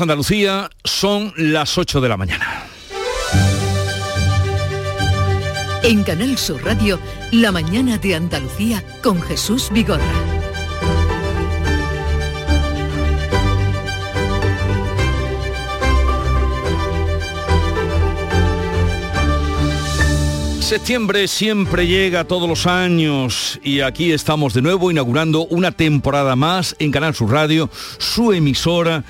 Andalucía 0.00 0.70
son 0.84 1.32
las 1.36 1.78
8 1.78 2.00
de 2.00 2.08
la 2.08 2.16
mañana. 2.16 2.64
En 5.82 6.02
Canal 6.02 6.36
Sur 6.36 6.64
Radio, 6.64 6.98
La 7.32 7.52
mañana 7.52 7.98
de 7.98 8.14
Andalucía 8.14 8.84
con 9.02 9.20
Jesús 9.22 9.70
Vigorra. 9.72 10.04
Septiembre 20.68 21.28
siempre 21.28 21.86
llega 21.86 22.24
todos 22.24 22.46
los 22.46 22.66
años 22.66 23.58
y 23.64 23.80
aquí 23.80 24.12
estamos 24.12 24.52
de 24.52 24.60
nuevo 24.60 24.90
inaugurando 24.90 25.46
una 25.46 25.72
temporada 25.72 26.36
más 26.36 26.76
en 26.78 26.90
Canal 26.90 27.14
Sur 27.14 27.30
Radio, 27.30 27.70
su 27.96 28.34
emisora 28.34 29.02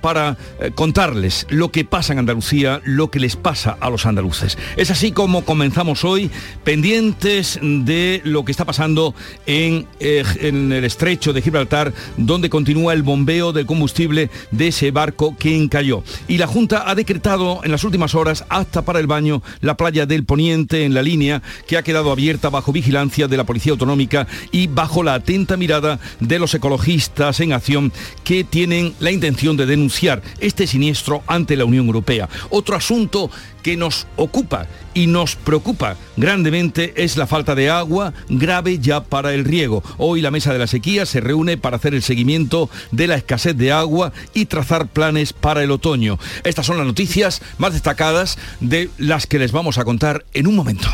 para 0.00 0.36
eh, 0.60 0.70
contarles 0.74 1.46
lo 1.50 1.70
que 1.70 1.84
pasa 1.84 2.12
en 2.12 2.20
Andalucía, 2.20 2.80
lo 2.84 3.10
que 3.10 3.20
les 3.20 3.36
pasa 3.36 3.76
a 3.80 3.90
los 3.90 4.06
andaluces. 4.06 4.58
Es 4.76 4.90
así 4.90 5.12
como 5.12 5.44
comenzamos 5.44 6.04
hoy, 6.04 6.30
pendientes 6.64 7.58
de 7.62 8.20
lo 8.24 8.44
que 8.44 8.52
está 8.52 8.64
pasando 8.64 9.14
en, 9.46 9.86
eh, 10.00 10.24
en 10.40 10.72
el 10.72 10.84
estrecho 10.84 11.32
de 11.32 11.42
Gibraltar, 11.42 11.92
donde 12.16 12.50
continúa 12.50 12.92
el 12.92 13.02
bombeo 13.02 13.52
del 13.52 13.66
combustible 13.66 14.30
de 14.50 14.68
ese 14.68 14.90
barco 14.90 15.36
que 15.38 15.56
encalló. 15.56 16.02
Y 16.26 16.38
la 16.38 16.46
Junta 16.46 16.88
ha 16.88 16.94
decretado 16.94 17.60
en 17.64 17.70
las 17.70 17.84
últimas 17.84 18.14
horas 18.14 18.44
hasta 18.48 18.82
para 18.82 19.00
el 19.00 19.06
baño 19.06 19.42
la 19.60 19.76
playa 19.76 20.06
del 20.06 20.24
Poniente 20.24 20.84
en 20.84 20.94
la 20.94 21.02
línea 21.02 21.42
que 21.66 21.76
ha 21.76 21.82
quedado 21.82 22.10
abierta 22.10 22.50
bajo 22.50 22.72
vigilancia 22.72 23.28
de 23.28 23.36
la 23.36 23.44
Policía 23.44 23.72
Autonómica 23.72 24.26
y 24.52 24.66
bajo 24.66 25.02
la 25.02 25.14
atenta 25.14 25.56
mirada 25.56 25.98
de 26.20 26.38
los 26.38 26.54
ecologistas 26.54 27.40
en 27.40 27.52
acción 27.52 27.92
que 28.24 28.44
tienen 28.44 28.94
la 29.00 29.10
intención 29.10 29.56
de 29.56 29.66
denunciar 29.68 30.22
este 30.40 30.66
siniestro 30.66 31.22
ante 31.28 31.56
la 31.56 31.64
Unión 31.64 31.86
Europea. 31.86 32.28
Otro 32.50 32.74
asunto 32.74 33.30
que 33.62 33.76
nos 33.76 34.06
ocupa 34.16 34.66
y 34.94 35.06
nos 35.06 35.36
preocupa 35.36 35.96
grandemente 36.16 36.92
es 36.96 37.16
la 37.16 37.26
falta 37.26 37.54
de 37.54 37.70
agua 37.70 38.12
grave 38.28 38.78
ya 38.78 39.04
para 39.04 39.34
el 39.34 39.44
riego. 39.44 39.82
Hoy 39.98 40.20
la 40.20 40.30
mesa 40.30 40.52
de 40.52 40.58
la 40.58 40.66
sequía 40.66 41.06
se 41.06 41.20
reúne 41.20 41.56
para 41.56 41.76
hacer 41.76 41.94
el 41.94 42.02
seguimiento 42.02 42.70
de 42.90 43.06
la 43.06 43.16
escasez 43.16 43.56
de 43.56 43.72
agua 43.72 44.12
y 44.34 44.46
trazar 44.46 44.88
planes 44.88 45.32
para 45.32 45.62
el 45.62 45.70
otoño. 45.70 46.18
Estas 46.44 46.66
son 46.66 46.78
las 46.78 46.86
noticias 46.86 47.42
más 47.58 47.72
destacadas 47.72 48.38
de 48.60 48.90
las 48.98 49.26
que 49.26 49.38
les 49.38 49.52
vamos 49.52 49.78
a 49.78 49.84
contar 49.84 50.24
en 50.34 50.46
un 50.46 50.56
momento. 50.56 50.88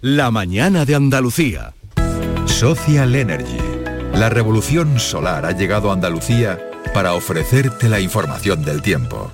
La 0.00 0.30
mañana 0.30 0.84
de 0.84 0.94
Andalucía. 0.94 1.72
Social 2.44 3.14
Energy. 3.14 3.58
La 4.14 4.30
revolución 4.30 4.98
solar 4.98 5.44
ha 5.44 5.52
llegado 5.52 5.90
a 5.90 5.94
Andalucía 5.94 6.58
para 6.96 7.12
ofrecerte 7.12 7.90
la 7.90 8.00
información 8.00 8.64
del 8.64 8.80
tiempo. 8.80 9.30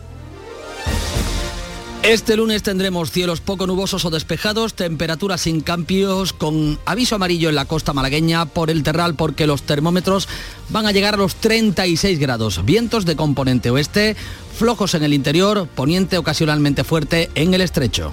Este 2.03 2.37
lunes 2.37 2.65
tendremos 2.65 3.13
cielos 3.13 3.41
poco 3.41 3.69
nubosos 3.69 4.05
o 4.05 4.11
despejados, 4.11 4.75
temperaturas 4.75 5.43
sin 5.43 5.61
cambios, 5.61 6.33
con 6.33 6.81
aviso 6.87 7.15
amarillo 7.15 7.51
en 7.51 7.55
la 7.55 7.67
costa 7.67 7.93
malagueña 7.93 8.47
por 8.47 8.69
el 8.69 8.83
terral 8.83 9.15
porque 9.15 9.47
los 9.47 9.63
termómetros 9.63 10.29
van 10.71 10.87
a 10.87 10.91
llegar 10.91 11.15
a 11.15 11.19
los 11.19 11.37
36 11.37 12.19
grados. 12.19 12.65
Vientos 12.65 13.07
de 13.07 13.15
componente 13.15 13.71
oeste, 13.71 14.17
flojos 14.59 14.95
en 14.95 15.05
el 15.05 15.15
interior, 15.15 15.69
poniente 15.69 16.19
ocasionalmente 16.19 16.83
fuerte 16.83 17.31
en 17.37 17.55
el 17.55 17.61
estrecho. 17.61 18.13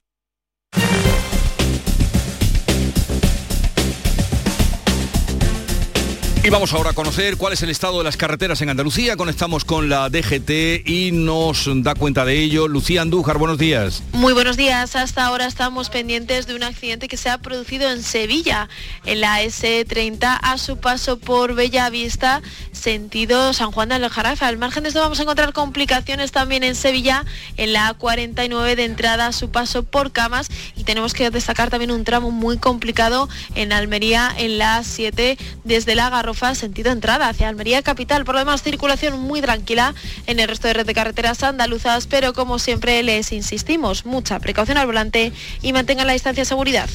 Vamos 6.51 6.73
ahora 6.73 6.89
a 6.89 6.93
conocer 6.93 7.37
cuál 7.37 7.53
es 7.53 7.63
el 7.63 7.69
estado 7.69 7.99
de 7.99 8.03
las 8.03 8.17
carreteras 8.17 8.61
en 8.61 8.69
Andalucía. 8.69 9.15
Conectamos 9.15 9.63
con 9.63 9.87
la 9.87 10.09
DGT 10.09 10.85
y 10.85 11.11
nos 11.13 11.69
da 11.81 11.95
cuenta 11.95 12.25
de 12.25 12.39
ello. 12.39 12.67
Lucía 12.67 13.03
Andújar, 13.03 13.37
buenos 13.37 13.57
días. 13.57 14.03
Muy 14.11 14.33
buenos 14.33 14.57
días. 14.57 14.97
Hasta 14.97 15.25
ahora 15.25 15.45
estamos 15.45 15.89
pendientes 15.89 16.47
de 16.47 16.55
un 16.55 16.63
accidente 16.63 17.07
que 17.07 17.15
se 17.15 17.29
ha 17.29 17.37
producido 17.37 17.89
en 17.89 18.03
Sevilla, 18.03 18.67
en 19.05 19.21
la 19.21 19.41
S30, 19.41 20.39
a 20.41 20.57
su 20.57 20.77
paso 20.77 21.17
por 21.17 21.55
Bellavista, 21.55 22.41
sentido 22.73 23.53
San 23.53 23.71
Juan 23.71 23.87
de 23.87 23.95
Aljarafe. 23.95 24.43
Al 24.43 24.57
margen 24.57 24.83
de 24.83 24.89
esto 24.89 24.99
vamos 24.99 25.19
a 25.19 25.23
encontrar 25.23 25.53
complicaciones 25.53 26.33
también 26.33 26.65
en 26.65 26.75
Sevilla, 26.75 27.23
en 27.55 27.71
la 27.71 27.97
A49 27.97 28.75
de 28.75 28.83
entrada 28.83 29.27
a 29.27 29.31
su 29.31 29.51
paso 29.51 29.83
por 29.83 30.11
Camas. 30.11 30.49
Y 30.75 30.83
tenemos 30.83 31.13
que 31.13 31.29
destacar 31.29 31.69
también 31.69 31.91
un 31.91 32.03
tramo 32.03 32.29
muy 32.29 32.57
complicado 32.57 33.29
en 33.55 33.71
Almería, 33.71 34.33
en 34.37 34.57
la 34.57 34.81
A7, 34.81 35.37
desde 35.63 35.95
la 35.95 36.09
Garro 36.41 36.55
sentido 36.55 36.91
entrada 36.91 37.29
hacia 37.29 37.47
Almería 37.47 37.83
Capital. 37.83 38.25
Por 38.25 38.33
lo 38.33 38.39
demás, 38.39 38.63
circulación 38.63 39.19
muy 39.19 39.41
tranquila 39.41 39.93
en 40.25 40.39
el 40.39 40.47
resto 40.47 40.67
de 40.67 40.73
red 40.73 40.85
de 40.87 40.93
carreteras 40.95 41.43
andaluzas, 41.43 42.07
pero 42.07 42.33
como 42.33 42.57
siempre 42.57 43.03
les 43.03 43.31
insistimos, 43.31 44.05
mucha 44.05 44.39
precaución 44.39 44.79
al 44.79 44.87
volante 44.87 45.31
y 45.61 45.71
mantengan 45.71 46.07
la 46.07 46.13
distancia 46.13 46.41
de 46.41 46.45
seguridad. 46.45 46.89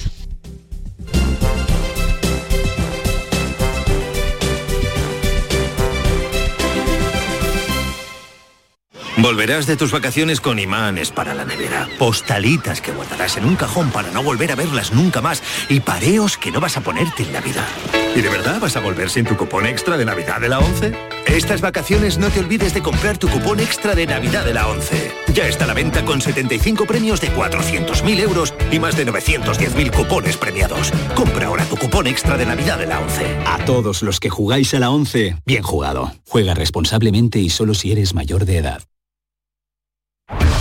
Volverás 9.18 9.66
de 9.66 9.76
tus 9.76 9.92
vacaciones 9.92 10.42
con 10.42 10.58
imanes 10.58 11.10
para 11.10 11.32
la 11.32 11.46
nevera, 11.46 11.88
postalitas 11.98 12.82
que 12.82 12.92
guardarás 12.92 13.38
en 13.38 13.46
un 13.46 13.56
cajón 13.56 13.90
para 13.90 14.10
no 14.10 14.22
volver 14.22 14.52
a 14.52 14.56
verlas 14.56 14.92
nunca 14.92 15.22
más 15.22 15.42
y 15.70 15.80
pareos 15.80 16.36
que 16.36 16.50
no 16.50 16.60
vas 16.60 16.76
a 16.76 16.82
ponerte 16.82 17.22
en 17.22 17.32
Navidad. 17.32 17.66
¿Y 18.14 18.20
de 18.20 18.28
verdad 18.28 18.60
vas 18.60 18.76
a 18.76 18.80
volver 18.80 19.08
sin 19.08 19.24
tu 19.24 19.34
cupón 19.34 19.64
extra 19.64 19.96
de 19.96 20.04
Navidad 20.04 20.38
de 20.38 20.50
la 20.50 20.58
11? 20.58 20.92
Estas 21.28 21.62
vacaciones 21.62 22.18
no 22.18 22.28
te 22.28 22.40
olvides 22.40 22.74
de 22.74 22.82
comprar 22.82 23.16
tu 23.16 23.28
cupón 23.28 23.58
extra 23.60 23.94
de 23.94 24.06
Navidad 24.06 24.44
de 24.44 24.52
la 24.52 24.68
11. 24.68 25.10
Ya 25.32 25.48
está 25.48 25.64
a 25.64 25.68
la 25.68 25.74
venta 25.74 26.04
con 26.04 26.20
75 26.20 26.84
premios 26.84 27.22
de 27.22 27.30
400.000 27.34 28.20
euros 28.20 28.52
y 28.70 28.78
más 28.78 28.98
de 28.98 29.06
910.000 29.06 29.96
cupones 29.96 30.36
premiados. 30.36 30.92
Compra 31.14 31.46
ahora 31.46 31.64
tu 31.64 31.78
cupón 31.78 32.06
extra 32.06 32.36
de 32.36 32.44
Navidad 32.44 32.78
de 32.78 32.86
la 32.86 33.00
11. 33.00 33.38
A 33.46 33.64
todos 33.64 34.02
los 34.02 34.20
que 34.20 34.28
jugáis 34.28 34.74
a 34.74 34.78
la 34.78 34.90
11, 34.90 35.36
bien 35.46 35.62
jugado. 35.62 36.12
Juega 36.28 36.52
responsablemente 36.52 37.38
y 37.38 37.48
solo 37.48 37.72
si 37.72 37.92
eres 37.92 38.12
mayor 38.12 38.44
de 38.44 38.58
edad. 38.58 38.82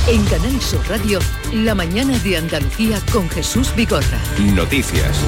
En 0.08 0.24
Canal 0.26 0.62
Sur 0.62 0.88
Radio, 0.88 1.20
La 1.52 1.74
mañana 1.74 2.18
de 2.20 2.38
Andalucía 2.38 3.02
con 3.12 3.28
Jesús 3.30 3.74
Vigorra. 3.76 4.22
Noticias. 4.54 5.20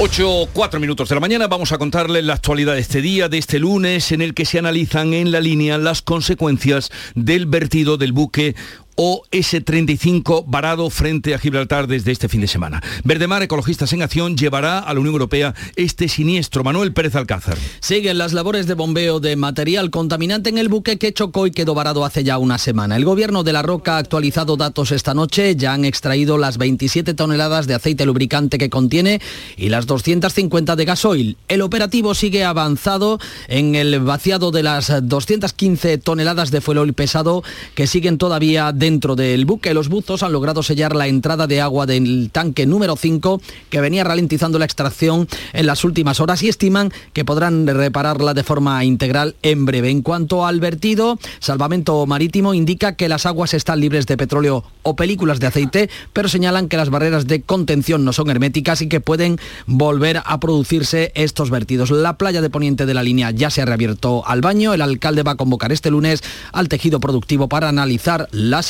8, 0.00 0.48
4 0.52 0.80
minutos 0.80 1.08
de 1.08 1.14
la 1.14 1.20
mañana 1.20 1.46
vamos 1.46 1.70
a 1.70 1.78
contarles 1.78 2.24
la 2.24 2.34
actualidad 2.34 2.74
de 2.74 2.80
este 2.80 3.00
día, 3.02 3.28
de 3.28 3.38
este 3.38 3.60
lunes, 3.60 4.10
en 4.10 4.22
el 4.22 4.34
que 4.34 4.46
se 4.46 4.58
analizan 4.58 5.14
en 5.14 5.30
la 5.30 5.40
línea 5.40 5.78
las 5.78 6.02
consecuencias 6.02 6.90
del 7.14 7.46
vertido 7.46 7.98
del 7.98 8.12
buque 8.12 8.56
OS-35 9.02 10.44
varado 10.46 10.90
frente 10.90 11.32
a 11.34 11.38
Gibraltar 11.38 11.86
desde 11.86 12.12
este 12.12 12.28
fin 12.28 12.42
de 12.42 12.46
semana. 12.46 12.82
Verdemar, 13.02 13.42
Ecologistas 13.42 13.94
en 13.94 14.02
Acción, 14.02 14.36
llevará 14.36 14.78
a 14.78 14.92
la 14.92 15.00
Unión 15.00 15.14
Europea 15.14 15.54
este 15.76 16.06
siniestro. 16.06 16.64
Manuel 16.64 16.92
Pérez 16.92 17.14
Alcázar. 17.14 17.56
Siguen 17.80 18.18
las 18.18 18.34
labores 18.34 18.66
de 18.66 18.74
bombeo 18.74 19.18
de 19.18 19.36
material 19.36 19.88
contaminante 19.88 20.50
en 20.50 20.58
el 20.58 20.68
buque 20.68 20.98
que 20.98 21.14
chocó 21.14 21.46
y 21.46 21.50
quedó 21.50 21.72
varado 21.72 22.04
hace 22.04 22.24
ya 22.24 22.36
una 22.36 22.58
semana. 22.58 22.94
El 22.96 23.06
gobierno 23.06 23.42
de 23.42 23.54
La 23.54 23.62
Roca 23.62 23.94
ha 23.94 23.98
actualizado 23.98 24.58
datos 24.58 24.92
esta 24.92 25.14
noche, 25.14 25.56
ya 25.56 25.72
han 25.72 25.86
extraído 25.86 26.36
las 26.36 26.58
27 26.58 27.14
toneladas 27.14 27.66
de 27.66 27.76
aceite 27.76 28.04
lubricante 28.04 28.58
que 28.58 28.68
contiene 28.68 29.22
y 29.56 29.70
las 29.70 29.86
250 29.86 30.76
de 30.76 30.84
gasoil. 30.84 31.36
El 31.48 31.62
operativo 31.62 32.14
sigue 32.14 32.44
avanzado 32.44 33.18
en 33.48 33.76
el 33.76 33.98
vaciado 34.00 34.50
de 34.50 34.62
las 34.62 34.92
215 35.02 35.96
toneladas 35.96 36.50
de 36.50 36.60
fuel 36.60 36.92
pesado 36.92 37.42
que 37.74 37.86
siguen 37.86 38.18
todavía 38.18 38.72
de 38.72 38.89
dentro 38.90 39.14
del 39.14 39.44
buque. 39.44 39.72
Los 39.72 39.88
buzos 39.88 40.24
han 40.24 40.32
logrado 40.32 40.64
sellar 40.64 40.96
la 40.96 41.06
entrada 41.06 41.46
de 41.46 41.60
agua 41.60 41.86
del 41.86 42.30
tanque 42.32 42.66
número 42.66 42.96
5 42.96 43.40
que 43.70 43.80
venía 43.80 44.02
ralentizando 44.02 44.58
la 44.58 44.64
extracción 44.64 45.28
en 45.52 45.66
las 45.66 45.84
últimas 45.84 46.18
horas 46.18 46.42
y 46.42 46.48
estiman 46.48 46.92
que 47.12 47.24
podrán 47.24 47.68
repararla 47.68 48.34
de 48.34 48.42
forma 48.42 48.84
integral 48.84 49.36
en 49.42 49.64
breve. 49.64 49.90
En 49.90 50.02
cuanto 50.02 50.44
al 50.44 50.58
vertido, 50.58 51.20
Salvamento 51.38 52.04
Marítimo 52.04 52.52
indica 52.52 52.96
que 52.96 53.08
las 53.08 53.26
aguas 53.26 53.54
están 53.54 53.78
libres 53.78 54.06
de 54.06 54.16
petróleo 54.16 54.64
o 54.82 54.96
películas 54.96 55.38
de 55.38 55.46
aceite, 55.46 55.88
pero 56.12 56.28
señalan 56.28 56.66
que 56.66 56.76
las 56.76 56.90
barreras 56.90 57.28
de 57.28 57.42
contención 57.42 58.04
no 58.04 58.12
son 58.12 58.28
herméticas 58.28 58.82
y 58.82 58.88
que 58.88 59.00
pueden 59.00 59.38
volver 59.66 60.20
a 60.24 60.40
producirse 60.40 61.12
estos 61.14 61.50
vertidos. 61.50 61.92
La 61.92 62.18
playa 62.18 62.42
de 62.42 62.50
Poniente 62.50 62.86
de 62.86 62.94
la 62.94 63.04
línea 63.04 63.30
ya 63.30 63.50
se 63.50 63.62
ha 63.62 63.66
reabierto 63.66 64.26
al 64.26 64.40
baño. 64.40 64.74
El 64.74 64.82
alcalde 64.82 65.22
va 65.22 65.32
a 65.32 65.36
convocar 65.36 65.70
este 65.70 65.92
lunes 65.92 66.24
al 66.52 66.68
tejido 66.68 66.98
productivo 66.98 67.48
para 67.48 67.68
analizar 67.68 68.28
la 68.32 68.64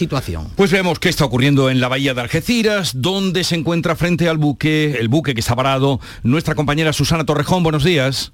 Pues 0.56 0.70
vemos 0.70 0.98
qué 0.98 1.08
está 1.08 1.24
ocurriendo 1.24 1.70
en 1.70 1.80
la 1.80 1.88
bahía 1.88 2.14
de 2.14 2.20
Algeciras, 2.20 2.92
donde 3.00 3.44
se 3.44 3.56
encuentra 3.56 3.96
frente 3.96 4.28
al 4.28 4.38
buque, 4.38 4.96
el 4.98 5.08
buque 5.08 5.34
que 5.34 5.40
está 5.40 5.56
parado, 5.56 6.00
nuestra 6.22 6.54
compañera 6.54 6.92
Susana 6.92 7.24
Torrejón. 7.26 7.62
Buenos 7.62 7.84
días. 7.84 8.32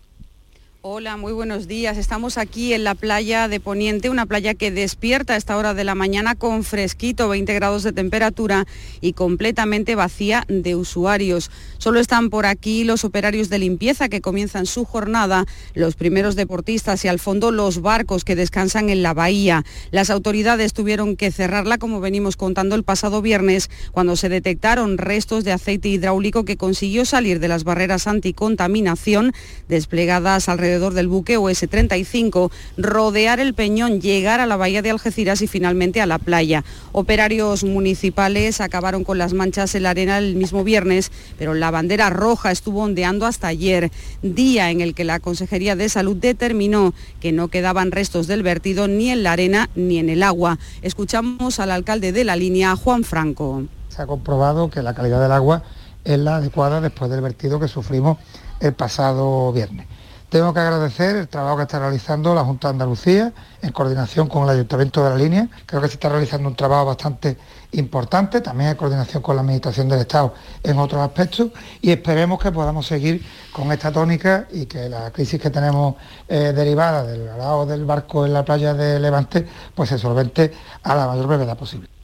Hola, 0.88 1.16
muy 1.16 1.32
buenos 1.32 1.66
días. 1.66 1.98
Estamos 1.98 2.38
aquí 2.38 2.72
en 2.72 2.84
la 2.84 2.94
playa 2.94 3.48
de 3.48 3.58
Poniente, 3.58 4.08
una 4.08 4.24
playa 4.24 4.54
que 4.54 4.70
despierta 4.70 5.34
a 5.34 5.36
esta 5.36 5.56
hora 5.56 5.74
de 5.74 5.82
la 5.82 5.96
mañana 5.96 6.36
con 6.36 6.62
fresquito, 6.62 7.28
20 7.28 7.52
grados 7.54 7.82
de 7.82 7.92
temperatura 7.92 8.68
y 9.00 9.12
completamente 9.12 9.96
vacía 9.96 10.44
de 10.46 10.76
usuarios. 10.76 11.50
Solo 11.78 11.98
están 11.98 12.30
por 12.30 12.46
aquí 12.46 12.84
los 12.84 13.04
operarios 13.04 13.48
de 13.48 13.58
limpieza 13.58 14.08
que 14.08 14.20
comienzan 14.20 14.64
su 14.64 14.84
jornada, 14.84 15.44
los 15.74 15.96
primeros 15.96 16.36
deportistas 16.36 17.04
y 17.04 17.08
al 17.08 17.18
fondo 17.18 17.50
los 17.50 17.82
barcos 17.82 18.22
que 18.22 18.36
descansan 18.36 18.88
en 18.88 19.02
la 19.02 19.12
bahía. 19.12 19.64
Las 19.90 20.08
autoridades 20.08 20.72
tuvieron 20.72 21.16
que 21.16 21.32
cerrarla, 21.32 21.78
como 21.78 22.00
venimos 22.00 22.36
contando 22.36 22.76
el 22.76 22.84
pasado 22.84 23.22
viernes, 23.22 23.70
cuando 23.90 24.14
se 24.14 24.28
detectaron 24.28 24.98
restos 24.98 25.42
de 25.42 25.50
aceite 25.50 25.88
hidráulico 25.88 26.44
que 26.44 26.56
consiguió 26.56 27.04
salir 27.04 27.40
de 27.40 27.48
las 27.48 27.64
barreras 27.64 28.06
anticontaminación 28.06 29.32
desplegadas 29.66 30.48
alrededor 30.48 30.75
del 30.76 31.08
buque 31.08 31.38
OS-35, 31.38 32.50
rodear 32.76 33.40
el 33.40 33.54
peñón, 33.54 34.00
llegar 34.00 34.40
a 34.40 34.46
la 34.46 34.56
bahía 34.56 34.82
de 34.82 34.90
Algeciras 34.90 35.40
y 35.42 35.46
finalmente 35.46 36.00
a 36.00 36.06
la 36.06 36.18
playa. 36.18 36.64
Operarios 36.92 37.64
municipales 37.64 38.60
acabaron 38.60 39.04
con 39.04 39.18
las 39.18 39.32
manchas 39.32 39.74
en 39.74 39.84
la 39.84 39.90
arena 39.90 40.18
el 40.18 40.36
mismo 40.36 40.64
viernes, 40.64 41.10
pero 41.38 41.54
la 41.54 41.70
bandera 41.70 42.10
roja 42.10 42.50
estuvo 42.52 42.82
ondeando 42.82 43.26
hasta 43.26 43.48
ayer, 43.48 43.90
día 44.22 44.70
en 44.70 44.80
el 44.80 44.94
que 44.94 45.04
la 45.04 45.18
Consejería 45.18 45.76
de 45.76 45.88
Salud 45.88 46.16
determinó 46.16 46.92
que 47.20 47.32
no 47.32 47.48
quedaban 47.48 47.90
restos 47.90 48.26
del 48.26 48.42
vertido 48.42 48.88
ni 48.88 49.10
en 49.10 49.22
la 49.22 49.32
arena 49.32 49.70
ni 49.74 49.98
en 49.98 50.10
el 50.10 50.22
agua. 50.22 50.58
Escuchamos 50.82 51.58
al 51.58 51.70
alcalde 51.70 52.12
de 52.12 52.24
la 52.24 52.36
línea, 52.36 52.76
Juan 52.76 53.04
Franco. 53.04 53.64
Se 53.88 54.02
ha 54.02 54.06
comprobado 54.06 54.68
que 54.70 54.82
la 54.82 54.94
calidad 54.94 55.22
del 55.22 55.32
agua 55.32 55.62
es 56.04 56.18
la 56.18 56.36
adecuada 56.36 56.80
después 56.80 57.10
del 57.10 57.20
vertido 57.20 57.58
que 57.58 57.68
sufrimos 57.68 58.18
el 58.60 58.72
pasado 58.72 59.52
viernes. 59.52 59.86
Tengo 60.28 60.52
que 60.52 60.58
agradecer 60.58 61.14
el 61.14 61.28
trabajo 61.28 61.58
que 61.58 61.62
está 61.62 61.78
realizando 61.78 62.34
la 62.34 62.42
Junta 62.44 62.66
de 62.66 62.72
Andalucía 62.72 63.32
en 63.62 63.70
coordinación 63.70 64.26
con 64.26 64.42
el 64.42 64.50
Ayuntamiento 64.50 65.04
de 65.04 65.10
la 65.10 65.16
Línea. 65.16 65.48
Creo 65.66 65.80
que 65.80 65.86
se 65.86 65.94
está 65.94 66.08
realizando 66.08 66.48
un 66.48 66.56
trabajo 66.56 66.86
bastante 66.86 67.36
importante, 67.72 68.40
también 68.40 68.70
en 68.70 68.76
coordinación 68.76 69.22
con 69.22 69.36
la 69.36 69.42
Administración 69.42 69.88
del 69.88 70.00
Estado 70.00 70.34
en 70.64 70.78
otros 70.80 71.00
aspectos 71.00 71.52
y 71.80 71.92
esperemos 71.92 72.40
que 72.40 72.50
podamos 72.50 72.86
seguir 72.88 73.24
con 73.52 73.70
esta 73.70 73.92
tónica 73.92 74.48
y 74.50 74.66
que 74.66 74.88
la 74.88 75.12
crisis 75.12 75.40
que 75.40 75.50
tenemos 75.50 75.94
eh, 76.26 76.52
derivada 76.52 77.04
del 77.04 77.26
lado 77.26 77.64
del 77.64 77.84
barco 77.84 78.26
en 78.26 78.32
la 78.32 78.44
playa 78.44 78.74
de 78.74 78.98
Levante 78.98 79.46
pues 79.76 79.90
se 79.90 79.98
solvente 79.98 80.52
a 80.82 80.96
la 80.96 81.06
mayor 81.06 81.28
brevedad 81.28 81.56
posible. 81.56 81.95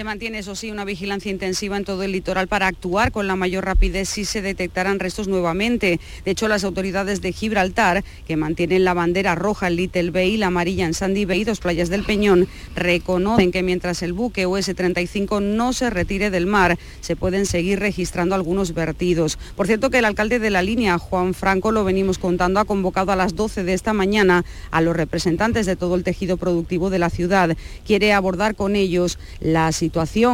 Se 0.00 0.04
mantiene, 0.04 0.38
eso 0.38 0.56
sí, 0.56 0.70
una 0.70 0.86
vigilancia 0.86 1.30
intensiva 1.30 1.76
en 1.76 1.84
todo 1.84 2.02
el 2.04 2.12
litoral 2.12 2.48
para 2.48 2.66
actuar 2.66 3.12
con 3.12 3.26
la 3.26 3.36
mayor 3.36 3.66
rapidez 3.66 4.08
si 4.08 4.24
se 4.24 4.40
detectaran 4.40 4.98
restos 4.98 5.28
nuevamente. 5.28 6.00
De 6.24 6.30
hecho, 6.30 6.48
las 6.48 6.64
autoridades 6.64 7.20
de 7.20 7.34
Gibraltar, 7.34 8.02
que 8.26 8.38
mantienen 8.38 8.86
la 8.86 8.94
bandera 8.94 9.34
roja 9.34 9.66
en 9.66 9.76
Little 9.76 10.10
Bay 10.10 10.30
y 10.30 10.36
la 10.38 10.46
amarilla 10.46 10.86
en 10.86 10.94
Sandy 10.94 11.26
Bay, 11.26 11.44
dos 11.44 11.60
playas 11.60 11.90
del 11.90 12.04
Peñón, 12.04 12.48
reconocen 12.74 13.52
que 13.52 13.62
mientras 13.62 14.02
el 14.02 14.14
buque 14.14 14.46
US-35 14.46 15.42
no 15.42 15.74
se 15.74 15.90
retire 15.90 16.30
del 16.30 16.46
mar, 16.46 16.78
se 17.02 17.14
pueden 17.14 17.44
seguir 17.44 17.78
registrando 17.78 18.34
algunos 18.34 18.72
vertidos. 18.72 19.38
Por 19.54 19.66
cierto, 19.66 19.90
que 19.90 19.98
el 19.98 20.06
alcalde 20.06 20.38
de 20.38 20.48
la 20.48 20.62
línea, 20.62 20.96
Juan 20.96 21.34
Franco, 21.34 21.72
lo 21.72 21.84
venimos 21.84 22.16
contando, 22.16 22.58
ha 22.58 22.64
convocado 22.64 23.12
a 23.12 23.16
las 23.16 23.34
12 23.34 23.64
de 23.64 23.74
esta 23.74 23.92
mañana 23.92 24.46
a 24.70 24.80
los 24.80 24.96
representantes 24.96 25.66
de 25.66 25.76
todo 25.76 25.94
el 25.94 26.04
tejido 26.04 26.38
productivo 26.38 26.88
de 26.88 27.00
la 27.00 27.10
ciudad. 27.10 27.54
Quiere 27.84 28.14
abordar 28.14 28.54
con 28.54 28.76
ellos 28.76 29.18
la 29.40 29.72
situación 29.72 29.89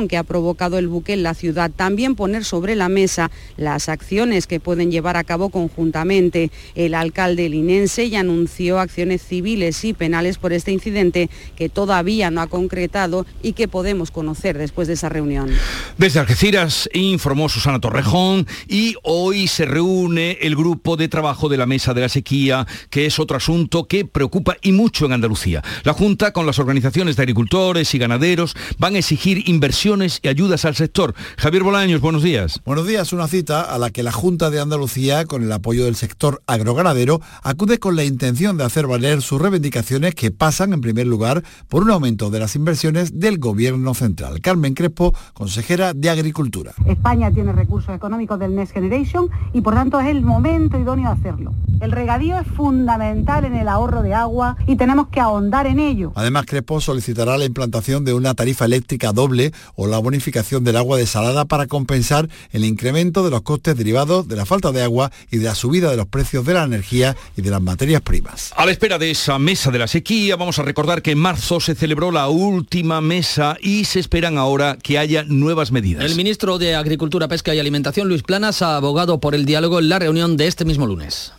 que 0.09 0.17
ha 0.17 0.23
provocado 0.23 0.79
el 0.79 0.89
buque 0.89 1.13
en 1.13 1.23
la 1.23 1.35
ciudad. 1.35 1.71
También 1.75 2.15
poner 2.15 2.45
sobre 2.45 2.77
la 2.77 2.89
mesa 2.89 3.31
las 3.57 3.89
acciones 3.89 4.47
que 4.47 4.61
pueden 4.61 4.91
llevar 4.91 5.17
a 5.17 5.25
cabo 5.25 5.49
conjuntamente. 5.49 6.51
El 6.75 6.95
alcalde 6.95 7.49
linense 7.49 8.09
ya 8.09 8.21
anunció 8.21 8.79
acciones 8.79 9.23
civiles 9.23 9.85
y 9.85 9.93
penales 9.93 10.39
por 10.39 10.53
este 10.53 10.73
incidente 10.73 11.31
que 11.57 11.69
todavía 11.69 12.31
no 12.31 12.41
ha 12.41 12.47
concretado 12.47 13.27
y 13.43 13.53
que 13.53 13.69
podemos 13.69 14.11
conocer 14.11 14.59
después 14.59 14.89
de 14.89 14.95
esa 14.95 15.09
reunión. 15.09 15.51
Desde 15.99 16.21
Algeciras 16.21 16.89
informó 16.93 17.49
Susana 17.49 17.81
Torrejón 17.81 18.47
y 18.69 18.95
hoy 19.03 19.49
se 19.49 19.65
reúne 19.65 20.39
el 20.41 20.55
grupo 20.55 20.97
de 20.97 21.09
trabajo 21.09 21.49
de 21.49 21.57
la 21.57 21.67
Mesa 21.67 21.95
de 21.95 22.03
la 22.03 22.09
Sequía, 22.09 22.67
que 22.91 23.07
es 23.07 23.19
otro 23.19 23.37
asunto 23.37 23.87
que 23.89 24.05
preocupa 24.05 24.57
y 24.63 24.73
mucho 24.73 25.07
en 25.07 25.13
Andalucía. 25.13 25.63
La 25.85 25.93
Junta 25.93 26.33
con 26.33 26.47
las 26.47 26.59
organizaciones 26.59 27.17
de 27.17 27.23
agricultores 27.23 27.95
y 27.95 27.99
ganaderos 27.99 28.55
van 28.79 28.95
a 28.95 28.99
exigir 28.99 29.46
inversiones 29.47 30.21
y 30.23 30.29
ayudas 30.29 30.65
al 30.65 30.75
sector. 30.75 31.15
Javier 31.39 31.63
Bolaños, 31.63 32.01
buenos 32.01 32.23
días. 32.23 32.61
Buenos 32.65 32.87
días, 32.87 33.13
una 33.13 33.29
cita 33.29 33.63
a 33.63 33.79
la 33.79 33.91
que 33.91 34.03
la 34.03 34.13
Junta 34.13 34.51
de 34.51 34.61
Andalucía, 34.61 35.25
con 35.25 35.43
el 35.43 35.53
apoyo 35.53 35.85
del 35.85 35.97
sector 35.97 36.43
agroganadero, 36.47 37.21
acude 37.43 37.79
con 37.79 37.97
la 37.97 38.05
intención 38.05 38.57
de 38.57 38.65
hacer 38.65 38.87
valer 38.87 39.23
sus 39.23 39.41
reivindicaciones 39.41 40.15
que 40.15 40.31
pasan, 40.31 40.73
en 40.73 40.81
primer 40.81 41.07
lugar, 41.07 41.43
por 41.69 41.83
un 41.83 41.91
aumento 41.91 42.31
de 42.31 42.41
las 42.41 42.57
inversiones 42.57 43.21
del 43.21 43.39
Gobierno 43.39 43.95
central. 43.95 44.41
Carmen 44.41 44.75
Crespo, 44.75 45.15
consejera 45.33 45.95
de 45.95 46.11
Agricultura. 46.11 46.73
España 46.87 47.31
tiene 47.31 47.53
recursos 47.53 47.95
económicos 47.95 48.39
del 48.39 48.55
Next 48.55 48.75
Generation 48.75 49.29
y 49.53 49.61
por 49.61 49.75
tanto 49.75 50.01
es 50.01 50.09
el 50.09 50.23
momento 50.23 50.79
idóneo 50.79 51.15
de 51.15 51.21
hacerlo. 51.21 51.55
El 51.81 51.93
regadío 51.93 52.39
es 52.39 52.47
fundamental 52.47 53.45
en 53.45 53.55
el 53.55 53.69
ahorro 53.69 54.03
de 54.03 54.15
agua 54.15 54.57
y 54.67 54.77
tenemos 54.77 55.09
que 55.09 55.21
ahondar 55.21 55.67
en 55.67 55.79
ello. 55.79 56.13
Además, 56.15 56.47
Crespo 56.47 56.81
solicitará 56.81 57.37
la 57.37 57.45
implantación 57.45 58.05
de 58.05 58.15
una 58.15 58.35
tarifa 58.35 58.65
eléctrica 58.65 59.13
doble 59.13 59.36
o 59.75 59.87
la 59.87 59.99
bonificación 59.99 60.65
del 60.65 60.77
agua 60.77 60.99
desalada 60.99 61.45
para 61.45 61.67
compensar 61.67 62.29
el 62.53 62.65
incremento 62.65 63.25
de 63.25 63.31
los 63.31 63.43
costes 63.43 63.77
derivados 63.77 64.29
de 64.29 64.37
la 64.37 64.47
falta 64.47 64.73
de 64.73 64.83
agua 64.83 65.11
y 65.31 65.39
de 65.39 65.45
la 65.45 65.55
subida 65.55 65.91
de 65.91 65.97
los 65.97 66.07
precios 66.07 66.45
de 66.45 66.55
la 66.55 66.65
energía 66.65 67.17
y 67.37 67.43
de 67.43 67.51
las 67.51 67.61
materias 67.61 68.03
primas. 68.03 68.53
A 68.57 68.67
la 68.67 68.73
espera 68.73 68.99
de 68.99 69.11
esa 69.11 69.39
mesa 69.39 69.71
de 69.71 69.79
la 69.79 69.89
sequía, 69.89 70.37
vamos 70.37 70.59
a 70.59 70.63
recordar 70.63 71.03
que 71.03 71.13
en 71.13 71.19
marzo 71.19 71.61
se 71.61 71.75
celebró 71.75 72.11
la 72.11 72.29
última 72.29 73.01
mesa 73.01 73.57
y 73.61 73.85
se 73.85 74.01
esperan 74.01 74.39
ahora 74.39 74.79
que 74.83 74.99
haya 74.99 75.25
nuevas 75.25 75.73
medidas. 75.73 76.05
El 76.05 76.17
ministro 76.17 76.59
de 76.59 76.75
Agricultura, 76.75 77.29
Pesca 77.29 77.55
y 77.55 77.59
Alimentación, 77.59 78.09
Luis 78.09 78.23
Planas, 78.23 78.63
ha 78.63 78.77
abogado 78.77 79.21
por 79.21 79.35
el 79.35 79.45
diálogo 79.45 79.79
en 79.79 79.89
la 79.89 79.99
reunión 79.99 80.37
de 80.37 80.47
este 80.47 80.65
mismo 80.65 80.87
lunes. 80.87 81.33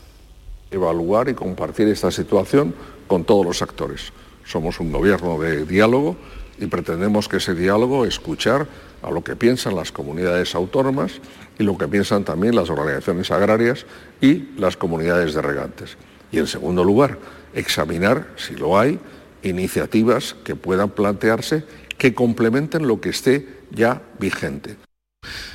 Evaluar 0.72 1.30
y 1.30 1.34
compartir 1.34 1.88
esta 1.88 2.12
situación 2.12 2.76
con 3.08 3.24
todos 3.24 3.46
los 3.46 3.62
actores. 3.62 4.12
Somos 4.46 4.80
un 4.80 4.92
gobierno 4.92 5.40
de 5.40 5.66
diálogo 5.66 6.18
y 6.58 6.68
pretendemos 6.68 7.28
que 7.28 7.38
ese 7.38 7.54
diálogo 7.54 8.06
escuchar 8.06 8.68
a 9.02 9.12
lo 9.12 9.24
que 9.24 9.36
piensan 9.36 9.76
las 9.76 9.92
comunidades 9.92 10.56
autónomas 10.56 11.14
y 11.60 11.64
lo 11.64 11.78
que 11.78 11.88
piensan 11.88 12.24
también 12.24 12.56
las 12.56 12.70
organizaciones 12.70 13.32
agrarias 13.32 13.86
y 14.22 14.50
las 14.58 14.78
comunidades 14.78 15.34
de 15.34 15.42
regantes. 15.42 15.98
Y 16.32 16.40
en 16.40 16.48
segundo 16.48 16.84
lugar, 16.84 17.20
examinar, 17.54 18.28
si 18.36 18.56
lo 18.56 18.78
hay, 18.78 19.00
iniciativas 19.44 20.36
que 20.44 20.56
puedan 20.56 20.90
plantearse 20.90 21.64
que 21.98 22.14
complementen 22.14 22.88
lo 22.88 23.02
que 23.02 23.10
esté 23.10 23.48
ya 23.72 24.02
vigente. 24.20 24.87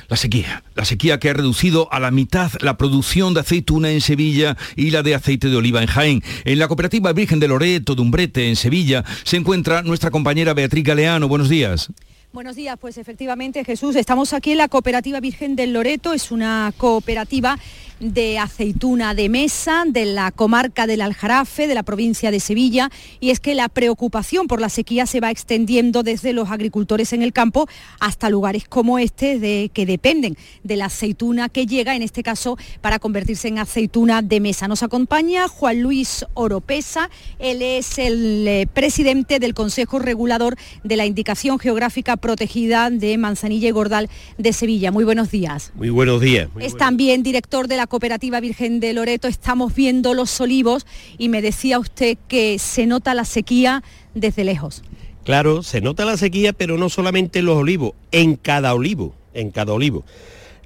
La 0.07 0.17
sequía, 0.17 0.63
la 0.75 0.85
sequía 0.85 1.19
que 1.19 1.29
ha 1.29 1.33
reducido 1.33 1.91
a 1.91 1.99
la 1.99 2.11
mitad 2.11 2.51
la 2.61 2.77
producción 2.77 3.33
de 3.33 3.41
aceituna 3.41 3.91
en 3.91 4.01
Sevilla 4.01 4.57
y 4.75 4.91
la 4.91 5.03
de 5.03 5.15
aceite 5.15 5.49
de 5.49 5.55
oliva 5.55 5.81
en 5.81 5.87
Jaén. 5.87 6.23
En 6.45 6.59
la 6.59 6.67
cooperativa 6.67 7.13
Virgen 7.13 7.39
de 7.39 7.47
Loreto 7.47 7.95
de 7.95 8.01
Umbrete, 8.01 8.49
en 8.49 8.55
Sevilla, 8.55 9.03
se 9.23 9.37
encuentra 9.37 9.81
nuestra 9.81 10.11
compañera 10.11 10.53
Beatriz 10.53 10.83
Galeano. 10.83 11.27
Buenos 11.27 11.49
días. 11.49 11.89
Buenos 12.33 12.55
días, 12.55 12.79
pues 12.81 12.97
efectivamente 12.97 13.63
Jesús, 13.63 13.95
estamos 13.95 14.33
aquí 14.33 14.53
en 14.53 14.57
la 14.57 14.67
Cooperativa 14.67 15.19
Virgen 15.19 15.55
del 15.55 15.71
Loreto, 15.71 16.13
es 16.13 16.31
una 16.31 16.73
cooperativa 16.77 17.59
de 17.99 18.39
aceituna 18.39 19.13
de 19.13 19.29
mesa 19.29 19.83
de 19.87 20.05
la 20.05 20.31
comarca 20.31 20.87
del 20.87 21.01
Aljarafe, 21.01 21.67
de 21.67 21.75
la 21.75 21.83
provincia 21.83 22.31
de 22.31 22.39
Sevilla, 22.39 22.89
y 23.19 23.29
es 23.29 23.39
que 23.39 23.55
la 23.55 23.69
preocupación 23.69 24.47
por 24.47 24.61
la 24.61 24.69
sequía 24.69 25.05
se 25.05 25.19
va 25.19 25.31
extendiendo 25.31 26.03
desde 26.03 26.33
los 26.33 26.49
agricultores 26.51 27.13
en 27.13 27.21
el 27.21 27.33
campo 27.33 27.67
hasta 27.99 28.29
lugares 28.29 28.67
como 28.67 28.99
este 28.99 29.39
de, 29.39 29.69
que 29.73 29.85
dependen 29.85 30.37
de 30.63 30.75
la 30.75 30.85
aceituna 30.85 31.49
que 31.49 31.65
llega, 31.65 31.95
en 31.95 32.01
este 32.01 32.23
caso, 32.23 32.57
para 32.81 32.99
convertirse 32.99 33.47
en 33.47 33.59
aceituna 33.59 34.21
de 34.21 34.39
mesa. 34.39 34.67
Nos 34.67 34.83
acompaña 34.83 35.47
Juan 35.47 35.81
Luis 35.81 36.25
Oropesa, 36.33 37.09
él 37.39 37.61
es 37.61 37.97
el 37.99 38.47
eh, 38.47 38.67
presidente 38.71 39.39
del 39.39 39.53
Consejo 39.53 39.99
Regulador 39.99 40.55
de 40.83 40.97
la 40.97 41.05
Indicación 41.05 41.59
Geográfica 41.59 42.17
Protegida 42.17 42.89
de 42.89 43.17
Manzanilla 43.17 43.67
y 43.67 43.71
Gordal 43.71 44.09
de 44.37 44.53
Sevilla. 44.53 44.91
Muy 44.91 45.03
buenos 45.03 45.31
días. 45.31 45.71
Muy 45.75 45.89
buenos 45.89 46.21
días. 46.21 46.49
es 46.59 46.75
también 46.77 47.23
director 47.23 47.67
de 47.67 47.77
la 47.77 47.82
Cooperativa 47.87 48.39
Virgen 48.39 48.79
de 48.79 48.93
Loreto 48.93 49.27
estamos 49.27 49.73
viendo 49.75 50.13
los 50.13 50.39
olivos 50.41 50.85
y 51.17 51.29
me 51.29 51.41
decía 51.41 51.79
usted 51.79 52.17
que 52.27 52.59
se 52.59 52.85
nota 52.85 53.13
la 53.13 53.25
sequía 53.25 53.83
desde 54.13 54.43
lejos. 54.43 54.83
Claro, 55.23 55.63
se 55.63 55.81
nota 55.81 56.05
la 56.05 56.17
sequía, 56.17 56.53
pero 56.53 56.77
no 56.77 56.89
solamente 56.89 57.39
en 57.39 57.45
los 57.45 57.57
olivos, 57.57 57.93
en 58.11 58.35
cada 58.35 58.73
olivo, 58.73 59.15
en 59.33 59.51
cada 59.51 59.73
olivo. 59.73 60.03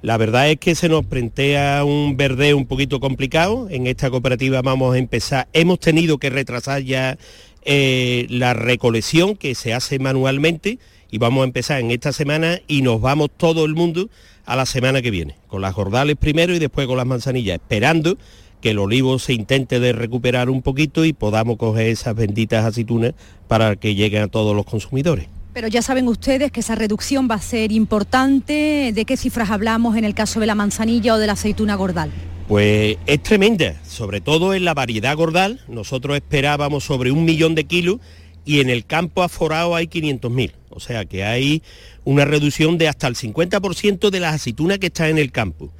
La 0.00 0.16
verdad 0.16 0.48
es 0.48 0.58
que 0.58 0.74
se 0.74 0.88
nos 0.88 1.04
plantea 1.04 1.84
un 1.84 2.16
verde 2.16 2.54
un 2.54 2.66
poquito 2.66 3.00
complicado. 3.00 3.68
En 3.70 3.86
esta 3.86 4.10
cooperativa 4.10 4.62
vamos 4.62 4.94
a 4.94 4.98
empezar, 4.98 5.48
hemos 5.52 5.80
tenido 5.80 6.18
que 6.18 6.30
retrasar 6.30 6.82
ya 6.82 7.18
eh, 7.64 8.26
la 8.30 8.54
recolección 8.54 9.36
que 9.36 9.54
se 9.54 9.74
hace 9.74 9.98
manualmente 9.98 10.78
y 11.10 11.18
vamos 11.18 11.42
a 11.42 11.44
empezar 11.44 11.80
en 11.80 11.90
esta 11.90 12.12
semana 12.12 12.60
y 12.66 12.82
nos 12.82 13.00
vamos 13.00 13.30
todo 13.36 13.64
el 13.64 13.74
mundo 13.74 14.08
a 14.44 14.56
la 14.56 14.66
semana 14.66 15.02
que 15.02 15.10
viene, 15.10 15.36
con 15.46 15.62
las 15.62 15.74
jordales 15.74 16.16
primero 16.16 16.54
y 16.54 16.58
después 16.58 16.86
con 16.86 16.96
las 16.96 17.06
manzanillas, 17.06 17.56
esperando 17.56 18.16
que 18.60 18.70
el 18.70 18.78
olivo 18.78 19.18
se 19.18 19.34
intente 19.34 19.80
de 19.80 19.92
recuperar 19.92 20.50
un 20.50 20.62
poquito 20.62 21.04
y 21.04 21.12
podamos 21.12 21.58
coger 21.58 21.88
esas 21.88 22.14
benditas 22.14 22.64
aceitunas 22.64 23.14
para 23.46 23.76
que 23.76 23.94
lleguen 23.94 24.22
a 24.22 24.28
todos 24.28 24.54
los 24.56 24.66
consumidores. 24.66 25.28
Pero 25.52 25.68
ya 25.68 25.82
saben 25.82 26.08
ustedes 26.08 26.52
que 26.52 26.60
esa 26.60 26.74
reducción 26.74 27.28
va 27.30 27.36
a 27.36 27.40
ser 27.40 27.72
importante. 27.72 28.92
¿De 28.94 29.04
qué 29.04 29.16
cifras 29.16 29.50
hablamos 29.50 29.96
en 29.96 30.04
el 30.04 30.14
caso 30.14 30.40
de 30.40 30.46
la 30.46 30.54
manzanilla 30.54 31.14
o 31.14 31.18
de 31.18 31.26
la 31.26 31.32
aceituna 31.32 31.74
gordal? 31.74 32.10
Pues 32.46 32.96
es 33.06 33.22
tremenda, 33.22 33.74
sobre 33.84 34.20
todo 34.20 34.54
en 34.54 34.64
la 34.64 34.74
variedad 34.74 35.16
gordal. 35.16 35.60
Nosotros 35.68 36.16
esperábamos 36.16 36.84
sobre 36.84 37.10
un 37.10 37.24
millón 37.24 37.54
de 37.54 37.64
kilos 37.64 37.98
y 38.44 38.60
en 38.60 38.70
el 38.70 38.86
campo 38.86 39.22
aforado 39.22 39.74
hay 39.74 39.86
500.000. 39.86 40.52
O 40.78 40.80
sea 40.80 41.04
que 41.04 41.24
hay 41.24 41.62
una 42.04 42.24
reducción 42.24 42.78
de 42.78 42.88
hasta 42.88 43.06
el 43.06 43.14
50% 43.14 44.10
de 44.10 44.20
las 44.20 44.34
aceitunas 44.34 44.78
que 44.78 44.86
están 44.86 45.10
en 45.10 45.18
el 45.18 45.30
campo 45.30 45.70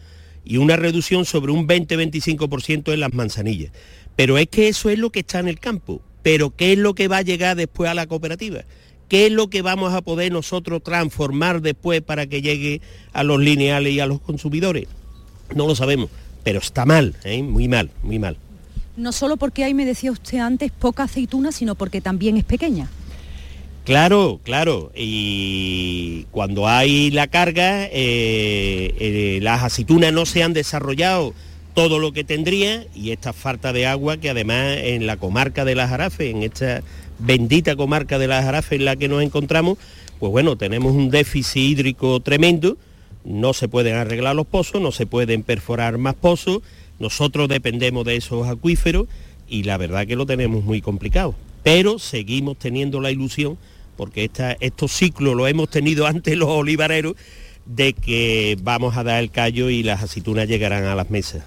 y 0.44 0.58
una 0.58 0.76
reducción 0.76 1.24
sobre 1.24 1.52
un 1.52 1.66
20-25% 1.66 2.92
en 2.92 3.00
las 3.00 3.12
manzanillas. 3.12 3.72
Pero 4.16 4.38
es 4.38 4.48
que 4.48 4.68
eso 4.68 4.90
es 4.90 4.98
lo 4.98 5.10
que 5.10 5.20
está 5.20 5.38
en 5.38 5.48
el 5.48 5.58
campo. 5.58 6.02
Pero 6.22 6.50
¿qué 6.50 6.72
es 6.72 6.78
lo 6.78 6.94
que 6.94 7.08
va 7.08 7.18
a 7.18 7.22
llegar 7.22 7.56
después 7.56 7.90
a 7.90 7.94
la 7.94 8.06
cooperativa? 8.06 8.64
¿Qué 9.08 9.26
es 9.26 9.32
lo 9.32 9.48
que 9.48 9.62
vamos 9.62 9.94
a 9.94 10.02
poder 10.02 10.32
nosotros 10.32 10.82
transformar 10.82 11.62
después 11.62 12.02
para 12.02 12.26
que 12.26 12.42
llegue 12.42 12.82
a 13.12 13.24
los 13.24 13.40
lineales 13.40 13.92
y 13.92 14.00
a 14.00 14.06
los 14.06 14.20
consumidores? 14.20 14.86
No 15.54 15.66
lo 15.66 15.74
sabemos 15.74 16.10
pero 16.48 16.60
está 16.60 16.86
mal, 16.86 17.14
¿eh? 17.24 17.42
muy 17.42 17.68
mal, 17.68 17.90
muy 18.02 18.18
mal. 18.18 18.38
No 18.96 19.12
solo 19.12 19.36
porque 19.36 19.64
hay, 19.64 19.74
me 19.74 19.84
decía 19.84 20.10
usted 20.10 20.38
antes, 20.38 20.72
poca 20.72 21.02
aceituna, 21.02 21.52
sino 21.52 21.74
porque 21.74 22.00
también 22.00 22.38
es 22.38 22.44
pequeña. 22.44 22.88
Claro, 23.88 24.40
claro. 24.44 24.92
Y 24.94 26.26
cuando 26.30 26.68
hay 26.68 27.10
la 27.10 27.26
carga, 27.26 27.86
eh, 27.86 28.94
eh, 29.00 29.38
las 29.42 29.62
aceitunas 29.62 30.12
no 30.12 30.26
se 30.26 30.42
han 30.42 30.52
desarrollado 30.52 31.32
todo 31.74 31.98
lo 31.98 32.12
que 32.12 32.22
tendría 32.22 32.86
y 32.94 33.12
esta 33.12 33.32
falta 33.32 33.72
de 33.72 33.86
agua 33.86 34.18
que 34.18 34.28
además 34.28 34.76
en 34.82 35.06
la 35.06 35.16
comarca 35.16 35.64
de 35.64 35.74
las 35.74 35.88
Jarafes, 35.88 36.34
en 36.34 36.42
esta 36.42 36.82
bendita 37.18 37.76
comarca 37.76 38.18
de 38.18 38.28
las 38.28 38.44
Jarafes 38.44 38.78
en 38.78 38.84
la 38.84 38.96
que 38.96 39.08
nos 39.08 39.22
encontramos, 39.22 39.78
pues 40.18 40.30
bueno, 40.32 40.56
tenemos 40.56 40.92
un 40.92 41.08
déficit 41.08 41.70
hídrico 41.70 42.20
tremendo 42.20 42.76
no 43.24 43.52
se 43.52 43.68
pueden 43.68 43.94
arreglar 43.94 44.36
los 44.36 44.46
pozos, 44.46 44.80
no 44.80 44.92
se 44.92 45.06
pueden 45.06 45.42
perforar 45.42 45.98
más 45.98 46.14
pozos, 46.14 46.62
nosotros 46.98 47.48
dependemos 47.48 48.04
de 48.04 48.16
esos 48.16 48.46
acuíferos 48.46 49.06
y 49.48 49.64
la 49.64 49.76
verdad 49.76 50.06
que 50.06 50.16
lo 50.16 50.26
tenemos 50.26 50.64
muy 50.64 50.80
complicado. 50.80 51.34
Pero 51.62 51.98
seguimos 51.98 52.58
teniendo 52.58 53.00
la 53.00 53.10
ilusión, 53.10 53.58
porque 53.98 54.30
estos 54.60 54.92
ciclos 54.92 55.36
lo 55.36 55.46
hemos 55.46 55.68
tenido 55.68 56.06
antes 56.06 56.34
los 56.38 56.48
olivareros, 56.48 57.16
de 57.66 57.92
que 57.92 58.56
vamos 58.62 58.96
a 58.96 59.04
dar 59.04 59.22
el 59.22 59.30
callo 59.30 59.68
y 59.68 59.82
las 59.82 60.02
aceitunas 60.02 60.48
llegarán 60.48 60.84
a 60.84 60.94
las 60.94 61.10
mesas. 61.10 61.44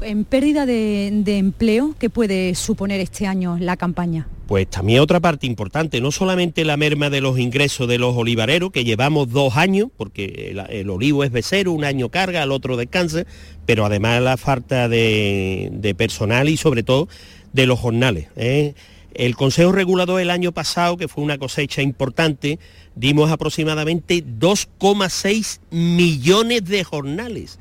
¿En 0.00 0.24
pérdida 0.24 0.66
de, 0.66 1.10
de 1.12 1.38
empleo 1.38 1.96
qué 1.98 2.10
puede 2.10 2.54
suponer 2.54 3.00
este 3.00 3.26
año 3.26 3.56
la 3.58 3.76
campaña? 3.76 4.28
Pues 4.52 4.68
también 4.68 5.00
otra 5.00 5.18
parte 5.18 5.46
importante, 5.46 6.00
no 6.02 6.12
solamente 6.12 6.64
la 6.66 6.76
merma 6.76 7.08
de 7.08 7.22
los 7.22 7.38
ingresos 7.38 7.88
de 7.88 7.96
los 7.96 8.14
olivareros, 8.14 8.70
que 8.70 8.84
llevamos 8.84 9.30
dos 9.30 9.56
años, 9.56 9.88
porque 9.96 10.54
el, 10.68 10.90
olivo 10.90 11.24
es 11.24 11.30
becero, 11.30 11.72
un 11.72 11.84
año 11.84 12.10
carga, 12.10 12.42
al 12.42 12.52
otro 12.52 12.76
descansa, 12.76 13.24
pero 13.64 13.86
además 13.86 14.20
la 14.20 14.36
falta 14.36 14.88
de, 14.88 15.94
personal 15.96 16.50
y 16.50 16.58
sobre 16.58 16.82
todo 16.82 17.08
de 17.54 17.64
los 17.66 17.78
jornales. 17.78 18.28
¿eh? 18.36 18.74
El 19.14 19.36
Consejo 19.36 19.72
Regulador 19.72 20.20
el 20.20 20.30
año 20.30 20.52
pasado, 20.52 20.96
que 20.96 21.08
fue 21.08 21.22
una 21.22 21.38
cosecha 21.38 21.82
importante, 21.82 22.58
dimos 22.94 23.30
aproximadamente 23.30 24.24
2,6 24.24 25.60
millones 25.70 26.64
de 26.64 26.82
jornales, 26.82 27.58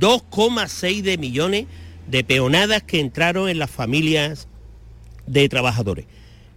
2,6 0.00 1.02
de 1.02 1.18
millones 1.18 1.66
de 2.06 2.24
peonadas 2.24 2.82
que 2.82 3.00
entraron 3.00 3.48
en 3.48 3.58
las 3.58 3.70
familias 3.70 4.48
de 5.26 5.48
trabajadores. 5.48 6.06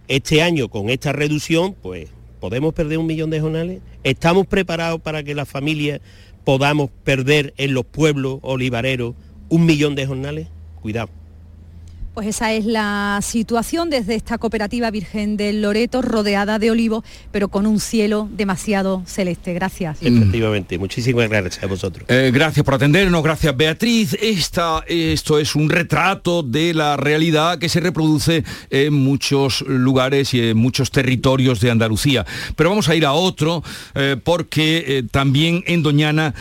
Este 0.08 0.42
año, 0.42 0.68
con 0.68 0.90
esta 0.90 1.12
reducción, 1.12 1.74
pues 1.74 2.08
podemos 2.40 2.72
perder 2.72 2.98
un 2.98 3.06
millón 3.06 3.30
de 3.30 3.40
jornales. 3.40 3.80
¿Estamos 4.04 4.46
preparados 4.46 5.00
para 5.00 5.22
que 5.22 5.34
las 5.34 5.48
familias 5.48 6.00
podamos 6.44 6.90
perder 7.04 7.52
en 7.58 7.74
los 7.74 7.84
pueblos 7.84 8.38
olivareros 8.42 9.14
un 9.50 9.66
millón 9.66 9.94
de 9.94 10.06
jornales? 10.06 10.48
Cuidado. 10.80 11.19
Pues 12.14 12.26
esa 12.26 12.52
es 12.52 12.64
la 12.64 13.20
situación 13.22 13.88
desde 13.88 14.16
esta 14.16 14.36
cooperativa 14.36 14.90
Virgen 14.90 15.36
del 15.36 15.62
Loreto, 15.62 16.02
rodeada 16.02 16.58
de 16.58 16.70
olivos, 16.70 17.04
pero 17.30 17.48
con 17.48 17.66
un 17.66 17.78
cielo 17.78 18.28
demasiado 18.32 19.02
celeste. 19.06 19.54
Gracias. 19.54 19.98
Efectivamente, 20.02 20.76
muchísimas 20.76 21.28
gracias 21.28 21.62
a 21.62 21.66
vosotros. 21.66 22.04
Eh, 22.08 22.30
gracias 22.34 22.64
por 22.64 22.74
atendernos, 22.74 23.22
gracias 23.22 23.56
Beatriz. 23.56 24.14
Esta, 24.20 24.84
esto 24.88 25.38
es 25.38 25.54
un 25.54 25.70
retrato 25.70 26.42
de 26.42 26.74
la 26.74 26.96
realidad 26.96 27.58
que 27.58 27.68
se 27.68 27.78
reproduce 27.80 28.44
en 28.70 28.92
muchos 28.92 29.62
lugares 29.62 30.34
y 30.34 30.48
en 30.48 30.56
muchos 30.56 30.90
territorios 30.90 31.60
de 31.60 31.70
Andalucía. 31.70 32.26
Pero 32.56 32.70
vamos 32.70 32.88
a 32.88 32.96
ir 32.96 33.06
a 33.06 33.12
otro, 33.12 33.62
eh, 33.94 34.16
porque 34.22 34.84
eh, 34.86 35.02
también 35.10 35.62
en 35.66 35.82
Doñana 35.82 36.34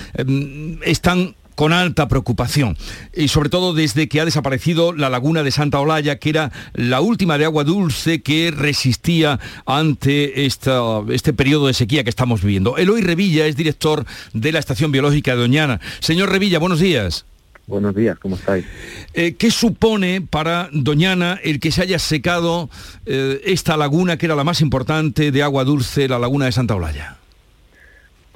están 0.84 1.36
con 1.60 1.74
alta 1.74 2.08
preocupación. 2.08 2.78
Y 3.14 3.28
sobre 3.28 3.50
todo 3.50 3.74
desde 3.74 4.08
que 4.08 4.22
ha 4.22 4.24
desaparecido 4.24 4.94
la 4.94 5.10
laguna 5.10 5.44
de 5.44 5.52
Santa 5.52 5.82
Olalla, 5.82 6.18
que 6.18 6.30
era 6.30 6.54
la 6.74 7.02
última 7.02 7.38
de 7.38 7.44
agua 7.44 7.66
dulce 7.66 8.22
que 8.22 8.50
resistía 8.50 9.42
ante 9.66 10.46
esta, 10.46 11.02
este 11.10 11.34
periodo 11.34 11.68
de 11.68 11.74
sequía 11.74 12.06
que 12.06 12.10
estamos 12.10 12.42
viviendo. 12.44 12.78
Eloy 12.78 13.02
Revilla 13.02 13.46
es 13.46 13.58
director 13.58 14.06
de 14.32 14.54
la 14.54 14.60
Estación 14.60 14.94
Biológica 14.94 15.32
de 15.32 15.42
Doñana. 15.42 15.82
Señor 16.00 16.30
Revilla, 16.30 16.60
buenos 16.60 16.80
días. 16.80 17.26
Buenos 17.68 17.94
días, 17.94 18.18
¿cómo 18.20 18.38
estáis? 18.38 18.66
Eh, 19.14 19.34
¿Qué 19.34 19.52
supone 19.52 20.22
para 20.22 20.70
Doñana 20.72 21.42
el 21.44 21.60
que 21.60 21.74
se 21.74 21.82
haya 21.82 22.00
secado 22.00 22.70
eh, 23.06 23.42
esta 23.44 23.76
laguna 23.76 24.16
que 24.16 24.28
era 24.28 24.36
la 24.38 24.46
más 24.46 24.62
importante 24.62 25.34
de 25.34 25.44
agua 25.44 25.66
dulce, 25.66 26.08
la 26.08 26.20
laguna 26.20 26.46
de 26.46 26.54
Santa 26.54 26.76
Olalla? 26.76 27.18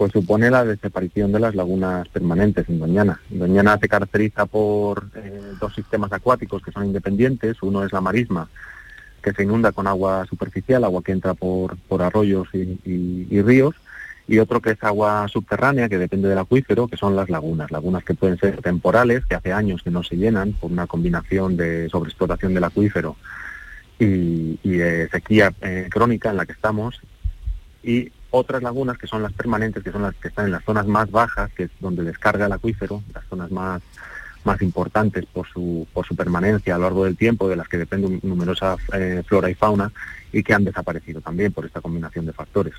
Pues 0.03 0.11
supone 0.11 0.51
la 0.51 0.65
desaparición 0.65 1.31
de 1.31 1.39
las 1.39 1.55
lagunas 1.55 2.09
permanentes 2.09 2.67
en 2.67 2.77
Doñana. 2.77 3.21
Doñana 3.29 3.77
se 3.79 3.87
caracteriza 3.87 4.45
por 4.45 5.07
eh, 5.15 5.53
dos 5.61 5.73
sistemas 5.73 6.11
acuáticos 6.11 6.61
que 6.61 6.73
son 6.73 6.87
independientes. 6.87 7.63
Uno 7.63 7.85
es 7.85 7.93
la 7.93 8.01
marisma, 8.01 8.49
que 9.21 9.31
se 9.31 9.43
inunda 9.43 9.71
con 9.71 9.87
agua 9.87 10.25
superficial, 10.25 10.83
agua 10.83 11.01
que 11.01 11.13
entra 11.13 11.35
por, 11.35 11.77
por 11.77 12.01
arroyos 12.01 12.49
y, 12.53 13.41
ríos, 13.43 13.75
y 14.27 14.39
otro 14.39 14.59
que 14.59 14.71
es 14.71 14.83
agua 14.83 15.25
subterránea, 15.29 15.87
que 15.87 15.97
depende 15.97 16.27
del 16.27 16.39
acuífero, 16.39 16.89
que 16.89 16.97
son 16.97 17.15
las 17.15 17.29
lagunas. 17.29 17.71
Lagunas 17.71 18.03
que 18.03 18.13
pueden 18.13 18.37
ser 18.37 18.61
temporales, 18.61 19.25
que 19.25 19.35
hace 19.35 19.53
años 19.53 19.83
que 19.83 19.89
no 19.89 20.03
se 20.03 20.17
llenan 20.17 20.51
por 20.51 20.69
una 20.69 20.85
combinación 20.85 21.55
de 21.55 21.87
sobreexplotación 21.87 22.53
del 22.53 22.65
acuífero 22.65 23.15
y, 23.99 24.57
de 24.65 25.07
sequía 25.09 25.53
eh, 25.61 25.87
crónica 25.89 26.31
en 26.31 26.35
la 26.35 26.45
que 26.45 26.51
estamos, 26.51 26.99
y 27.81 28.11
otras 28.35 28.63
lagunas 28.63 28.97
que 28.97 29.05
son 29.05 29.21
las 29.21 29.31
permanentes, 29.31 29.83
que 29.83 29.91
son 29.91 30.01
las 30.01 30.15
que 30.15 30.29
están 30.29 30.45
en 30.45 30.51
las 30.53 30.63
zonas 30.63 30.87
más 30.87 31.11
bajas, 31.11 31.51
que 31.53 31.63
es 31.63 31.71
donde 31.79 32.03
descarga 32.03 32.47
el 32.47 32.51
acuífero, 32.51 33.03
las 33.13 33.23
zonas 33.29 33.51
más, 33.51 33.83
más 34.43 34.59
importantes 34.63 35.25
por 35.31 35.47
su, 35.47 35.87
por 35.93 36.03
su 36.07 36.15
permanencia 36.15 36.73
a 36.73 36.77
lo 36.79 36.85
largo 36.85 37.05
del 37.05 37.15
tiempo, 37.15 37.47
de 37.47 37.55
las 37.55 37.67
que 37.67 37.77
depende 37.77 38.19
numerosa 38.23 38.75
eh, 38.93 39.21
flora 39.27 39.51
y 39.51 39.53
fauna, 39.53 39.91
y 40.31 40.41
que 40.41 40.51
han 40.51 40.63
desaparecido 40.63 41.21
también 41.21 41.53
por 41.53 41.67
esta 41.67 41.79
combinación 41.79 42.25
de 42.25 42.33
factores. 42.33 42.73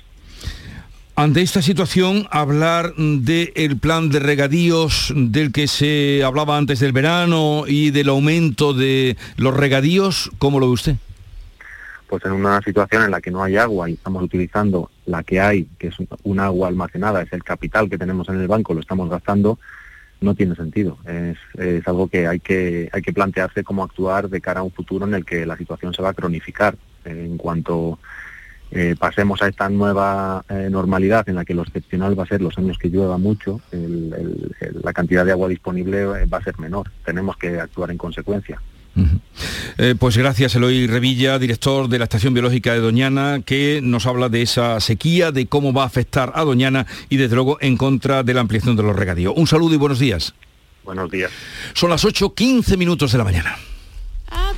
Ante 1.15 1.41
esta 1.41 1.61
situación, 1.61 2.27
hablar 2.31 2.93
del 2.97 3.77
plan 3.79 4.09
de 4.09 4.19
regadíos 4.19 5.13
del 5.15 5.53
que 5.53 5.69
se 5.69 6.21
hablaba 6.25 6.57
antes 6.57 6.81
del 6.81 6.91
verano 6.91 7.63
y 7.65 7.91
del 7.91 8.09
aumento 8.09 8.73
de 8.73 9.15
los 9.37 9.55
regadíos, 9.55 10.29
¿cómo 10.37 10.59
lo 10.59 10.67
ve 10.67 10.73
usted? 10.73 10.95
Pues 12.07 12.23
en 12.25 12.31
una 12.31 12.61
situación 12.61 13.03
en 13.03 13.11
la 13.11 13.21
que 13.21 13.31
no 13.31 13.43
hay 13.43 13.57
agua 13.57 13.89
y 13.89 13.93
estamos 13.93 14.23
utilizando 14.23 14.91
la 15.05 15.23
que 15.23 15.39
hay, 15.39 15.65
que 15.77 15.87
es 15.87 15.95
un 16.23 16.39
agua 16.39 16.67
almacenada, 16.67 17.21
es 17.21 17.31
el 17.33 17.43
capital 17.43 17.89
que 17.89 17.97
tenemos 17.97 18.29
en 18.29 18.39
el 18.39 18.47
banco, 18.47 18.73
lo 18.73 18.79
estamos 18.79 19.09
gastando, 19.09 19.59
no 20.21 20.35
tiene 20.35 20.55
sentido. 20.55 20.97
Es, 21.05 21.87
algo 21.87 22.07
que 22.07 22.27
hay, 22.27 22.39
que 22.39 22.89
hay 22.91 23.01
que 23.01 23.13
plantearse 23.13 23.63
cómo 23.63 23.83
actuar 23.83 24.29
de 24.29 24.41
cara 24.41 24.61
a 24.61 24.63
un 24.63 24.71
futuro 24.71 25.05
en 25.05 25.13
el 25.13 25.25
que 25.25 25.45
la 25.45 25.57
situación 25.57 25.93
se 25.93 26.01
va 26.01 26.09
a 26.09 26.13
cronificar. 26.13 26.75
En 27.03 27.37
cuanto 27.37 27.99
eh, 28.71 28.95
pasemos 28.97 29.41
a 29.41 29.47
esta 29.47 29.69
nueva 29.69 30.43
eh, 30.49 30.69
normalidad 30.71 31.29
en 31.29 31.35
la 31.35 31.45
que 31.45 31.53
lo 31.53 31.61
excepcional 31.61 32.17
va 32.17 32.23
a 32.23 32.27
ser 32.27 32.41
los 32.41 32.57
años 32.57 32.77
que 32.77 32.89
llueva 32.89 33.17
mucho, 33.17 33.61
la 33.71 34.93
cantidad 34.93 35.25
de 35.25 35.31
agua 35.31 35.49
disponible 35.49 36.25
va 36.25 36.37
a 36.37 36.43
ser 36.43 36.59
menor. 36.59 36.91
Tenemos 37.03 37.37
que 37.37 37.59
actuar 37.59 37.91
en 37.91 37.97
consecuencia. 37.97 38.59
Eh, 39.77 39.95
pues 39.99 40.17
gracias 40.17 40.55
Eloy 40.55 40.87
Revilla, 40.87 41.37
director 41.37 41.89
de 41.89 41.99
la 41.99 42.05
Estación 42.05 42.33
Biológica 42.33 42.73
de 42.73 42.79
Doñana, 42.79 43.41
que 43.45 43.81
nos 43.83 44.05
habla 44.05 44.29
de 44.29 44.41
esa 44.41 44.79
sequía, 44.79 45.31
de 45.31 45.47
cómo 45.47 45.73
va 45.73 45.83
a 45.83 45.87
afectar 45.87 46.31
a 46.35 46.43
Doñana 46.43 46.85
y 47.09 47.17
desde 47.17 47.35
luego 47.35 47.57
en 47.61 47.77
contra 47.77 48.23
de 48.23 48.33
la 48.33 48.41
ampliación 48.41 48.75
de 48.75 48.83
los 48.83 48.95
regadíos. 48.95 49.33
Un 49.35 49.47
saludo 49.47 49.75
y 49.75 49.77
buenos 49.77 49.99
días. 49.99 50.33
Buenos 50.83 51.09
días. 51.11 51.31
Son 51.73 51.89
las 51.89 52.05
8.15 52.05 52.77
minutos 52.77 53.11
de 53.11 53.17
la 53.17 53.23
mañana. 53.23 53.57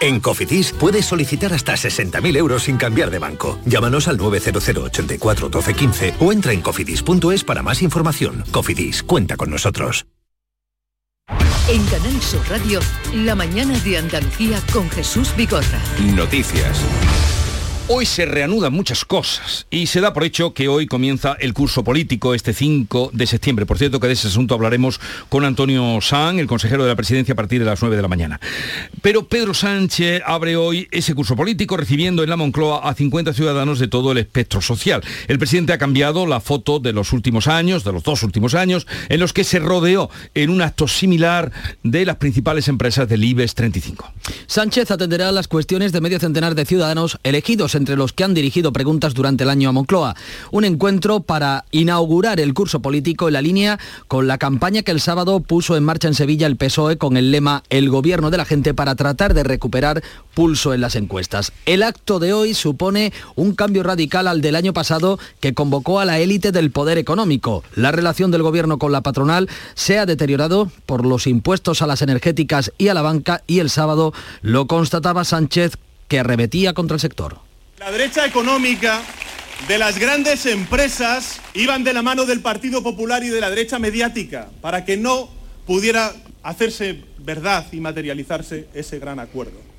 En 0.00 0.20
Cofidis 0.20 0.72
puedes 0.72 1.06
solicitar 1.06 1.52
hasta 1.52 1.74
60.000 1.74 2.36
euros 2.36 2.64
sin 2.64 2.76
cambiar 2.76 3.10
de 3.10 3.18
banco. 3.18 3.58
Llámanos 3.64 4.08
al 4.08 4.16
900 4.16 4.68
84 4.68 5.48
12 5.48 5.74
15 5.74 6.14
o 6.20 6.32
entra 6.32 6.52
en 6.52 6.62
cofidis.es 6.62 7.44
para 7.44 7.62
más 7.62 7.82
información. 7.82 8.44
Cofidis, 8.50 9.02
cuenta 9.02 9.36
con 9.36 9.50
nosotros. 9.50 10.06
En 11.68 11.84
Canal 11.86 12.20
Sur 12.20 12.40
Radio, 12.48 12.80
la 13.14 13.36
mañana 13.36 13.78
de 13.80 13.98
Andalucía 13.98 14.60
con 14.72 14.90
Jesús 14.90 15.32
Vigorra. 15.36 15.80
Noticias. 16.16 16.84
Hoy 17.92 18.06
se 18.06 18.24
reanudan 18.24 18.72
muchas 18.72 19.04
cosas 19.04 19.66
y 19.68 19.88
se 19.88 20.00
da 20.00 20.12
por 20.12 20.22
hecho 20.22 20.54
que 20.54 20.68
hoy 20.68 20.86
comienza 20.86 21.36
el 21.40 21.52
curso 21.52 21.82
político 21.82 22.34
este 22.34 22.54
5 22.54 23.10
de 23.12 23.26
septiembre. 23.26 23.66
Por 23.66 23.78
cierto 23.78 23.98
que 23.98 24.06
de 24.06 24.12
ese 24.12 24.28
asunto 24.28 24.54
hablaremos 24.54 25.00
con 25.28 25.44
Antonio 25.44 25.98
San, 26.00 26.38
el 26.38 26.46
consejero 26.46 26.84
de 26.84 26.90
la 26.90 26.94
presidencia, 26.94 27.32
a 27.32 27.36
partir 27.36 27.58
de 27.58 27.64
las 27.64 27.80
9 27.82 27.96
de 27.96 28.02
la 28.02 28.06
mañana. 28.06 28.40
Pero 29.02 29.26
Pedro 29.26 29.54
Sánchez 29.54 30.22
abre 30.24 30.54
hoy 30.54 30.86
ese 30.92 31.16
curso 31.16 31.34
político 31.34 31.76
recibiendo 31.76 32.22
en 32.22 32.30
la 32.30 32.36
Moncloa 32.36 32.88
a 32.88 32.94
50 32.94 33.32
ciudadanos 33.32 33.80
de 33.80 33.88
todo 33.88 34.12
el 34.12 34.18
espectro 34.18 34.60
social. 34.60 35.02
El 35.26 35.40
presidente 35.40 35.72
ha 35.72 35.78
cambiado 35.78 36.26
la 36.26 36.38
foto 36.38 36.78
de 36.78 36.92
los 36.92 37.12
últimos 37.12 37.48
años, 37.48 37.82
de 37.82 37.90
los 37.90 38.04
dos 38.04 38.22
últimos 38.22 38.54
años, 38.54 38.86
en 39.08 39.18
los 39.18 39.32
que 39.32 39.42
se 39.42 39.58
rodeó 39.58 40.10
en 40.34 40.50
un 40.50 40.62
acto 40.62 40.86
similar 40.86 41.50
de 41.82 42.06
las 42.06 42.18
principales 42.18 42.68
empresas 42.68 43.08
del 43.08 43.24
IBEX 43.24 43.56
35. 43.56 44.12
Sánchez 44.46 44.92
atenderá 44.92 45.32
las 45.32 45.48
cuestiones 45.48 45.90
de 45.90 46.00
medio 46.00 46.20
centenar 46.20 46.54
de 46.54 46.64
ciudadanos 46.64 47.18
elegidos 47.24 47.79
entre 47.80 47.96
los 47.96 48.12
que 48.12 48.22
han 48.22 48.34
dirigido 48.34 48.72
preguntas 48.72 49.14
durante 49.14 49.44
el 49.44 49.50
año 49.50 49.70
a 49.70 49.72
Moncloa. 49.72 50.14
Un 50.52 50.64
encuentro 50.64 51.20
para 51.20 51.64
inaugurar 51.72 52.38
el 52.38 52.54
curso 52.54 52.80
político 52.80 53.26
en 53.26 53.34
la 53.34 53.42
línea 53.42 53.80
con 54.06 54.28
la 54.28 54.38
campaña 54.38 54.82
que 54.82 54.92
el 54.92 55.00
sábado 55.00 55.40
puso 55.40 55.76
en 55.76 55.84
marcha 55.84 56.08
en 56.08 56.14
Sevilla 56.14 56.46
el 56.46 56.56
PSOE 56.56 56.98
con 56.98 57.16
el 57.16 57.32
lema 57.32 57.62
El 57.70 57.90
gobierno 57.90 58.30
de 58.30 58.36
la 58.36 58.44
gente 58.44 58.74
para 58.74 58.94
tratar 58.94 59.34
de 59.34 59.42
recuperar 59.42 60.02
pulso 60.34 60.74
en 60.74 60.80
las 60.80 60.94
encuestas. 60.94 61.52
El 61.66 61.82
acto 61.82 62.18
de 62.18 62.32
hoy 62.32 62.54
supone 62.54 63.12
un 63.34 63.54
cambio 63.54 63.82
radical 63.82 64.28
al 64.28 64.40
del 64.40 64.56
año 64.56 64.72
pasado 64.72 65.18
que 65.40 65.54
convocó 65.54 66.00
a 66.00 66.04
la 66.04 66.18
élite 66.18 66.52
del 66.52 66.70
poder 66.70 66.98
económico. 66.98 67.64
La 67.74 67.92
relación 67.92 68.30
del 68.30 68.42
gobierno 68.42 68.78
con 68.78 68.92
la 68.92 69.00
patronal 69.00 69.48
se 69.74 69.98
ha 69.98 70.06
deteriorado 70.06 70.70
por 70.86 71.06
los 71.06 71.26
impuestos 71.26 71.82
a 71.82 71.86
las 71.86 72.02
energéticas 72.02 72.72
y 72.78 72.88
a 72.88 72.94
la 72.94 73.02
banca 73.02 73.42
y 73.46 73.58
el 73.58 73.70
sábado 73.70 74.12
lo 74.42 74.66
constataba 74.66 75.24
Sánchez 75.24 75.76
que 76.08 76.18
arremetía 76.18 76.74
contra 76.74 76.96
el 76.96 77.00
sector. 77.00 77.49
La 77.80 77.90
derecha 77.90 78.26
económica 78.26 79.00
de 79.66 79.78
las 79.78 79.98
grandes 79.98 80.44
empresas 80.44 81.40
iban 81.54 81.82
de 81.82 81.94
la 81.94 82.02
mano 82.02 82.26
del 82.26 82.40
Partido 82.40 82.82
Popular 82.82 83.24
y 83.24 83.30
de 83.30 83.40
la 83.40 83.48
derecha 83.48 83.78
mediática 83.78 84.50
para 84.60 84.84
que 84.84 84.98
no 84.98 85.30
pudiera 85.66 86.12
hacerse 86.42 87.02
verdad 87.20 87.66
y 87.72 87.80
materializarse 87.80 88.68
ese 88.74 88.98
gran 88.98 89.18
acuerdo. 89.18 89.69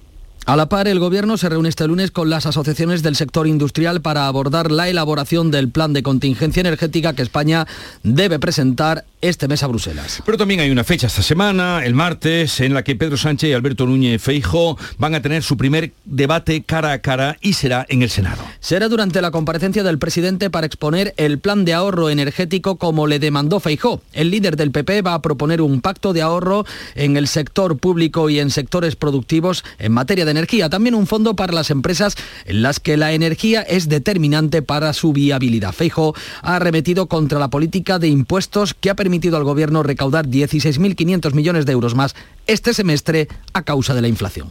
A 0.47 0.55
la 0.55 0.69
par, 0.69 0.87
el 0.87 0.97
Gobierno 0.97 1.37
se 1.37 1.49
reúne 1.49 1.69
este 1.69 1.87
lunes 1.87 2.09
con 2.09 2.31
las 2.31 2.47
asociaciones 2.47 3.03
del 3.03 3.15
sector 3.15 3.45
industrial 3.45 4.01
para 4.01 4.25
abordar 4.25 4.71
la 4.71 4.89
elaboración 4.89 5.51
del 5.51 5.69
plan 5.69 5.93
de 5.93 6.01
contingencia 6.01 6.61
energética 6.61 7.13
que 7.13 7.21
España 7.21 7.67
debe 8.01 8.39
presentar 8.39 9.05
este 9.21 9.47
mes 9.47 9.61
a 9.61 9.67
Bruselas. 9.67 10.23
Pero 10.25 10.39
también 10.39 10.59
hay 10.59 10.71
una 10.71 10.83
fecha 10.83 11.05
esta 11.05 11.21
semana, 11.21 11.85
el 11.85 11.93
martes, 11.93 12.59
en 12.59 12.73
la 12.73 12.83
que 12.83 12.95
Pedro 12.95 13.17
Sánchez 13.17 13.51
y 13.51 13.53
Alberto 13.53 13.85
Núñez 13.85 14.19
Feijo 14.19 14.79
van 14.97 15.13
a 15.13 15.21
tener 15.21 15.43
su 15.43 15.57
primer 15.57 15.91
debate 16.05 16.63
cara 16.63 16.91
a 16.91 16.99
cara 16.99 17.37
y 17.39 17.53
será 17.53 17.85
en 17.87 18.01
el 18.01 18.09
Senado. 18.09 18.43
Será 18.59 18.89
durante 18.89 19.21
la 19.21 19.29
comparecencia 19.29 19.83
del 19.83 19.99
presidente 19.99 20.49
para 20.49 20.65
exponer 20.65 21.13
el 21.17 21.37
plan 21.37 21.65
de 21.65 21.75
ahorro 21.75 22.09
energético 22.09 22.77
como 22.77 23.05
le 23.05 23.19
demandó 23.19 23.59
Feijó. 23.59 24.01
El 24.11 24.31
líder 24.31 24.55
del 24.55 24.71
PP 24.71 25.03
va 25.03 25.13
a 25.13 25.21
proponer 25.21 25.61
un 25.61 25.81
pacto 25.81 26.13
de 26.13 26.23
ahorro 26.23 26.65
en 26.95 27.15
el 27.15 27.27
sector 27.27 27.77
público 27.77 28.27
y 28.31 28.39
en 28.39 28.49
sectores 28.49 28.95
productivos 28.95 29.63
en 29.77 29.91
materia 29.91 30.25
de 30.25 30.30
energía. 30.31 30.69
También 30.69 30.95
un 30.95 31.07
fondo 31.07 31.35
para 31.35 31.53
las 31.53 31.69
empresas 31.69 32.15
en 32.45 32.61
las 32.61 32.79
que 32.79 32.97
la 32.97 33.13
energía 33.13 33.61
es 33.61 33.89
determinante 33.89 34.61
para 34.61 34.93
su 34.93 35.13
viabilidad. 35.13 35.73
Feijo 35.73 36.15
ha 36.41 36.55
arremetido 36.55 37.07
contra 37.07 37.39
la 37.39 37.49
política 37.49 37.99
de 37.99 38.07
impuestos 38.07 38.73
que 38.73 38.89
ha 38.89 38.95
permitido 38.95 39.37
al 39.37 39.43
gobierno 39.43 39.83
recaudar 39.83 40.27
16.500 40.27 41.33
millones 41.33 41.65
de 41.65 41.73
euros 41.73 41.95
más 41.95 42.15
este 42.47 42.73
semestre 42.73 43.27
a 43.53 43.61
causa 43.61 43.93
de 43.93 44.01
la 44.01 44.07
inflación. 44.07 44.49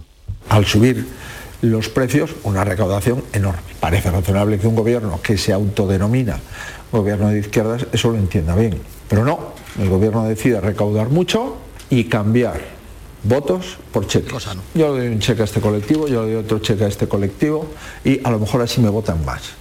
Al 0.48 0.66
subir 0.66 1.06
los 1.62 1.88
precios, 1.88 2.30
una 2.44 2.64
recaudación 2.64 3.22
enorme. 3.32 3.60
Parece 3.80 4.10
razonable 4.10 4.58
que 4.58 4.66
un 4.66 4.76
gobierno 4.76 5.20
que 5.22 5.36
se 5.36 5.52
autodenomina 5.52 6.38
gobierno 6.90 7.28
de 7.28 7.38
izquierdas 7.38 7.86
eso 7.92 8.10
lo 8.10 8.18
entienda 8.18 8.54
bien. 8.54 8.78
Pero 9.08 9.24
no, 9.24 9.54
el 9.78 9.88
gobierno 9.88 10.24
decide 10.24 10.60
recaudar 10.60 11.08
mucho 11.08 11.56
y 11.88 12.04
cambiar 12.04 12.79
votos 13.22 13.78
por 13.92 14.06
cheques. 14.06 14.46
Yo 14.74 14.94
le 14.94 15.04
doy 15.04 15.09
un 15.14 15.18
cheque 15.20 15.42
a 15.42 15.44
este 15.44 15.61
colectivo, 15.61 16.09
yo 16.09 16.24
le 16.24 16.33
doy 16.33 16.44
otro 16.44 16.59
cheque 16.59 16.85
a 16.85 16.88
este 16.88 17.09
colectivo 17.09 17.66
y 18.04 18.20
a 18.24 18.30
lo 18.30 18.38
mejor 18.38 18.62
así 18.62 18.80
me 18.80 18.88
votan 18.88 19.24
más. 19.24 19.61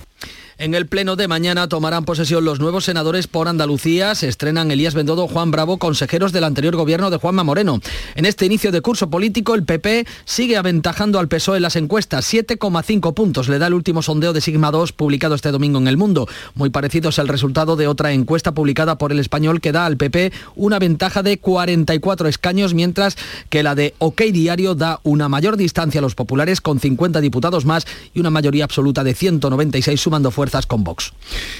En 0.61 0.73
el 0.73 0.87
pleno 0.87 1.15
de 1.15 1.29
mañana 1.29 1.69
tomarán 1.69 2.03
posesión 2.03 2.43
los 2.43 2.59
nuevos 2.59 2.83
senadores 2.83 3.27
por 3.27 3.47
Andalucía. 3.47 4.13
Se 4.13 4.27
estrenan 4.27 4.69
Elías 4.71 4.93
Bendodo, 4.93 5.25
Juan 5.25 5.51
Bravo, 5.51 5.77
consejeros 5.77 6.33
del 6.33 6.43
anterior 6.43 6.75
gobierno 6.75 7.09
de 7.09 7.15
Juanma 7.15 7.45
Moreno. 7.45 7.79
En 8.15 8.25
este 8.25 8.45
inicio 8.45 8.73
de 8.73 8.81
curso 8.81 9.09
político, 9.09 9.55
el 9.55 9.63
PP 9.63 10.05
sigue 10.25 10.57
aventajando 10.57 11.17
al 11.17 11.29
PSOE 11.29 11.55
en 11.55 11.63
las 11.63 11.77
encuestas. 11.77 12.25
7,5 12.33 13.13
puntos 13.13 13.47
le 13.47 13.57
da 13.57 13.67
el 13.67 13.73
último 13.73 14.01
sondeo 14.01 14.33
de 14.33 14.41
Sigma 14.41 14.69
2 14.69 14.91
publicado 14.91 15.33
este 15.33 15.51
domingo 15.51 15.79
en 15.79 15.87
El 15.87 15.95
Mundo. 15.95 16.27
Muy 16.55 16.69
parecido 16.69 17.11
es 17.11 17.19
el 17.19 17.29
resultado 17.29 17.77
de 17.77 17.87
otra 17.87 18.11
encuesta 18.11 18.53
publicada 18.53 18.97
por 18.97 19.13
el 19.13 19.19
español 19.19 19.61
que 19.61 19.71
da 19.71 19.85
al 19.85 19.95
PP 19.95 20.33
una 20.57 20.77
ventaja 20.77 21.23
de 21.23 21.37
44 21.37 22.27
escaños, 22.27 22.73
mientras 22.73 23.15
que 23.47 23.63
la 23.63 23.75
de 23.75 23.93
OK 23.99 24.23
Diario 24.23 24.75
da 24.75 24.99
una 25.03 25.29
mayor 25.29 25.55
distancia 25.55 25.99
a 25.99 26.01
los 26.01 26.15
populares 26.15 26.59
con 26.59 26.81
50 26.81 27.21
diputados 27.21 27.63
más 27.63 27.87
y 28.13 28.19
una 28.19 28.29
mayoría 28.29 28.65
absoluta 28.65 29.05
de 29.05 29.13
196 29.13 30.01
sumando 30.01 30.31
fuerzas 30.31 30.48
con 30.67 30.83
Vox. 30.83 31.13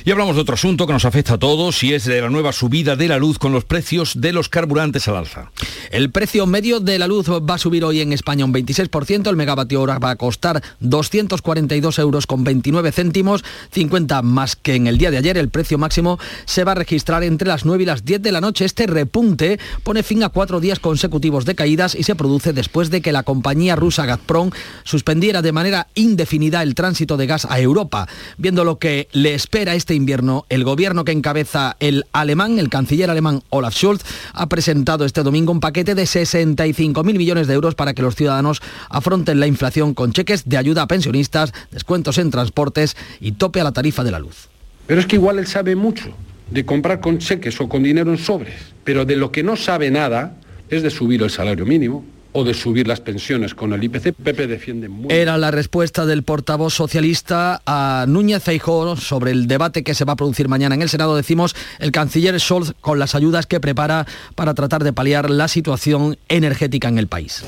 Y 0.04 0.12
hablamos 0.12 0.36
de 0.36 0.42
otro 0.42 0.56
asunto 0.56 0.88
que 0.88 0.94
nos 0.94 1.06
afecta 1.06 1.36
a 1.36 1.38
todos 1.38 1.84
y 1.84 1.94
es 1.94 2.06
de 2.06 2.22
la 2.22 2.30
nueva 2.30 2.52
subida 2.52 2.96
de 2.96 3.08
la 3.08 3.18
luz 3.18 3.38
con 3.38 3.54
los 3.54 3.66
precios 3.66 4.20
de 4.20 4.34
los 4.34 4.50
carburantes 4.50 5.08
al 5.08 5.18
alza. 5.18 5.52
El 5.92 6.12
precio 6.12 6.46
medio 6.48 6.80
de 6.80 6.98
la 6.98 7.08
luz 7.08 7.30
va 7.30 7.56
a 7.56 7.58
subir 7.58 7.84
hoy 7.84 8.02
en 8.02 8.14
España 8.14 8.46
un 8.46 8.54
26%, 8.54 9.30
el 9.30 9.36
megavatio 9.36 9.82
hora 9.82 10.00
va 10.00 10.12
a 10.12 10.16
costar 10.16 10.62
242 10.80 12.00
euros 12.00 12.26
con 12.26 12.44
29 12.44 12.92
céntimos, 12.92 13.44
50 13.72 14.22
más 14.22 14.56
que 14.56 14.76
en 14.76 14.88
el 14.88 14.98
día 14.98 15.12
de 15.12 15.18
ayer. 15.18 15.38
El 15.38 15.50
precio 15.50 15.78
máximo 15.78 16.20
se 16.46 16.64
va 16.64 16.72
a 16.72 16.76
registrar 16.76 17.24
entre 17.24 17.48
las 17.48 17.66
9 17.66 17.84
y 17.84 17.86
las 17.86 18.06
10 18.06 18.22
de 18.22 18.32
la 18.32 18.42
noche. 18.42 18.66
Este 18.66 18.88
repunte 18.88 19.60
pone 19.84 20.04
fin 20.04 20.24
a 20.24 20.30
cuatro 20.30 20.60
días 20.60 20.80
consecutivos 20.80 21.46
de 21.46 21.56
caídas 21.56 21.96
y 21.96 22.04
se 22.04 22.16
produce 22.16 22.54
después 22.54 22.90
de 22.90 23.02
que 23.02 23.12
la 23.12 23.24
compañía 23.24 23.76
rusa 23.76 24.06
Gazprom 24.06 24.52
suspendiera 24.84 25.42
de 25.42 25.52
manera 25.52 25.88
indefinida 25.96 26.64
el 26.64 26.76
tránsito 26.76 27.18
de 27.18 27.28
gas 27.28 27.46
a 27.46 27.60
Europa. 27.60 28.08
Viendo 28.38 28.64
que 28.80 29.08
le 29.12 29.34
espera 29.34 29.76
este 29.76 29.94
invierno, 29.94 30.46
el 30.50 30.64
gobierno 30.64 31.06
que 31.06 31.12
encabeza 31.12 31.76
el 31.80 32.06
alemán, 32.12 32.58
el 32.58 32.70
canciller 32.70 33.10
alemán 33.10 33.44
Olaf 33.50 33.76
Scholz, 33.76 34.04
ha 34.34 34.48
presentado 34.50 35.06
este 35.06 35.24
domingo 35.24 35.52
un 35.52 35.60
paquete 35.60 35.96
de 35.96 36.04
65.000 36.04 37.04
millones 37.04 37.48
de 37.48 37.54
euros 37.54 37.76
para 37.76 37.94
que 37.94 38.02
los 38.02 38.16
ciudadanos 38.16 38.62
afronten 38.90 39.40
la 39.40 39.48
inflación 39.48 39.94
con 39.94 40.14
cheques 40.14 40.48
de 40.48 40.58
ayuda 40.58 40.84
a 40.84 40.88
pensionistas, 40.88 41.54
descuentos 41.72 42.18
en 42.18 42.32
transportes 42.32 42.96
y 43.20 43.34
tope 43.34 43.62
a 43.62 43.64
la 43.64 43.72
tarifa 43.72 44.04
de 44.04 44.12
la 44.12 44.20
luz. 44.20 44.50
Pero 44.88 45.02
es 45.02 45.06
que 45.06 45.18
igual 45.18 45.38
él 45.38 45.48
sabe 45.48 45.76
mucho 45.76 46.14
de 46.50 46.66
comprar 46.66 47.00
con 47.00 47.20
cheques 47.20 47.60
o 47.62 47.70
con 47.70 47.84
dinero 47.84 48.12
en 48.12 48.18
sobres, 48.18 48.56
pero 48.84 49.06
de 49.06 49.16
lo 49.16 49.32
que 49.32 49.44
no 49.44 49.56
sabe 49.56 49.92
nada 49.92 50.38
es 50.70 50.84
de 50.84 50.90
subir 50.90 51.22
el 51.22 51.30
salario 51.30 51.66
mínimo, 51.66 52.06
o 52.32 52.44
de 52.44 52.54
subir 52.54 52.88
las 52.88 53.00
pensiones 53.02 53.54
con 53.54 53.74
el 53.74 53.84
IPC. 53.84 54.14
Pepe 54.14 54.48
defiende 54.48 54.88
muy 54.88 55.12
Era 55.12 55.38
la 55.38 55.52
respuesta 55.52 56.06
del 56.06 56.24
portavoz 56.24 56.74
socialista 56.74 57.62
a 57.66 58.06
Núñez 58.08 58.44
Feijóo 58.44 58.96
sobre 58.98 59.32
el 59.32 59.48
debate 59.48 59.84
que 59.84 59.96
se 59.96 60.06
va 60.06 60.14
a 60.14 60.16
producir 60.16 60.48
mañana 60.48 60.76
en 60.76 60.82
el 60.82 60.90
Senado. 60.90 61.16
Decimos 61.16 61.56
el 61.80 61.92
canciller 61.92 62.40
Scholz 62.40 62.74
con 62.82 63.00
las 63.00 63.16
ayudas 63.16 63.46
que 63.46 63.60
prepara 63.60 64.06
para 64.36 64.54
tratar 64.54 64.84
de 64.84 64.94
paliar 64.94 65.30
la 65.30 65.48
situación 65.48 66.18
energética 66.28 66.88
en 66.88 66.98
el 66.98 67.08
país. 67.08 67.44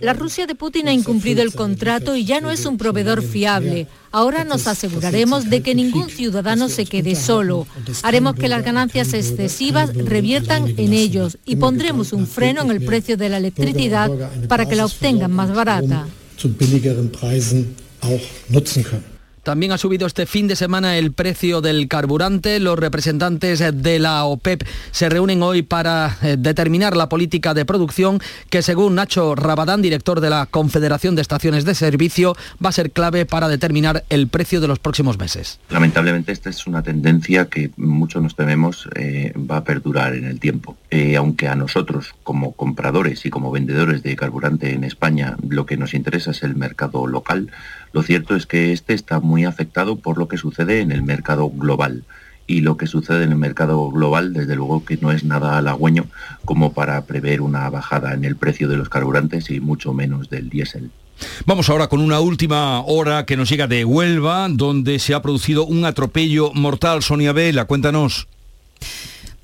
La 0.00 0.12
Rusia 0.12 0.46
de 0.46 0.54
Putin 0.54 0.88
ha 0.88 0.92
incumplido 0.92 1.42
el 1.42 1.52
contrato 1.54 2.16
y 2.16 2.24
ya 2.24 2.40
no 2.40 2.50
es 2.50 2.66
un 2.66 2.78
proveedor 2.78 3.22
fiable. 3.22 3.86
Ahora 4.10 4.44
nos 4.44 4.66
aseguraremos 4.66 5.50
de 5.50 5.62
que 5.62 5.74
ningún 5.74 6.08
ciudadano 6.08 6.68
se 6.68 6.86
quede 6.86 7.14
solo. 7.14 7.66
Haremos 8.02 8.34
que 8.34 8.48
las 8.48 8.64
ganancias 8.64 9.12
excesivas 9.12 9.94
reviertan 9.94 10.74
en 10.76 10.92
ellos 10.92 11.38
y 11.44 11.56
pondremos 11.56 12.12
un 12.12 12.26
freno 12.26 12.62
en 12.62 12.70
el 12.70 12.84
precio 12.84 13.16
de 13.16 13.28
la 13.28 13.38
electricidad 13.38 14.10
para 14.48 14.66
que 14.66 14.76
la 14.76 14.86
obtengan 14.86 15.32
más 15.32 15.52
barata. 15.54 16.06
También 19.48 19.72
ha 19.72 19.78
subido 19.78 20.06
este 20.06 20.26
fin 20.26 20.46
de 20.46 20.56
semana 20.56 20.98
el 20.98 21.12
precio 21.12 21.62
del 21.62 21.88
carburante. 21.88 22.60
Los 22.60 22.78
representantes 22.78 23.60
de 23.60 23.98
la 23.98 24.24
OPEP 24.24 24.62
se 24.90 25.08
reúnen 25.08 25.42
hoy 25.42 25.62
para 25.62 26.18
eh, 26.20 26.36
determinar 26.38 26.94
la 26.98 27.08
política 27.08 27.54
de 27.54 27.64
producción 27.64 28.20
que 28.50 28.60
según 28.60 28.96
Nacho 28.96 29.34
Rabadán, 29.34 29.80
director 29.80 30.20
de 30.20 30.28
la 30.28 30.44
Confederación 30.44 31.14
de 31.14 31.22
Estaciones 31.22 31.64
de 31.64 31.74
Servicio, 31.74 32.36
va 32.62 32.68
a 32.68 32.72
ser 32.72 32.90
clave 32.90 33.24
para 33.24 33.48
determinar 33.48 34.04
el 34.10 34.28
precio 34.28 34.60
de 34.60 34.68
los 34.68 34.80
próximos 34.80 35.18
meses. 35.18 35.60
Lamentablemente 35.70 36.30
esta 36.30 36.50
es 36.50 36.66
una 36.66 36.82
tendencia 36.82 37.46
que 37.46 37.70
muchos 37.78 38.22
nos 38.22 38.36
tememos 38.36 38.86
eh, 38.96 39.32
va 39.34 39.56
a 39.56 39.64
perdurar 39.64 40.14
en 40.14 40.26
el 40.26 40.40
tiempo. 40.40 40.76
Eh, 40.90 41.16
aunque 41.16 41.48
a 41.48 41.54
nosotros 41.54 42.14
como 42.22 42.52
compradores 42.52 43.24
y 43.24 43.30
como 43.30 43.50
vendedores 43.50 44.02
de 44.02 44.14
carburante 44.14 44.74
en 44.74 44.84
España 44.84 45.38
lo 45.48 45.64
que 45.64 45.78
nos 45.78 45.94
interesa 45.94 46.32
es 46.32 46.42
el 46.42 46.54
mercado 46.54 47.06
local, 47.06 47.50
lo 47.92 48.02
cierto 48.02 48.36
es 48.36 48.46
que 48.46 48.72
este 48.72 48.92
está 48.92 49.20
muy 49.20 49.37
afectado 49.44 49.96
por 49.96 50.18
lo 50.18 50.28
que 50.28 50.36
sucede 50.36 50.80
en 50.80 50.92
el 50.92 51.02
mercado 51.02 51.48
global. 51.50 52.04
Y 52.46 52.62
lo 52.62 52.76
que 52.76 52.86
sucede 52.86 53.24
en 53.24 53.32
el 53.32 53.38
mercado 53.38 53.90
global, 53.90 54.32
desde 54.32 54.56
luego 54.56 54.84
que 54.84 54.96
no 54.96 55.12
es 55.12 55.22
nada 55.22 55.58
halagüeño 55.58 56.06
como 56.44 56.72
para 56.72 57.02
prever 57.04 57.42
una 57.42 57.68
bajada 57.68 58.14
en 58.14 58.24
el 58.24 58.36
precio 58.36 58.68
de 58.68 58.78
los 58.78 58.88
carburantes 58.88 59.50
y 59.50 59.60
mucho 59.60 59.92
menos 59.92 60.30
del 60.30 60.48
diésel. 60.48 60.90
Vamos 61.46 61.68
ahora 61.68 61.88
con 61.88 62.00
una 62.00 62.20
última 62.20 62.80
hora 62.82 63.26
que 63.26 63.36
nos 63.36 63.48
llega 63.50 63.66
de 63.66 63.84
Huelva, 63.84 64.48
donde 64.48 64.98
se 64.98 65.14
ha 65.14 65.22
producido 65.22 65.66
un 65.66 65.84
atropello 65.84 66.52
mortal. 66.54 67.02
Sonia 67.02 67.32
Vela, 67.32 67.66
cuéntanos. 67.66 68.28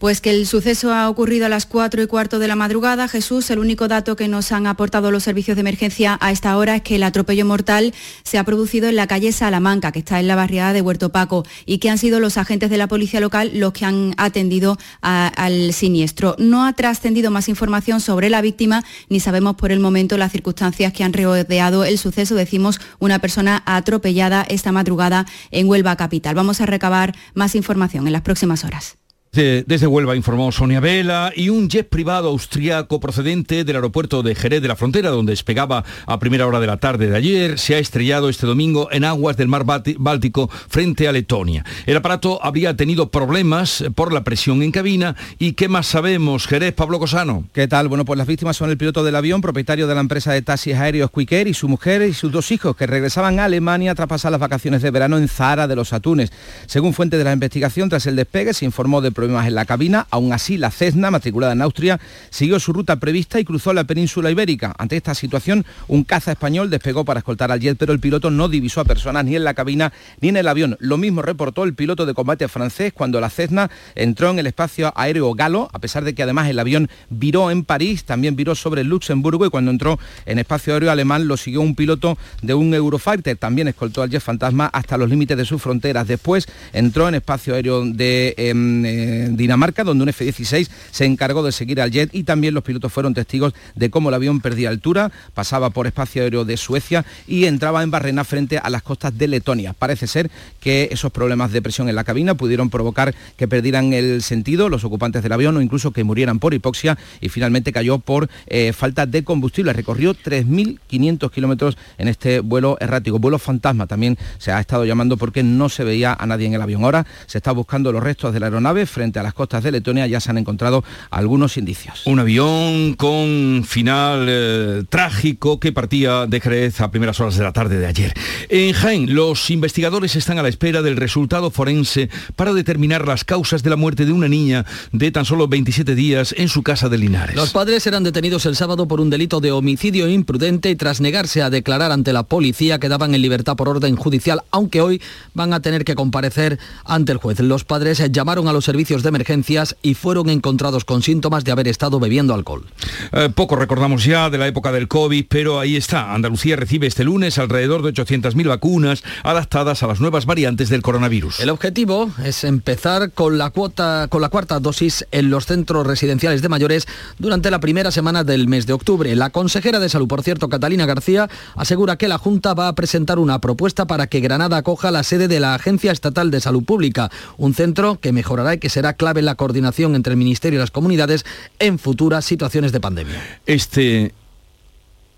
Pues 0.05 0.21
que 0.21 0.29
el 0.29 0.47
suceso 0.47 0.93
ha 0.93 1.09
ocurrido 1.09 1.47
a 1.47 1.49
las 1.49 1.65
4 1.65 2.03
y 2.03 2.07
cuarto 2.07 2.39
de 2.39 2.47
la 2.47 2.57
madrugada. 2.57 3.09
Jesús, 3.09 3.49
el 3.49 3.59
único 3.59 3.89
dato 3.89 4.17
que 4.17 4.29
nos 4.29 4.53
han 4.53 4.67
aportado 4.67 5.11
los 5.11 5.23
servicios 5.23 5.57
de 5.57 5.63
emergencia 5.63 6.19
a 6.21 6.31
esta 6.31 6.59
hora 6.59 6.77
es 6.77 6.83
que 6.83 6.97
el 6.97 7.03
atropello 7.05 7.47
mortal 7.47 7.95
se 8.23 8.37
ha 8.37 8.45
producido 8.45 8.91
en 8.91 8.97
la 8.97 9.07
calle 9.07 9.33
Salamanca, 9.33 9.93
que 9.93 10.01
está 10.01 10.21
en 10.21 10.27
la 10.27 10.37
barriada 10.37 10.75
de 10.75 10.83
Huerto 10.83 11.09
Paco, 11.09 11.47
y 11.65 11.79
que 11.79 11.89
han 11.89 11.97
sido 11.97 12.21
los 12.21 12.37
agentes 12.37 12.69
de 12.69 12.77
la 12.77 12.87
policía 12.87 13.19
local 13.19 13.53
los 13.55 13.73
que 13.73 13.87
han 13.87 14.13
atendido 14.19 14.77
al 15.01 15.73
siniestro. 15.73 16.37
No 16.39 16.67
ha 16.67 16.75
trascendido 16.75 17.31
más 17.31 17.49
información 17.49 18.03
sobre 18.03 18.29
la 18.29 18.43
víctima, 18.43 18.85
ni 19.09 19.21
sabemos 19.21 19.57
por 19.57 19.73
el 19.73 19.81
momento 19.81 20.19
las 20.19 20.33
circunstancias 20.33 20.93
que 20.93 21.03
han 21.03 21.15
rodeado 21.15 21.83
el 21.83 21.97
suceso. 21.97 22.35
Decimos 22.35 22.79
una 22.99 23.21
persona 23.21 23.63
atropellada 23.65 24.45
esta 24.51 24.71
madrugada 24.71 25.25
en 25.51 25.67
Huelva 25.67 25.97
Capital. 25.97 26.35
Vamos 26.35 26.61
a 26.61 26.67
recabar 26.67 27.15
más 27.33 27.55
información 27.55 28.07
en 28.07 28.13
las 28.13 28.21
próximas 28.21 28.65
horas. 28.65 28.99
Desde, 29.35 29.89
Huelva 29.89 30.15
informó 30.15 30.53
Sonia 30.53 30.79
Vela 30.79 31.33
y 31.35 31.49
un 31.49 31.69
jet 31.69 31.89
privado 31.89 32.29
austriaco 32.29 33.01
procedente 33.01 33.65
del 33.65 33.75
aeropuerto 33.75 34.23
de 34.23 34.37
Jerez 34.37 34.63
de 34.63 34.69
la 34.69 34.77
Frontera, 34.77 35.11
donde 35.11 35.33
despegaba 35.33 35.85
a 36.07 36.21
primera 36.21 36.47
hora 36.47 36.61
de 36.61 36.69
la 36.69 36.77
tarde 36.77 37.11
de 37.11 37.17
ayer, 37.17 37.59
se 37.59 37.75
ha 37.75 37.79
estrellado 37.79 38.29
este 38.29 38.47
domingo 38.47 38.89
en 38.93 39.03
aguas 39.03 39.37
del 39.37 39.49
mar 39.49 39.65
Báltico 39.65 40.49
frente 40.69 41.09
a 41.09 41.13
Letonia. 41.13 41.65
El 41.85 41.97
aparato 41.97 42.39
habría 42.45 42.77
tenido 42.77 43.11
problemas 43.11 43.83
por 43.97 44.13
la 44.13 44.23
presión 44.23 44.63
en 44.63 44.71
cabina 44.71 45.17
y 45.41 45.55
¿qué 45.55 45.69
más 45.69 45.89
sabemos? 45.89 46.47
Jerez, 46.47 46.73
Pablo 46.73 47.01
Cosano. 47.01 47.49
¿Qué 47.53 47.67
tal? 47.67 47.89
Bueno, 47.89 48.05
pues 48.05 48.19
las 48.19 48.29
víctimas 48.29 48.57
son 48.57 48.71
el 48.71 48.79
piloto 48.79 49.03
del 49.03 49.17
avión, 49.17 49.41
propietario 49.41 49.89
de 49.89 49.97
la 49.97 50.01
empresa 50.01 50.33
de 50.33 50.43
taxis 50.43 50.77
aéreos 50.77 51.11
Quicker 51.11 51.49
y 51.49 51.55
su 51.55 51.69
mujer 51.69 52.03
y 52.03 52.15
sus 52.15 52.31
dos 52.31 52.53
hijos 52.53 52.77
que 52.77 52.87
regresaban 52.87 53.41
a 53.41 53.47
Alemania 53.47 53.97
tras 53.97 54.07
pasar 54.07 54.31
las 54.31 54.41
vacaciones 54.41 54.81
de 54.81 54.93
verano 54.93 55.19
en 55.19 55.27
Zahara 55.27 55.67
de 55.67 55.75
los 55.75 55.93
Atunes. 55.93 56.31
Según 56.67 56.95
fuente 56.95 57.19
de 57.19 57.25
la 57.25 57.33
investigación, 57.33 57.89
tras 57.89 58.07
el 58.07 58.15
despegue 58.15 58.55
se 58.55 58.65
informó 58.65 59.01
de 59.01 59.11
problemas 59.25 59.47
en 59.47 59.55
la 59.55 59.65
cabina. 59.65 60.07
Aún 60.11 60.33
así, 60.33 60.59
la 60.59 60.71
Cessna, 60.71 61.11
matriculada 61.11 61.55
en 61.55 61.63
Austria, 61.63 61.99
siguió 62.31 62.61
su 62.61 62.73
ruta 62.73 62.97
prevista 62.97 63.41
y 63.41 63.45
cruzó 63.45 63.73
la 63.73 63.85
península 63.85 64.31
ibérica. 64.31 64.75
Ante 64.77 64.97
esta 64.97 65.15
situación, 65.15 65.65
un 65.89 66.05
caza 66.05 66.33
español 66.33 66.69
despegó 66.69 67.05
para 67.05 67.19
escoltar 67.19 67.51
al 67.51 67.61
jet, 67.61 67.79
pero 67.79 67.93
el 67.93 68.01
piloto 68.01 68.31
no 68.31 68.49
divisó 68.49 68.81
a 68.81 68.85
personas 68.85 69.25
ni 69.25 69.37
en 69.37 69.45
la 69.45 69.55
cabina 69.55 69.93
ni 70.21 70.29
en 70.29 70.37
el 70.37 70.47
avión. 70.47 70.77
Lo 70.79 70.99
mismo 70.99 71.23
reportó 71.23 71.65
el 71.65 71.75
piloto 71.75 72.05
de 72.05 72.13
combate 72.13 72.49
francés 72.49 72.93
cuando 72.93 73.21
la 73.21 73.31
Cessna 73.31 73.71
entró 73.95 74.31
en 74.31 74.39
el 74.39 74.47
espacio 74.47 74.93
aéreo 74.95 75.33
galo, 75.35 75.71
a 75.73 75.79
pesar 75.79 76.05
de 76.05 76.15
que 76.15 76.23
además 76.23 76.49
el 76.49 76.59
avión 76.59 76.91
viró 77.09 77.51
en 77.51 77.65
París, 77.65 78.05
también 78.05 78.37
viró 78.37 78.55
sobre 78.55 78.85
Luxemburgo 78.85 79.47
y 79.47 79.51
cuando 79.51 79.71
entró 79.71 79.99
en 80.27 80.39
espacio 80.39 80.75
aéreo 80.75 80.91
alemán 80.91 81.29
lo 81.29 81.39
siguió 81.39 81.63
un 81.63 81.75
piloto 81.75 82.19
de 82.43 82.53
un 82.53 82.75
Eurofighter, 82.75 83.39
también 83.39 83.69
escoltó 83.69 84.03
al 84.03 84.11
jet 84.11 84.21
fantasma 84.21 84.67
hasta 84.67 84.99
los 84.99 85.09
límites 85.09 85.37
de 85.39 85.47
sus 85.47 85.63
fronteras. 85.63 86.07
Después 86.07 86.47
entró 86.75 87.09
en 87.09 87.15
espacio 87.15 87.55
aéreo 87.55 87.85
de 87.85 88.35
em, 88.37 88.85
Dinamarca, 89.31 89.85
donde 89.85 90.03
un 90.03 90.09
F-16 90.09 90.69
se 90.91 91.05
encargó 91.05 91.43
de 91.43 91.53
seguir 91.53 91.81
al 91.81 91.91
jet 91.91 92.11
y 92.13 92.25
también 92.25 92.55
los 92.55 92.65
pilotos 92.65 92.93
fueron 92.93 93.15
testigos 93.15 93.55
de 93.75 93.91
cómo 93.91 94.09
el 94.09 94.15
avión 94.15 94.41
perdía 94.41 94.69
altura, 94.69 95.11
pasaba 95.35 95.71
por 95.71 95.87
espacio 95.87 96.23
aéreo 96.23 96.45
de 96.45 96.57
Suecia 96.57 97.05
y 97.27 97.45
entraba 97.47 97.83
en 97.83 97.91
Barrena 97.91 98.25
frente 98.25 98.59
a 98.59 98.71
las 98.71 98.83
costas 98.83 99.17
de 99.17 99.29
Letonia. 99.29 99.73
Parece 99.73 100.07
ser 100.07 100.31
que 100.61 100.89
esos 100.91 101.13
problemas 101.13 101.53
de 101.53 101.63
presión 101.63 101.89
en 101.89 101.95
la 101.95 102.05
cabina 102.05 102.35
pudieron 102.35 102.71
provocar 102.71 103.15
que 103.37 103.49
perdieran 103.49 103.93
el 103.93 104.23
sentido 104.23 104.69
los 104.69 104.85
ocupantes 104.85 105.23
del 105.23 105.33
avión 105.33 105.57
o 105.57 105.63
incluso 105.63 105.93
que 105.93 106.05
murieran 106.05 106.39
por 106.39 106.55
hipoxia 106.55 106.99
y 107.21 107.29
finalmente 107.29 107.73
cayó 107.73 107.99
por 107.99 108.29
eh, 108.47 108.73
falta 108.73 109.07
de 109.07 109.25
combustible. 109.25 109.73
Recorrió 109.73 110.15
3.500 110.15 111.31
kilómetros 111.31 111.77
en 111.99 112.09
este 112.09 112.41
vuelo 112.41 112.77
errático. 112.81 113.19
Vuelo 113.19 113.39
fantasma 113.39 113.87
también 113.87 114.19
se 114.39 114.53
ha 114.53 114.61
estado 114.61 114.85
llamando 114.85 115.17
porque 115.17 115.43
no 115.43 115.69
se 115.69 115.85
veía 115.85 116.17
a 116.19 116.27
nadie 116.27 116.47
en 116.47 116.55
el 116.55 116.63
avión. 116.63 116.85
Ahora 116.85 117.07
se 117.27 117.39
está 117.39 117.53
buscando 117.53 117.93
los 117.93 118.03
restos 118.03 118.33
de 118.33 118.41
la 118.41 118.47
aeronave 118.47 118.87
frente 118.87 119.04
a 119.13 119.23
las 119.23 119.35
costas 119.35 119.63
de 119.63 119.73
Letonia 119.73 120.07
ya 120.07 120.21
se 120.21 120.31
han 120.31 120.39
encontrado 120.39 120.85
algunos 121.11 121.57
indicios. 121.57 122.03
Un 122.07 122.19
avión 122.19 122.95
con 122.95 123.65
final 123.67 124.27
eh, 124.29 124.85
trágico 124.89 125.61
que 125.61 125.73
partía 125.73 126.27
de 126.27 126.41
Jerez 126.41 126.81
a 126.81 126.91
primeras 126.91 127.21
horas 127.21 127.37
de 127.37 127.45
la 127.45 127.53
tarde 127.53 127.79
de 127.79 127.87
ayer. 127.87 128.15
En 128.49 128.73
Jaén, 128.73 129.15
los 129.15 129.51
investigadores 129.51 130.17
están 130.17 130.39
a 130.39 130.43
la 130.43 130.49
espera 130.49 130.83
del 130.83 130.97
resultado 130.97 131.51
forense 131.51 132.09
para 132.37 132.53
determinar 132.53 133.07
las 133.07 133.25
causas 133.25 133.63
de 133.63 133.71
la 133.71 133.77
muerte 133.77 134.07
de 134.07 134.13
una 134.13 134.29
niña 134.29 134.65
de 134.93 135.11
tan 135.11 135.25
solo 135.25 135.49
27 135.49 135.95
días 135.95 136.35
en 136.37 136.49
su 136.49 136.63
casa 136.63 136.89
de 136.89 136.99
Linares. 136.99 137.37
Los 137.37 137.53
padres 137.53 137.87
eran 137.87 138.05
detenidos 138.05 138.47
el 138.47 138.57
sábado 138.57 138.87
por 138.89 139.01
un 139.01 139.11
delito 139.11 139.41
de 139.41 139.53
homicidio 139.53 140.09
imprudente 140.09 140.71
y 140.71 140.77
tras 140.77 141.01
negarse 141.01 141.43
a 141.43 141.51
declarar 141.51 141.93
ante 141.93 142.13
la 142.13 142.23
policía 142.23 142.79
quedaban 142.79 143.15
en 143.15 143.23
libertad 143.23 143.57
por 143.57 143.69
orden 143.69 143.97
judicial, 143.97 144.43
aunque 144.51 144.81
hoy 144.81 145.03
van 145.35 145.53
a 145.53 145.61
tener 145.61 145.85
que 145.85 145.95
comparecer 145.95 146.59
ante 146.85 147.13
el 147.13 147.19
juez. 147.19 147.41
Los 147.41 147.65
padres 147.65 148.03
llamaron 148.11 148.49
a 148.49 148.53
los 148.53 148.65
servicios 148.65 148.94
de 149.03 149.09
emergencias 149.09 149.77
y 149.83 149.95
fueron 149.95 150.29
encontrados 150.29 150.85
con 150.85 151.03
síntomas 151.03 151.45
de 151.45 151.53
haber 151.53 151.69
estado 151.69 152.01
bebiendo 152.01 152.35
alcohol. 152.35 152.65
Eh, 153.13 153.31
poco 153.35 153.57
recordamos 153.57 154.05
ya 154.05 154.31
de 154.31 154.39
la 154.39 154.47
época 154.47 154.73
del 154.73 154.89
COVID, 154.89 155.27
pero 155.29 155.61
ahí 155.61 155.77
está. 155.77 156.15
Andalucía 156.15 156.57
recibe 156.57 156.87
este 156.87 157.05
lunes 157.05 157.39
alrededor 157.39 157.83
de 157.83 157.93
800.000 157.93 158.49
vacunas 158.49 159.03
adaptadas 159.23 159.83
a 159.83 159.87
las 159.87 160.01
nuevas 160.01 160.27
variantes 160.27 160.69
del 160.69 160.83
coronavirus. 160.83 161.41
El 161.41 161.51
objetivo 161.51 162.11
es 162.25 162.45
empezar 162.45 163.13
con 163.13 163.39
la, 163.39 163.51
cuota, 163.51 164.07
con 164.09 164.21
la 164.21 164.29
cuarta 164.29 164.61
dosis 164.61 165.07
en 165.11 165.31
los 165.31 165.47
centros 165.47 165.87
residenciales 165.87 166.43
de 166.43 166.49
mayores 166.49 166.87
durante 167.19 167.51
la 167.51 167.61
primera 167.61 167.91
semana 167.91 168.25
del 168.25 168.49
mes 168.49 168.67
de 168.67 168.73
octubre. 168.73 169.15
La 169.17 169.31
consejera 169.31 169.81
de 169.81 169.89
salud, 169.89 170.09
por 170.09 170.23
cierto, 170.23 170.49
Catalina 170.49 170.87
García, 170.87 171.29
asegura 171.57 171.97
que 171.97 172.09
la 172.09 172.19
Junta 172.19 172.55
va 172.55 172.69
a 172.69 172.75
presentar 172.75 173.19
una 173.19 173.41
propuesta 173.41 173.87
para 173.87 174.07
que 174.07 174.21
Granada 174.21 174.59
acoja 174.59 174.91
la 174.91 175.03
sede 175.03 175.29
de 175.29 175.41
la 175.41 175.55
Agencia 175.55 175.93
Estatal 175.93 176.31
de 176.31 176.41
Salud 176.41 176.65
Pública, 176.65 177.11
un 177.39 177.55
centro 177.55 177.99
que 178.01 178.13
mejorará 178.13 178.55
y 178.55 178.59
que 178.59 178.69
será 178.69 178.84
clave 178.93 179.21
en 179.21 179.27
la 179.27 179.35
coordinación 179.35 179.95
entre 179.95 180.13
el 180.13 180.19
Ministerio 180.19 180.59
y 180.59 180.61
las 180.61 180.71
comunidades 180.71 181.25
en 181.59 181.79
futuras 181.79 182.25
situaciones 182.25 182.73
de 182.73 182.81
pandemia. 182.81 183.41
Este 183.47 184.13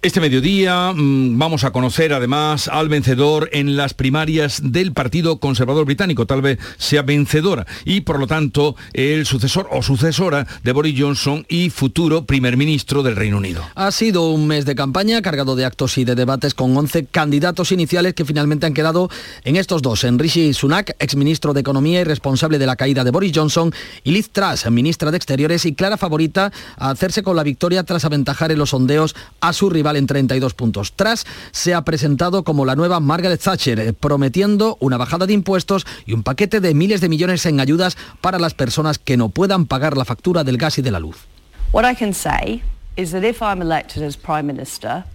Este 0.03 0.21
mediodía 0.21 0.93
mm, 0.95 1.37
vamos 1.37 1.65
a 1.65 1.73
conocer 1.73 2.13
además 2.13 2.69
al 2.69 2.89
vencedor 2.89 3.49
en 3.53 3.77
las 3.77 3.93
primarias 3.95 4.61
del 4.63 4.93
Partido 4.93 5.41
Conservador 5.41 5.85
Británico, 5.85 6.27
tal 6.27 6.43
vez 6.43 6.59
sea 6.77 7.03
vencedora, 7.03 7.67
y 7.85 8.03
por 8.03 8.21
lo 8.21 8.27
tanto 8.29 8.77
el 8.93 9.27
sucesor 9.27 9.69
o 9.73 9.83
sucesora 9.83 10.47
de 10.63 10.73
Boris 10.73 11.01
Johnson 11.01 11.45
y 11.49 11.71
futuro 11.71 12.25
primer 12.25 12.57
ministro 12.57 13.03
del 13.03 13.17
Reino 13.17 13.39
Unido. 13.39 13.65
Ha 13.75 13.91
sido 13.91 14.31
un 14.31 14.47
mes 14.47 14.65
de 14.65 14.77
campaña 14.77 15.23
cargado 15.23 15.57
de 15.57 15.65
actos 15.65 15.99
y 15.99 16.05
de 16.05 16.15
debates 16.15 16.55
con 16.55 16.77
11 16.77 17.07
candidatos 17.07 17.73
iniciales 17.73 18.15
que 18.15 18.25
finalmente 18.25 18.67
han 18.67 18.75
quedado 18.75 19.11
en 19.45 19.57
estos 19.57 19.83
dos, 19.83 20.05
en 20.05 20.21
Rishi 20.21 20.53
Sunak, 20.53 20.95
exministro 21.01 21.53
de 21.53 21.63
Economía 21.63 22.03
y 22.03 22.05
responsable 22.05 22.59
de 22.59 22.67
la 22.67 22.77
caída 22.77 23.03
de 23.03 23.11
Boris 23.11 23.33
Johnson, 23.35 23.73
y 24.05 24.13
Liz 24.13 24.31
Truss, 24.31 24.71
ministra 24.71 25.11
de 25.11 25.17
Exteriores 25.17 25.65
y 25.65 25.75
clara 25.75 25.97
favorita 25.97 26.53
a 26.77 26.91
hacerse 26.91 27.25
con 27.25 27.35
la 27.35 27.43
victoria 27.43 27.83
tras 27.83 28.05
aventajar 28.05 28.53
en 28.53 28.59
los 28.59 28.71
sondeos 28.71 29.17
a 29.41 29.53
su 29.53 29.69
rival 29.69 29.86
en 29.95 30.09
32 30.09 30.55
puntos. 30.55 30.95
Tras 30.97 31.25
se 31.53 31.75
ha 31.75 31.85
presentado 31.85 32.43
como 32.43 32.65
la 32.65 32.75
nueva 32.75 32.99
Margaret 32.99 33.41
Thatcher, 33.41 33.79
eh, 33.79 33.93
prometiendo 33.93 34.77
una 34.81 34.97
bajada 34.97 35.27
de 35.27 35.35
impuestos 35.35 35.87
y 36.05 36.15
un 36.15 36.25
paquete 36.25 36.59
de 36.59 36.75
miles 36.75 37.01
de 37.01 37.09
millones 37.09 37.47
en 37.47 37.61
ayudas 37.61 37.97
para 38.21 38.41
las 38.41 38.55
personas 38.55 38.99
que 38.99 39.17
no 39.17 39.29
puedan 39.29 39.67
pagar 39.67 39.97
la 39.97 40.05
factura 40.05 40.43
del 40.43 40.59
gas 40.59 40.79
y 40.79 40.83
de 40.83 40.91
la 40.91 40.99
luz. 40.99 41.19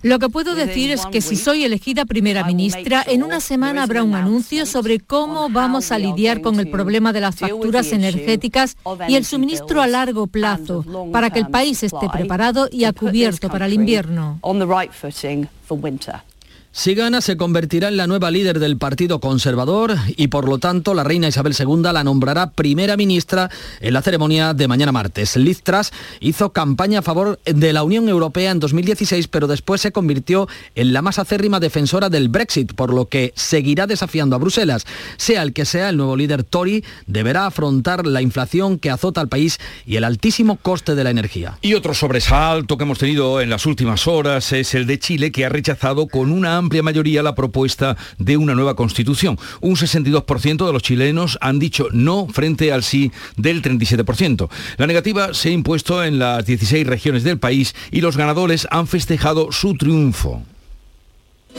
Lo 0.03 0.19
que 0.19 0.29
puedo 0.29 0.55
decir 0.55 0.91
es 0.91 1.05
que 1.07 1.21
si 1.21 1.35
soy 1.35 1.63
elegida 1.63 2.05
primera 2.05 2.43
ministra, 2.43 3.03
en 3.07 3.23
una 3.23 3.39
semana 3.39 3.83
habrá 3.83 4.03
un 4.03 4.15
anuncio 4.15 4.65
sobre 4.65 4.99
cómo 4.99 5.49
vamos 5.49 5.91
a 5.91 5.97
lidiar 5.97 6.41
con 6.41 6.59
el 6.59 6.69
problema 6.69 7.11
de 7.11 7.21
las 7.21 7.35
facturas 7.35 7.91
energéticas 7.91 8.77
y 9.07 9.15
el 9.15 9.25
suministro 9.25 9.81
a 9.81 9.87
largo 9.87 10.27
plazo 10.27 10.85
para 11.11 11.31
que 11.31 11.39
el 11.39 11.47
país 11.47 11.83
esté 11.83 12.07
preparado 12.09 12.69
y 12.71 12.85
a 12.85 12.93
cubierto 12.93 13.49
para 13.49 13.65
el 13.65 13.73
invierno. 13.73 14.39
Si 16.73 16.95
gana, 16.95 17.19
se 17.19 17.35
convertirá 17.35 17.89
en 17.89 17.97
la 17.97 18.07
nueva 18.07 18.31
líder 18.31 18.57
del 18.57 18.77
Partido 18.77 19.19
Conservador 19.19 19.93
y 20.15 20.29
por 20.29 20.47
lo 20.47 20.57
tanto 20.57 20.93
la 20.93 21.03
reina 21.03 21.27
Isabel 21.27 21.53
II 21.57 21.81
la 21.91 22.05
nombrará 22.05 22.51
primera 22.51 22.95
ministra 22.95 23.49
en 23.81 23.93
la 23.93 24.01
ceremonia 24.01 24.53
de 24.53 24.69
mañana 24.69 24.93
martes. 24.93 25.35
Liz 25.35 25.63
Truss 25.63 25.91
hizo 26.21 26.53
campaña 26.53 26.99
a 26.99 27.01
favor 27.01 27.41
de 27.43 27.73
la 27.73 27.83
Unión 27.83 28.07
Europea 28.07 28.51
en 28.51 28.61
2016, 28.61 29.27
pero 29.27 29.47
después 29.47 29.81
se 29.81 29.91
convirtió 29.91 30.47
en 30.73 30.93
la 30.93 31.01
más 31.01 31.19
acérrima 31.19 31.59
defensora 31.59 32.07
del 32.07 32.29
Brexit, 32.29 32.73
por 32.73 32.93
lo 32.93 33.05
que 33.05 33.33
seguirá 33.35 33.85
desafiando 33.85 34.37
a 34.37 34.39
Bruselas. 34.39 34.85
Sea 35.17 35.43
el 35.43 35.51
que 35.51 35.65
sea, 35.65 35.89
el 35.89 35.97
nuevo 35.97 36.15
líder 36.15 36.45
Tory 36.45 36.85
deberá 37.05 37.47
afrontar 37.47 38.07
la 38.07 38.21
inflación 38.21 38.79
que 38.79 38.91
azota 38.91 39.19
al 39.19 39.27
país 39.27 39.59
y 39.85 39.97
el 39.97 40.05
altísimo 40.05 40.55
coste 40.55 40.95
de 40.95 41.03
la 41.03 41.09
energía. 41.09 41.57
Y 41.61 41.73
otro 41.73 41.93
sobresalto 41.93 42.77
que 42.77 42.85
hemos 42.85 42.97
tenido 42.97 43.41
en 43.41 43.49
las 43.49 43.65
últimas 43.65 44.07
horas 44.07 44.53
es 44.53 44.73
el 44.73 44.87
de 44.87 44.99
Chile, 44.99 45.33
que 45.33 45.45
ha 45.45 45.49
rechazado 45.49 46.07
con 46.07 46.31
una 46.31 46.60
amplia 46.61 46.83
mayoría 46.83 47.21
la 47.23 47.35
propuesta 47.35 47.97
de 48.17 48.37
una 48.37 48.55
nueva 48.55 48.75
constitución. 48.75 49.37
Un 49.59 49.75
62% 49.75 50.65
de 50.65 50.73
los 50.73 50.83
chilenos 50.83 51.37
han 51.41 51.59
dicho 51.59 51.87
no 51.91 52.27
frente 52.27 52.71
al 52.71 52.83
sí 52.83 53.11
del 53.35 53.61
37%. 53.61 54.49
La 54.77 54.87
negativa 54.87 55.33
se 55.33 55.49
ha 55.49 55.51
impuesto 55.51 56.03
en 56.03 56.19
las 56.19 56.45
16 56.45 56.87
regiones 56.87 57.23
del 57.23 57.39
país 57.39 57.75
y 57.91 58.01
los 58.01 58.15
ganadores 58.15 58.67
han 58.71 58.87
festejado 58.87 59.51
su 59.51 59.75
triunfo. 59.75 60.43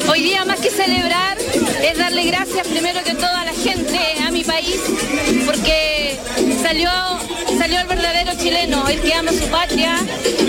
Hoy 0.09 0.23
día 0.23 0.45
más 0.45 0.61
que 0.61 0.71
celebrar 0.71 1.37
es 1.39 1.99
darle 1.99 2.25
gracias 2.25 2.67
primero 2.67 3.01
que 3.05 3.15
todo 3.15 3.37
a 3.37 3.45
la 3.45 3.53
gente, 3.53 3.99
a 4.27 4.31
mi 4.31 4.43
país, 4.43 4.81
porque 5.45 6.17
salió, 6.63 6.91
salió 7.59 7.81
el 7.81 7.87
verdadero 7.87 8.33
chileno, 8.39 8.89
el 8.89 9.01
que 9.01 9.15
ama 9.15 9.33
su 9.33 9.47
patria, 9.49 9.97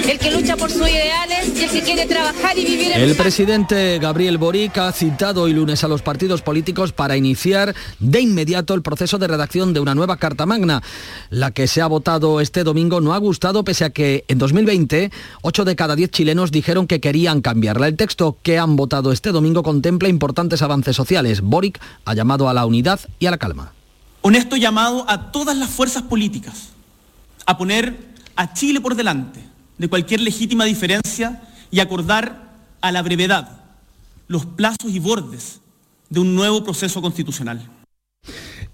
el 0.10 0.20
que 0.20 0.32
lucha 0.32 0.56
por 0.56 0.72
sus 0.72 0.88
ideales 0.88 1.52
y 1.56 1.63
el 1.63 1.70
que 1.70 1.82
quiere 1.82 2.06
trabajar 2.06 2.58
y 2.58 2.66
vivir 2.66 2.92
en 2.92 3.02
El 3.02 3.16
presidente 3.16 4.00
Gabriel 4.00 4.38
Boric 4.38 4.78
ha 4.78 4.92
citado 4.92 5.44
hoy 5.44 5.54
lunes 5.54 5.84
a 5.84 5.88
los 5.88 6.02
partidos 6.02 6.42
políticos 6.42 6.92
para 6.92 7.18
iniciar 7.18 7.76
de 8.00 8.22
inmediato 8.22 8.74
el 8.74 8.82
proceso 8.82 9.18
de 9.18 9.28
redacción 9.28 9.74
de 9.74 9.80
una 9.80 9.96
nueva 9.96 10.18
Carta 10.18 10.46
Magna. 10.46 10.82
La 11.30 11.52
que 11.52 11.68
se 11.68 11.82
ha 11.82 11.88
votado 11.88 12.42
este 12.42 12.63
domingo 12.63 13.02
no 13.02 13.13
ha 13.13 13.18
gustado 13.18 13.63
pese 13.63 13.86
a 13.86 13.89
que 13.89 14.26
en 14.28 14.38
2020 14.38 15.12
8 15.42 15.66
de 15.66 15.76
cada 15.76 15.96
10 15.96 16.12
chilenos 16.12 16.52
dijeron 16.52 16.88
que 16.88 17.00
querían 17.00 17.42
cambiarla. 17.42 17.88
El 17.88 17.98
texto 17.98 18.38
que 18.44 18.60
han 18.60 18.76
votado 18.76 19.12
este 19.12 19.32
domingo 19.32 19.63
contempla 19.63 20.10
importantes 20.10 20.62
avances 20.62 20.96
sociales. 20.96 21.42
Boric 21.42 21.80
ha 22.06 22.13
llamado 22.13 22.50
a 22.50 22.54
la 22.54 22.66
unidad 22.66 23.00
y 23.20 23.26
a 23.26 23.32
la 23.32 23.38
calma. 23.38 23.74
Honesto 24.22 24.56
llamado 24.56 25.06
a 25.10 25.32
todas 25.32 25.58
las 25.58 25.70
fuerzas 25.70 26.04
políticas 26.04 26.73
a 27.46 27.58
poner 27.58 28.14
a 28.36 28.54
Chile 28.54 28.82
por 28.82 28.96
delante 28.96 29.44
de 29.78 29.88
cualquier 29.88 30.22
legítima 30.22 30.66
diferencia 30.66 31.42
y 31.72 31.80
acordar 31.80 32.52
a 32.82 32.92
la 32.92 33.02
brevedad 33.02 33.64
los 34.28 34.46
plazos 34.46 34.92
y 34.92 35.00
bordes 35.00 35.62
de 36.10 36.20
un 36.20 36.36
nuevo 36.36 36.64
proceso 36.64 37.02
constitucional. 37.02 37.68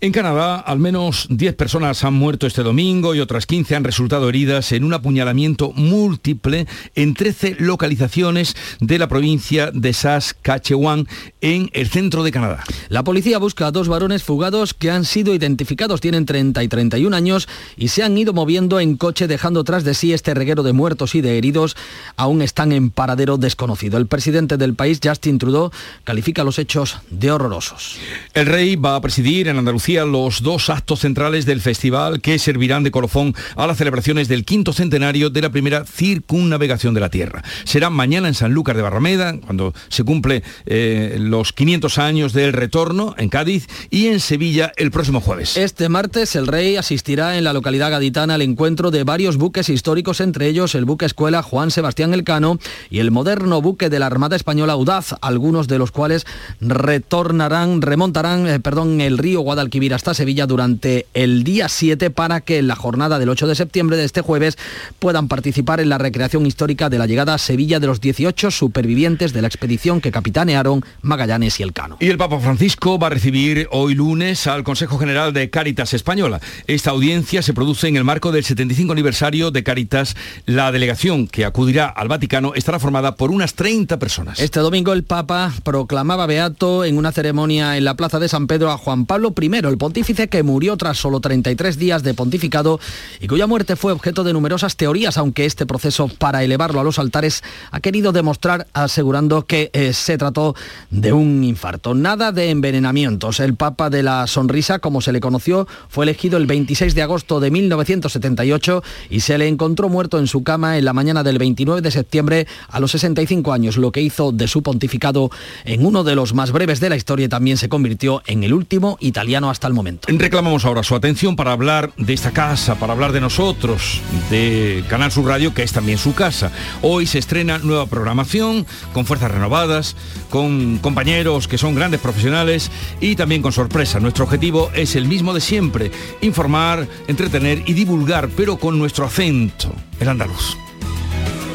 En 0.02 0.14
Canadá, 0.14 0.56
al 0.56 0.80
menos 0.80 1.28
10 1.30 1.56
personas 1.56 2.06
han 2.06 2.14
muerto 2.14 2.48
este 2.48 2.64
domingo 2.64 3.16
y 3.16 3.20
otras 3.20 3.46
15 3.46 3.76
han 3.76 3.84
resultado 3.84 4.30
heridas 4.30 4.72
en 4.72 4.86
un 4.86 4.94
apuñalamiento 4.94 5.74
múltiple 5.76 6.68
en 6.96 7.14
13 7.14 7.58
localizaciones 7.60 8.56
de 8.80 8.98
la 8.98 9.10
provincia 9.10 9.72
de 9.74 9.92
Saskatchewan, 9.92 11.06
en 11.42 11.70
el 11.74 11.90
centro 11.90 12.24
de 12.24 12.32
Canadá. 12.32 12.64
La 12.88 13.04
policía 13.04 13.40
busca 13.40 13.68
a 13.68 13.72
dos 13.72 13.90
varones 13.90 14.24
fugados 14.24 14.74
que 14.74 14.90
han 14.90 15.04
sido 15.04 15.36
identificados, 15.36 16.00
tienen 16.00 16.26
30 16.26 16.64
y 16.64 16.70
31 16.70 17.14
años 17.14 17.50
y 17.76 17.90
se 17.90 18.02
han 18.02 18.18
ido 18.18 18.32
moviendo 18.32 18.80
en 18.80 18.96
coche 18.96 19.28
dejando 19.28 19.66
tras 19.66 19.84
de 19.84 19.96
sí 19.96 20.14
este 20.14 20.34
reguero 20.34 20.64
de 20.64 20.72
muertos 20.72 21.14
y 21.14 21.20
de 21.20 21.38
heridos. 21.38 21.76
Aún 22.16 22.42
están 22.42 22.72
en 22.72 22.90
paradero 22.90 23.36
desconocido. 23.36 23.98
El 23.98 24.08
presidente 24.08 24.56
del 24.56 24.76
país, 24.76 25.02
Justin 25.04 25.40
Trudeau, 25.40 25.72
califica 26.06 26.46
los 26.46 26.58
hechos 26.58 27.00
de 27.10 27.32
horrorosos. 27.34 27.98
El 28.34 28.46
rey 28.46 28.78
va 28.78 28.96
a 28.96 29.02
presidir 29.02 29.50
en 29.50 29.58
Andalucía 29.58 29.89
los 29.90 30.44
dos 30.44 30.70
actos 30.70 31.00
centrales 31.00 31.48
del 31.48 31.62
festival 31.62 32.22
que 32.22 32.38
servirán 32.38 32.84
de 32.84 32.92
colofón 32.92 33.34
a 33.56 33.66
las 33.66 33.78
celebraciones 33.78 34.28
del 34.28 34.46
quinto 34.46 34.72
centenario 34.72 35.32
de 35.32 35.42
la 35.42 35.50
primera 35.50 35.84
circunnavegación 35.84 36.94
de 36.94 37.00
la 37.00 37.10
Tierra. 37.10 37.44
Será 37.64 37.90
mañana 37.90 38.28
en 38.28 38.36
Sanlúcar 38.36 38.76
de 38.76 38.84
Barrameda, 38.84 39.40
cuando 39.40 39.74
se 39.88 40.04
cumple 40.04 40.44
eh, 40.68 41.18
los 41.20 41.54
500 41.54 41.98
años 41.98 42.34
del 42.34 42.54
retorno 42.54 43.16
en 43.18 43.30
Cádiz 43.30 43.68
y 43.90 44.08
en 44.08 44.20
Sevilla 44.20 44.72
el 44.78 44.92
próximo 44.92 45.22
jueves. 45.22 45.58
Este 45.58 45.90
martes 45.90 46.36
el 46.36 46.46
rey 46.46 46.78
asistirá 46.78 47.38
en 47.40 47.44
la 47.44 47.54
localidad 47.54 47.90
gaditana 47.90 48.36
al 48.36 48.44
encuentro 48.44 48.92
de 48.92 49.04
varios 49.04 49.38
buques 49.38 49.70
históricos, 49.70 50.22
entre 50.22 50.48
ellos 50.48 50.76
el 50.76 50.86
buque 50.86 51.06
escuela 51.06 51.42
Juan 51.42 51.72
Sebastián 51.72 52.14
Elcano 52.14 52.60
y 52.92 53.00
el 53.00 53.10
moderno 53.10 53.60
buque 53.60 53.90
de 53.90 53.98
la 53.98 54.06
Armada 54.06 54.36
Española 54.36 54.74
Audaz, 54.74 55.16
algunos 55.22 55.68
de 55.68 55.80
los 55.80 55.90
cuales 55.90 56.28
retornarán, 56.62 57.82
remontarán, 57.82 58.48
eh, 58.48 58.60
perdón, 58.60 59.02
el 59.02 59.18
río 59.18 59.42
Guadalquivir 59.42 59.79
hasta 59.94 60.14
Sevilla 60.14 60.46
durante 60.46 61.08
el 61.14 61.44
día 61.44 61.70
7 61.70 62.10
para 62.10 62.42
que 62.42 62.58
en 62.60 62.68
la 62.68 62.76
jornada 62.76 63.18
del 63.18 63.30
8 63.30 63.48
de 63.48 63.56
septiembre 63.56 63.98
de 63.98 64.04
este 64.04 64.22
jueves 64.22 64.58
puedan 65.00 65.28
participar 65.28 65.80
en 65.80 65.90
la 65.90 65.98
recreación 65.98 66.46
histórica 66.46 66.90
de 66.90 67.00
la 67.00 67.08
llegada 67.08 67.34
a 67.34 67.38
Sevilla 67.38 67.80
de 67.80 67.88
los 67.88 68.02
18 68.02 68.52
supervivientes 68.52 69.32
de 69.34 69.42
la 69.42 69.48
expedición 69.48 70.02
que 70.02 70.12
capitanearon 70.12 70.84
Magallanes 71.02 71.60
y 71.60 71.64
Elcano. 71.64 71.98
Y 72.00 72.08
el 72.08 72.18
Papa 72.18 72.40
Francisco 72.40 73.00
va 73.00 73.08
a 73.08 73.12
recibir 73.12 73.68
hoy 73.72 73.96
lunes 73.96 74.46
al 74.48 74.64
Consejo 74.64 74.98
General 75.00 75.34
de 75.34 75.50
Cáritas 75.50 75.94
Española. 75.94 76.42
Esta 76.68 76.92
audiencia 76.92 77.42
se 77.42 77.54
produce 77.54 77.88
en 77.88 77.96
el 77.96 78.04
marco 78.04 78.32
del 78.32 78.44
75 78.44 78.92
aniversario 78.92 79.52
de 79.52 79.64
Cáritas. 79.64 80.16
La 80.46 80.72
delegación 80.72 81.28
que 81.28 81.46
acudirá 81.46 81.88
al 81.88 82.10
Vaticano 82.10 82.54
estará 82.54 82.80
formada 82.80 83.16
por 83.16 83.32
unas 83.32 83.54
30 83.54 83.98
personas. 83.98 84.40
Este 84.40 84.60
domingo 84.60 84.94
el 84.94 85.04
Papa 85.04 85.54
proclamaba 85.64 86.26
beato 86.26 86.84
en 86.84 86.98
una 86.98 87.12
ceremonia 87.12 87.78
en 87.78 87.86
la 87.86 87.96
Plaza 87.96 88.20
de 88.20 88.28
San 88.28 88.48
Pedro 88.48 88.72
a 88.72 88.78
Juan 88.78 89.06
Pablo 89.06 89.34
I, 89.40 89.50
el 89.70 89.78
pontífice 89.78 90.28
que 90.28 90.44
murió 90.44 90.78
tras 90.78 90.98
solo 90.98 91.20
33 91.20 91.78
días 91.78 92.04
de 92.04 92.14
pontificado 92.14 92.80
y 93.20 93.28
cuya 93.28 93.48
muerte 93.48 93.76
fue 93.76 93.92
objeto 93.92 94.24
de 94.24 94.34
numerosas 94.34 94.76
teorías, 94.76 95.18
aunque 95.18 95.46
este 95.46 95.66
proceso 95.66 96.08
para 96.08 96.44
elevarlo 96.44 96.80
a 96.80 96.84
los 96.84 97.00
altares 97.00 97.44
ha 97.72 97.80
querido 97.80 98.12
demostrar 98.12 98.68
asegurando 98.74 99.46
que 99.46 99.70
eh, 99.74 99.94
se 99.94 100.18
trató 100.18 100.56
de 100.90 101.14
un 101.14 101.44
infarto. 101.44 101.94
Nada 101.94 102.32
de 102.32 102.50
envenenamientos. 102.50 103.40
El 103.40 103.56
Papa 103.56 103.90
de 103.90 104.04
la 104.04 104.28
Sonrisa, 104.28 104.80
como 104.80 105.02
se 105.02 105.12
le 105.12 105.20
conoció, 105.20 105.68
fue 105.90 106.06
elegido 106.06 106.38
el 106.38 106.46
26 106.46 106.96
de 106.96 107.02
agosto 107.02 107.40
de 107.40 107.52
1978 107.52 108.84
y 109.10 109.20
se 109.22 109.38
le 109.38 109.48
encontró 109.48 109.90
muerto 109.90 110.20
en 110.20 110.28
su 110.28 110.44
cama 110.44 110.78
en 110.78 110.86
la 110.86 110.94
mañana 110.94 111.24
del 111.24 111.38
29 111.38 111.82
de 111.82 111.92
septiembre 111.92 112.48
a 112.70 112.80
los 112.80 112.92
65 112.92 113.54
años, 113.54 113.78
lo 113.78 113.92
que 113.92 114.02
hizo 114.02 114.32
de 114.32 114.48
su 114.48 114.64
pontificado 114.64 115.30
en 115.66 115.86
uno 115.86 116.04
de 116.04 116.16
los 116.16 116.34
más 116.34 116.52
breves 116.52 116.80
de 116.80 116.90
la 116.90 116.96
historia 116.96 117.26
y 117.26 117.30
también 117.30 117.58
se 117.58 117.70
convirtió 117.70 118.22
en 118.26 118.44
el 118.44 118.54
último 118.54 118.98
italiano 119.00 119.50
hasta 119.50 119.59
el 119.68 119.74
momento. 119.74 120.08
Reclamamos 120.12 120.66
ahora 120.66 120.84
su 120.84 120.96
atención 120.96 121.36
para 121.36 121.52
hablar 121.52 121.92
de 121.98 122.14
esta 122.14 122.32
casa, 122.32 122.76
para 122.76 122.94
hablar 122.94 123.12
de 123.12 123.22
nosotros, 123.22 124.02
de 124.30 124.84
Canal 124.88 125.12
Sur 125.12 125.26
Radio, 125.26 125.54
que 125.54 125.64
es 125.64 125.72
también 125.72 125.98
su 125.98 126.14
casa. 126.14 126.52
Hoy 126.82 127.06
se 127.06 127.20
estrena 127.20 127.58
nueva 127.60 127.86
programación, 127.86 128.66
con 128.94 129.06
fuerzas 129.06 129.32
renovadas, 129.32 129.96
con 130.30 130.78
compañeros 130.78 131.48
que 131.48 131.58
son 131.58 131.76
grandes 131.76 132.00
profesionales 132.00 132.72
y 133.02 133.16
también 133.16 133.42
con 133.42 133.52
sorpresa. 133.52 134.00
Nuestro 134.00 134.26
objetivo 134.26 134.72
es 134.74 134.96
el 134.96 135.06
mismo 135.06 135.34
de 135.34 135.42
siempre, 135.42 135.92
informar, 136.22 136.88
entretener 137.08 137.64
y 137.66 137.74
divulgar, 137.74 138.30
pero 138.30 138.58
con 138.58 138.80
nuestro 138.80 139.06
acento, 139.06 139.74
el 140.00 140.10
andaluz. 140.10 140.58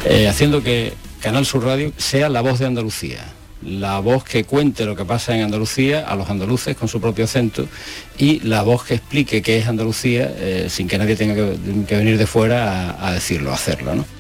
Eh, 0.05 0.29
haciendo 0.29 0.63
que 0.63 0.93
Canal 1.21 1.47
Sur 1.47 1.65
Radio 1.65 1.93
sea 1.97 2.29
la 2.29 2.43
voz 2.43 2.59
de 2.59 2.67
Andalucía 2.67 3.34
la 3.65 3.99
voz 4.01 4.25
que 4.25 4.45
cuente 4.45 4.85
lo 4.85 4.97
que 4.97 5.05
pasa 5.05 5.35
en 5.35 5.43
Andalucía 5.43 6.07
a 6.07 6.17
los 6.17 6.29
andaluces 6.29 6.77
con 6.77 6.89
su 6.89 7.01
propio 7.01 7.25
acento 7.25 7.67
y 8.19 8.41
la 8.41 8.63
voz 8.63 8.85
que 8.85 8.95
explique 8.95 9.43
qué 9.43 9.59
es 9.59 9.67
Andalucía 9.67 10.33
eh, 10.37 10.67
sin 10.69 10.89
que 10.89 10.99
nadie 10.99 11.17
tenga 11.17 11.35
que, 11.35 11.97
venir 11.97 12.19
de 12.19 12.27
fuera 12.27 12.91
a, 12.91 13.09
a 13.09 13.13
decirlo, 13.13 13.51
a 13.51 13.55
hacerlo. 13.55 13.95
¿no? 13.95 14.14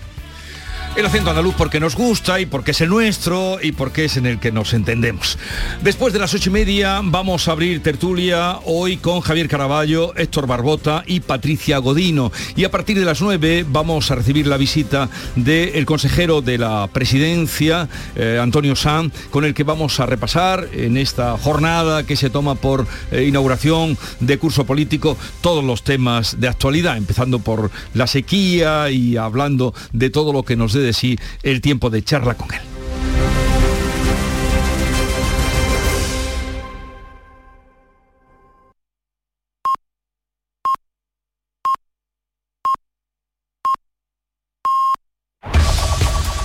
El 0.97 1.07
acento 1.07 1.31
andaluz 1.31 1.57
porque 1.59 1.81
nos 1.81 1.97
gusta 1.97 2.39
y 2.39 2.47
porque 2.47 2.71
es 2.71 2.81
el 2.81 2.89
nuestro 2.89 3.59
y 3.61 3.73
porque 3.73 4.05
es 4.05 4.17
en 4.17 4.27
el 4.27 4.39
que 4.39 4.53
nos 4.53 4.73
entendemos. 4.75 5.37
Después 5.83 6.13
de 6.13 6.21
las 6.21 6.33
ocho 6.35 6.51
y 6.51 6.53
media 6.53 7.01
vamos 7.03 7.49
a 7.49 7.53
abrir 7.53 7.83
tertulia 7.83 8.61
hoy 8.65 8.99
con 8.99 9.21
Javier 9.21 9.49
Caraballo, 9.49 10.15
Héctor 10.17 10.47
Barbota 10.47 11.03
y 11.05 11.19
Patricia 11.19 11.79
Godino. 11.79 12.31
Y 12.55 12.63
a 12.63 12.71
partir 12.71 12.97
de 12.97 13.05
las 13.05 13.21
nueve 13.21 13.67
vamos 13.69 14.09
a 14.13 14.15
recibir 14.15 14.47
la 14.47 14.57
visita 14.57 15.09
del 15.35 15.85
consejero 15.85 16.43
de 16.43 16.59
la 16.59 16.89
presidencia, 16.93 17.89
eh, 18.15 18.39
Antonio 18.41 18.77
Sanz, 18.77 19.13
con 19.31 19.45
el 19.45 19.53
que 19.53 19.65
vamos 19.65 19.99
a 19.99 20.07
repasar 20.07 20.69
en 20.73 20.97
esta 20.97 21.37
jornada 21.39 22.07
que 22.07 22.15
se 22.15 22.31
toma 22.31 22.55
por 22.55 22.87
eh, 23.11 23.25
inauguración 23.25 23.99
de 24.21 24.39
curso 24.39 24.65
político 24.65 25.19
todos 25.41 25.65
los 25.65 25.83
temas 25.83 26.39
de 26.39 26.47
actualidad, 26.47 26.97
empezando 26.97 27.41
por 27.41 27.73
la 27.95 28.07
sequía 28.07 28.91
y 28.91 29.17
hablando 29.17 29.75
de 29.93 30.09
todo 30.09 30.33
lo 30.33 30.45
que 30.45 30.55
nos 30.55 30.73
dé 30.73 30.84
de 30.85 30.92
sí 30.92 31.18
el 31.42 31.61
tiempo 31.61 31.90
de 31.90 32.03
charla 32.03 32.35
con 32.35 32.53
él. 32.55 32.61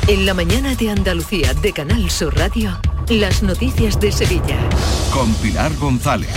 En 0.07 0.25
la 0.25 0.33
mañana 0.33 0.73
de 0.73 0.89
Andalucía 0.89 1.53
de 1.53 1.71
Canal 1.71 2.09
Sur 2.09 2.35
Radio. 2.35 2.79
Las 3.09 3.41
noticias 3.41 3.99
de 3.99 4.11
Sevilla. 4.11 4.69
Con 5.11 5.33
Pilar 5.35 5.75
González. 5.77 6.29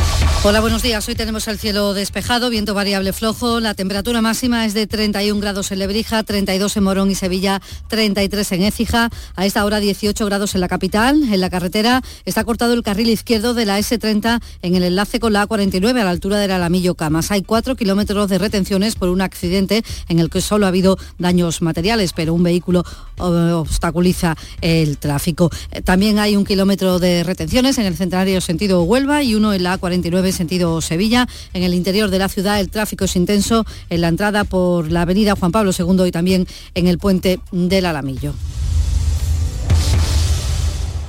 Hola, 0.43 0.61
buenos 0.61 0.83
días. 0.83 1.07
Hoy 1.07 1.15
tenemos 1.15 1.47
el 1.47 1.59
cielo 1.59 1.93
despejado, 1.93 2.49
viento 2.49 2.73
variable 2.73 3.13
flojo. 3.13 3.61
La 3.61 3.75
temperatura 3.75 4.23
máxima 4.23 4.65
es 4.65 4.73
de 4.73 4.87
31 4.87 5.39
grados 5.39 5.71
en 5.71 5.79
Lebrija, 5.81 6.23
32 6.23 6.79
en 6.79 6.83
Morón 6.83 7.11
y 7.11 7.15
Sevilla, 7.15 7.61
33 7.89 8.53
en 8.53 8.63
Écija. 8.63 9.11
A 9.37 9.45
esta 9.45 9.67
hora 9.67 9.81
18 9.81 10.25
grados 10.25 10.55
en 10.55 10.63
la 10.63 10.69
capital. 10.69 11.23
En 11.31 11.41
la 11.43 11.51
carretera 11.51 12.01
está 12.25 12.43
cortado 12.43 12.73
el 12.73 12.83
carril 12.83 13.11
izquierdo 13.11 13.53
de 13.53 13.67
la 13.67 13.79
S30 13.79 14.41
en 14.63 14.75
el 14.75 14.83
enlace 14.83 15.21
con 15.21 15.35
la 15.35 15.47
A49 15.47 16.01
a 16.01 16.05
la 16.05 16.11
altura 16.11 16.39
del 16.39 16.53
Alamillo 16.53 16.95
Camas. 16.95 17.31
Hay 17.31 17.43
4 17.43 17.77
kilómetros 17.77 18.31
de 18.31 18.39
retenciones 18.39 18.97
por 18.97 19.11
un 19.11 19.21
accidente 19.21 19.85
en 20.09 20.19
el 20.19 20.31
que 20.31 20.41
solo 20.41 20.65
ha 20.65 20.71
habido 20.71 20.97
daños 21.19 21.61
materiales, 21.61 22.15
pero 22.15 22.33
un 22.33 22.43
vehículo 22.43 22.83
eh, 23.19 23.53
obstaculiza 23.53 24.37
el 24.63 24.97
tráfico. 24.97 25.51
Eh, 25.71 25.83
también 25.83 26.19
hay 26.19 26.35
un 26.35 26.45
kilómetro 26.45 26.62
kilómetro 26.63 27.01
de 27.01 27.25
retenciones 27.25 27.77
en 27.79 27.87
el 27.87 27.97
centenario 27.97 28.41
sentido 28.41 28.85
Huelva 28.85 29.25
y 29.25 29.35
uno 29.35 29.53
en 29.53 29.65
la 29.65 29.81
A49 29.81 30.31
sentido 30.31 30.81
Sevilla. 30.81 31.27
En 31.55 31.65
el 31.65 31.75
interior 31.75 32.09
de 32.09 32.21
la 32.21 32.29
ciudad 32.29 32.61
el 32.61 32.71
tráfico 32.71 33.05
es 33.05 33.17
intenso 33.17 33.67
en 33.91 34.01
la 34.01 34.07
entrada 34.07 34.45
por 34.45 34.93
la 34.93 35.03
avenida 35.03 35.35
Juan 35.35 35.51
Pablo 35.51 35.73
II 35.77 36.07
y 36.07 36.13
también 36.13 36.47
en 36.77 36.87
el 36.87 36.99
puente 36.99 37.41
del 37.51 37.87
Alamillo. 37.87 38.33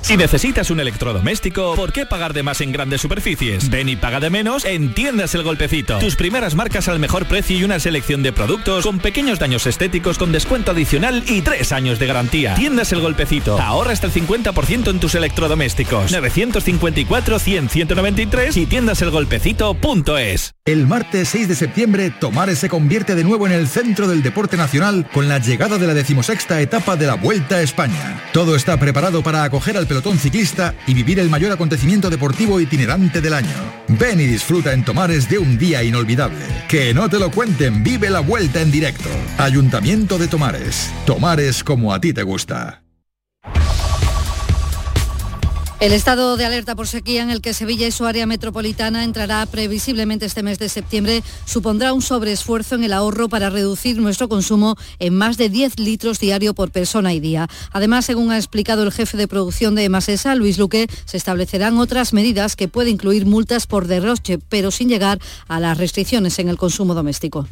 Si 0.04 0.16
necesitas 0.18 0.70
un 0.70 0.80
electrodoméstico, 0.80 1.74
¿por 1.76 1.90
qué 1.90 2.04
pagar 2.04 2.34
de 2.34 2.42
más 2.42 2.60
en 2.60 2.72
grandes 2.72 3.00
superficies? 3.00 3.70
Ven 3.70 3.88
y 3.88 3.96
paga 3.96 4.20
de 4.20 4.28
menos 4.28 4.66
en 4.66 4.92
Tiendas 4.92 5.34
El 5.34 5.44
Golpecito. 5.44 5.98
Tus 5.98 6.14
primeras 6.14 6.54
marcas 6.54 6.88
al 6.88 6.98
mejor 6.98 7.24
precio 7.24 7.56
y 7.56 7.64
una 7.64 7.80
selección 7.80 8.22
de 8.22 8.30
productos 8.30 8.84
con 8.84 8.98
pequeños 8.98 9.38
daños 9.38 9.66
estéticos 9.66 10.18
con 10.18 10.30
descuento 10.30 10.72
adicional 10.72 11.24
y 11.26 11.40
tres 11.40 11.72
años 11.72 11.98
de 11.98 12.06
garantía. 12.06 12.54
Tiendas 12.54 12.92
El 12.92 13.00
Golpecito. 13.00 13.58
Ahorra 13.58 13.92
hasta 13.92 14.08
el 14.08 14.12
50% 14.12 14.90
en 14.90 15.00
tus 15.00 15.14
electrodomésticos. 15.14 16.12
954-100-193 16.12 18.58
y 18.58 18.66
tiendaselgolpecito.es. 18.66 20.54
El 20.66 20.86
martes 20.86 21.30
6 21.30 21.48
de 21.48 21.54
septiembre, 21.54 22.10
Tomares 22.10 22.58
se 22.58 22.68
convierte 22.68 23.14
de 23.14 23.24
nuevo 23.24 23.46
en 23.46 23.52
el 23.52 23.68
centro 23.68 24.06
del 24.06 24.22
deporte 24.22 24.58
nacional 24.58 25.08
con 25.14 25.28
la 25.28 25.38
llegada 25.38 25.78
de 25.78 25.86
la 25.86 25.94
decimosexta 25.94 26.60
etapa 26.60 26.96
de 26.96 27.06
la 27.06 27.14
Vuelta 27.14 27.54
a 27.56 27.62
España. 27.62 28.22
Todo 28.34 28.54
está 28.54 28.78
preparado 28.78 29.22
para 29.22 29.44
acoger 29.44 29.78
al 29.78 29.86
pelotón 29.94 30.18
ciclista 30.18 30.74
y 30.88 30.94
vivir 30.94 31.20
el 31.20 31.30
mayor 31.30 31.52
acontecimiento 31.52 32.10
deportivo 32.10 32.58
itinerante 32.58 33.20
del 33.20 33.32
año. 33.32 33.54
Ven 33.86 34.20
y 34.20 34.26
disfruta 34.26 34.72
en 34.72 34.84
Tomares 34.84 35.28
de 35.28 35.38
un 35.38 35.56
día 35.56 35.84
inolvidable. 35.84 36.44
Que 36.68 36.92
no 36.92 37.08
te 37.08 37.20
lo 37.20 37.30
cuenten, 37.30 37.84
vive 37.84 38.10
la 38.10 38.18
vuelta 38.18 38.60
en 38.60 38.72
directo. 38.72 39.08
Ayuntamiento 39.38 40.18
de 40.18 40.26
Tomares. 40.26 40.90
Tomares 41.06 41.62
como 41.62 41.94
a 41.94 42.00
ti 42.00 42.12
te 42.12 42.24
gusta. 42.24 42.83
El 45.84 45.92
estado 45.92 46.38
de 46.38 46.46
alerta 46.46 46.74
por 46.74 46.86
sequía 46.86 47.22
en 47.22 47.28
el 47.28 47.42
que 47.42 47.52
Sevilla 47.52 47.86
y 47.86 47.90
su 47.90 48.06
área 48.06 48.24
metropolitana 48.24 49.04
entrará 49.04 49.44
previsiblemente 49.44 50.24
este 50.24 50.42
mes 50.42 50.58
de 50.58 50.70
septiembre 50.70 51.22
supondrá 51.44 51.92
un 51.92 52.00
sobreesfuerzo 52.00 52.76
en 52.76 52.84
el 52.84 52.94
ahorro 52.94 53.28
para 53.28 53.50
reducir 53.50 53.98
nuestro 53.98 54.30
consumo 54.30 54.76
en 54.98 55.14
más 55.14 55.36
de 55.36 55.50
10 55.50 55.78
litros 55.80 56.18
diario 56.20 56.54
por 56.54 56.70
persona 56.70 57.12
y 57.12 57.20
día. 57.20 57.48
Además, 57.70 58.06
según 58.06 58.32
ha 58.32 58.38
explicado 58.38 58.82
el 58.82 58.92
jefe 58.92 59.18
de 59.18 59.28
producción 59.28 59.74
de 59.74 59.90
Masesa, 59.90 60.34
Luis 60.34 60.56
Luque, 60.56 60.88
se 61.04 61.18
establecerán 61.18 61.76
otras 61.76 62.14
medidas 62.14 62.56
que 62.56 62.66
pueden 62.66 62.94
incluir 62.94 63.26
multas 63.26 63.66
por 63.66 63.86
derroche, 63.86 64.38
pero 64.38 64.70
sin 64.70 64.88
llegar 64.88 65.18
a 65.48 65.60
las 65.60 65.76
restricciones 65.76 66.38
en 66.38 66.48
el 66.48 66.56
consumo 66.56 66.94
doméstico 66.94 67.46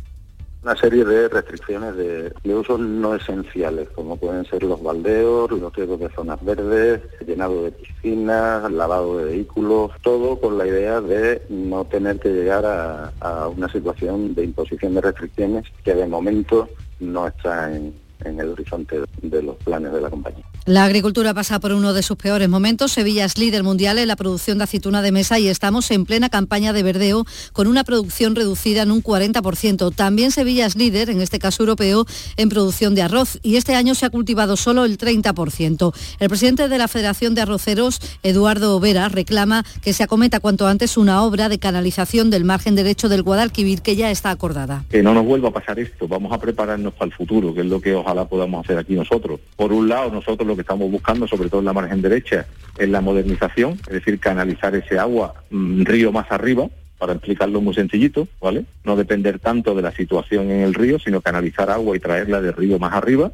una 0.63 0.77
serie 0.77 1.05
de 1.05 1.29
restricciones 1.29 1.97
de, 1.97 2.33
usos 2.55 2.79
no 2.79 3.15
esenciales, 3.15 3.89
como 3.91 4.17
pueden 4.17 4.45
ser 4.45 4.63
los 4.63 4.83
baldeos, 4.83 5.51
los 5.51 5.75
riesgos 5.75 5.99
de 6.01 6.09
zonas 6.11 6.45
verdes, 6.45 7.01
llenado 7.27 7.65
de 7.65 7.73
piscinas, 7.73 8.71
lavado 8.71 9.19
de 9.19 9.25
vehículos, 9.25 9.91
todo 10.03 10.39
con 10.39 10.59
la 10.59 10.67
idea 10.67 11.01
de 11.01 11.43
no 11.49 11.85
tener 11.85 12.21
que 12.21 12.29
llegar 12.29 12.65
a, 12.65 13.49
una 13.49 13.69
situación 13.69 14.35
de 14.35 14.45
imposición 14.45 14.95
de 14.95 15.01
restricciones 15.01 15.65
que 15.85 15.95
de 15.95 16.07
momento 16.07 16.69
no 17.01 17.27
está 17.27 17.75
en 17.75 17.95
el 18.25 18.51
horizonte 18.51 19.01
de 19.21 19.43
los 19.43 19.57
planes 19.57 19.93
de 19.93 20.01
la 20.01 20.11
compañía. 20.11 20.45
La 20.65 20.85
agricultura 20.85 21.35
pasa 21.35 21.59
por 21.59 21.73
uno 21.73 21.93
de 21.93 22.05
sus 22.05 22.17
peores 22.17 22.49
momentos. 22.49 22.93
Sevilla 22.93 23.25
es 23.25 23.37
líder 23.37 23.65
mundial 23.65 23.99
en 23.99 24.07
la 24.07 24.15
producción 24.15 24.59
de 24.59 24.65
aceituna 24.65 25.03
de 25.03 25.11
mesa 25.11 25.41
y 25.41 25.49
estamos 25.49 25.91
en 25.91 26.05
plena 26.05 26.29
campaña 26.29 26.73
de 26.73 26.85
verdeo 26.85 27.25
con 27.53 27.67
una 27.67 27.83
producción 27.83 28.37
reducida 28.37 28.83
en 28.83 28.93
un 28.93 29.03
40%. 29.03 29.93
También 29.93 30.31
Sevilla 30.31 30.65
es 30.65 30.77
líder, 30.77 31.11
en 31.11 31.21
este 31.21 31.41
caso 31.41 31.65
europeo, 31.65 32.07
en 32.37 32.49
producción 32.49 32.95
de 32.95 33.03
arroz 33.03 33.41
y 33.43 33.57
este 33.57 33.75
año 33.75 33.97
se 33.97 34.07
ha 34.07 34.11
cultivado 34.11 34.57
solo 34.57 34.85
el 34.85 34.99
30%. 34.99 35.93
El 36.21 36.29
presidente 36.29 36.69
de 36.69 36.79
la 36.79 36.87
Federación 36.87 37.35
de 37.35 37.41
Arroceros, 37.41 37.99
Eduardo 38.23 38.79
Vera, 38.79 39.09
reclama 39.09 39.65
que 39.83 39.93
se 39.93 40.05
acometa 40.05 40.39
cuanto 40.39 40.69
antes 40.69 40.97
una 40.97 41.25
obra 41.25 41.49
de 41.49 41.59
canalización 41.59 42.31
del 42.31 42.45
margen 42.45 42.77
derecho 42.77 43.09
del 43.09 43.25
Guadalquivir 43.25 43.83
que 43.83 43.97
ya 43.97 44.13
está 44.13 44.31
acordada. 44.31 44.85
Que 44.89 45.03
no 45.03 45.13
nos 45.13 45.27
vuelva 45.27 45.49
a 45.49 45.53
pasar 45.53 45.81
esto, 45.81 46.07
vamos 46.07 46.31
a 46.31 46.39
prepararnos 46.39 46.93
para 46.95 47.07
el 47.07 47.13
futuro, 47.13 47.53
que 47.53 47.63
es 47.63 47.67
lo 47.67 47.81
que 47.81 47.97
ojalá 47.97 48.29
podamos 48.29 48.65
hacer 48.65 48.79
aquí 48.79 48.95
nosotros. 48.95 49.41
Por 49.57 49.73
un 49.73 49.89
lado, 49.89 50.13
nosotros 50.13 50.52
lo 50.53 50.57
que 50.57 50.63
estamos 50.63 50.91
buscando, 50.91 51.27
sobre 51.27 51.49
todo 51.49 51.61
en 51.61 51.67
la 51.67 51.73
margen 51.73 52.03
derecha, 52.03 52.47
es 52.79 52.89
la 52.89 53.01
modernización, 53.01 53.73
es 53.87 53.95
decir, 53.95 54.19
canalizar 54.21 54.75
ese 54.75 54.99
agua 54.99 55.35
mm, 55.51 55.85
río 55.85 56.13
más 56.13 56.31
arriba, 56.31 56.69
para 56.99 57.15
explicarlo 57.15 57.61
muy 57.61 57.75
sencillito, 57.75 58.29
¿vale? 58.41 58.65
No 58.85 58.95
depender 58.95 59.41
tanto 59.41 59.75
de 59.75 59.83
la 59.83 59.91
situación 59.91 60.53
en 60.53 60.61
el 60.61 60.73
río, 60.73 61.01
sino 61.01 61.21
canalizar 61.21 61.69
agua 61.69 61.97
y 61.97 62.01
traerla 62.01 62.41
del 62.41 62.53
río 62.53 62.79
más 62.79 62.93
arriba. 62.93 63.33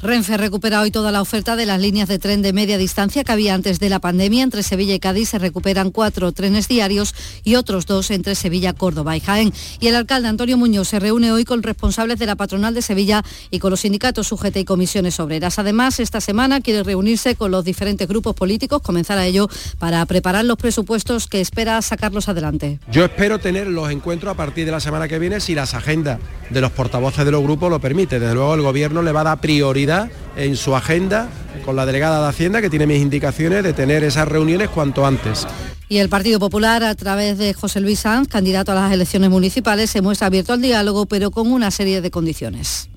Renfe 0.00 0.36
recupera 0.36 0.80
hoy 0.80 0.92
toda 0.92 1.10
la 1.10 1.20
oferta 1.20 1.56
de 1.56 1.66
las 1.66 1.80
líneas 1.80 2.08
de 2.08 2.20
tren 2.20 2.40
de 2.40 2.52
media 2.52 2.78
distancia 2.78 3.24
que 3.24 3.32
había 3.32 3.54
antes 3.54 3.80
de 3.80 3.88
la 3.88 3.98
pandemia. 3.98 4.44
Entre 4.44 4.62
Sevilla 4.62 4.94
y 4.94 5.00
Cádiz 5.00 5.30
se 5.30 5.40
recuperan 5.40 5.90
cuatro 5.90 6.30
trenes 6.30 6.68
diarios 6.68 7.16
y 7.42 7.56
otros 7.56 7.84
dos 7.84 8.12
entre 8.12 8.36
Sevilla, 8.36 8.74
Córdoba 8.74 9.16
y 9.16 9.20
Jaén. 9.20 9.52
Y 9.80 9.88
el 9.88 9.96
alcalde 9.96 10.28
Antonio 10.28 10.56
Muñoz 10.56 10.86
se 10.86 11.00
reúne 11.00 11.32
hoy 11.32 11.44
con 11.44 11.64
responsables 11.64 12.20
de 12.20 12.26
la 12.26 12.36
patronal 12.36 12.74
de 12.74 12.82
Sevilla 12.82 13.24
y 13.50 13.58
con 13.58 13.72
los 13.72 13.80
sindicatos 13.80 14.30
UGT 14.30 14.58
y 14.58 14.64
comisiones 14.64 15.18
obreras. 15.18 15.58
Además, 15.58 15.98
esta 15.98 16.20
semana 16.20 16.60
quiere 16.60 16.84
reunirse 16.84 17.34
con 17.34 17.50
los 17.50 17.64
diferentes 17.64 18.06
grupos 18.06 18.36
políticos, 18.36 18.82
comenzar 18.82 19.18
a 19.18 19.26
ello 19.26 19.48
para 19.80 20.06
preparar 20.06 20.44
los 20.44 20.58
presupuestos 20.58 21.26
que 21.26 21.40
espera 21.40 21.82
sacarlos 21.82 22.28
adelante. 22.28 22.78
Yo 22.92 23.04
espero 23.04 23.40
tener 23.40 23.66
los 23.66 23.90
encuentros 23.90 24.32
a 24.32 24.36
partir 24.36 24.64
de 24.64 24.70
la 24.70 24.78
semana 24.78 25.08
que 25.08 25.18
viene 25.18 25.40
si 25.40 25.56
las 25.56 25.74
agendas 25.74 26.20
de 26.50 26.60
los 26.60 26.70
portavoces 26.70 27.24
de 27.24 27.32
los 27.32 27.42
grupos 27.42 27.68
lo 27.68 27.80
permiten. 27.80 28.20
Desde 28.20 28.34
luego 28.34 28.54
el 28.54 28.62
gobierno 28.62 29.02
le 29.02 29.10
va 29.10 29.22
a 29.22 29.24
dar 29.24 29.40
prioridad 29.40 29.87
en 30.36 30.56
su 30.56 30.74
agenda 30.76 31.28
con 31.64 31.76
la 31.76 31.86
delegada 31.86 32.22
de 32.22 32.28
Hacienda, 32.28 32.60
que 32.60 32.70
tiene 32.70 32.86
mis 32.86 33.00
indicaciones 33.00 33.62
de 33.62 33.72
tener 33.72 34.04
esas 34.04 34.28
reuniones 34.28 34.68
cuanto 34.68 35.06
antes. 35.06 35.46
Y 35.88 35.98
el 35.98 36.08
Partido 36.08 36.38
Popular, 36.38 36.84
a 36.84 36.94
través 36.94 37.38
de 37.38 37.54
José 37.54 37.80
Luis 37.80 38.00
Sanz, 38.00 38.28
candidato 38.28 38.72
a 38.72 38.74
las 38.74 38.92
elecciones 38.92 39.30
municipales, 39.30 39.90
se 39.90 40.02
muestra 40.02 40.26
abierto 40.26 40.52
al 40.52 40.60
diálogo, 40.60 41.06
pero 41.06 41.30
con 41.30 41.50
una 41.50 41.70
serie 41.70 42.02
de 42.02 42.10
condiciones. 42.10 42.90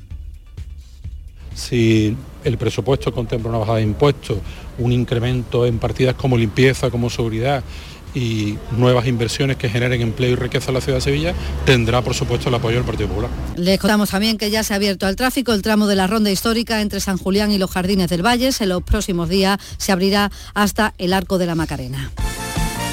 Si 1.55 2.15
el 2.43 2.57
presupuesto 2.57 3.13
contempla 3.13 3.49
una 3.49 3.59
bajada 3.59 3.77
de 3.77 3.83
impuestos, 3.83 4.37
un 4.77 4.91
incremento 4.91 5.65
en 5.65 5.79
partidas 5.79 6.15
como 6.15 6.37
limpieza, 6.37 6.89
como 6.89 7.09
seguridad, 7.09 7.63
y 8.13 8.57
nuevas 8.71 9.07
inversiones 9.07 9.57
que 9.57 9.69
generen 9.69 10.01
empleo 10.01 10.31
y 10.31 10.35
riqueza 10.35 10.69
en 10.69 10.75
la 10.75 10.81
ciudad 10.81 10.97
de 10.97 11.01
Sevilla, 11.01 11.33
tendrá 11.65 12.01
por 12.01 12.13
supuesto 12.13 12.49
el 12.49 12.55
apoyo 12.55 12.77
del 12.77 12.85
Partido 12.85 13.09
Popular. 13.09 13.29
Les 13.55 13.79
contamos 13.79 14.09
también 14.09 14.37
que 14.37 14.49
ya 14.49 14.63
se 14.63 14.73
ha 14.73 14.77
abierto 14.77 15.05
al 15.05 15.15
tráfico 15.15 15.53
el 15.53 15.61
tramo 15.61 15.87
de 15.87 15.95
la 15.95 16.07
ronda 16.07 16.31
histórica 16.31 16.81
entre 16.81 16.99
San 16.99 17.17
Julián 17.17 17.51
y 17.51 17.57
los 17.57 17.71
Jardines 17.71 18.09
del 18.09 18.25
Valle. 18.25 18.51
En 18.59 18.69
los 18.69 18.83
próximos 18.83 19.29
días 19.29 19.59
se 19.77 19.91
abrirá 19.91 20.31
hasta 20.53 20.93
el 20.97 21.13
Arco 21.13 21.37
de 21.37 21.45
la 21.45 21.55
Macarena. 21.55 22.11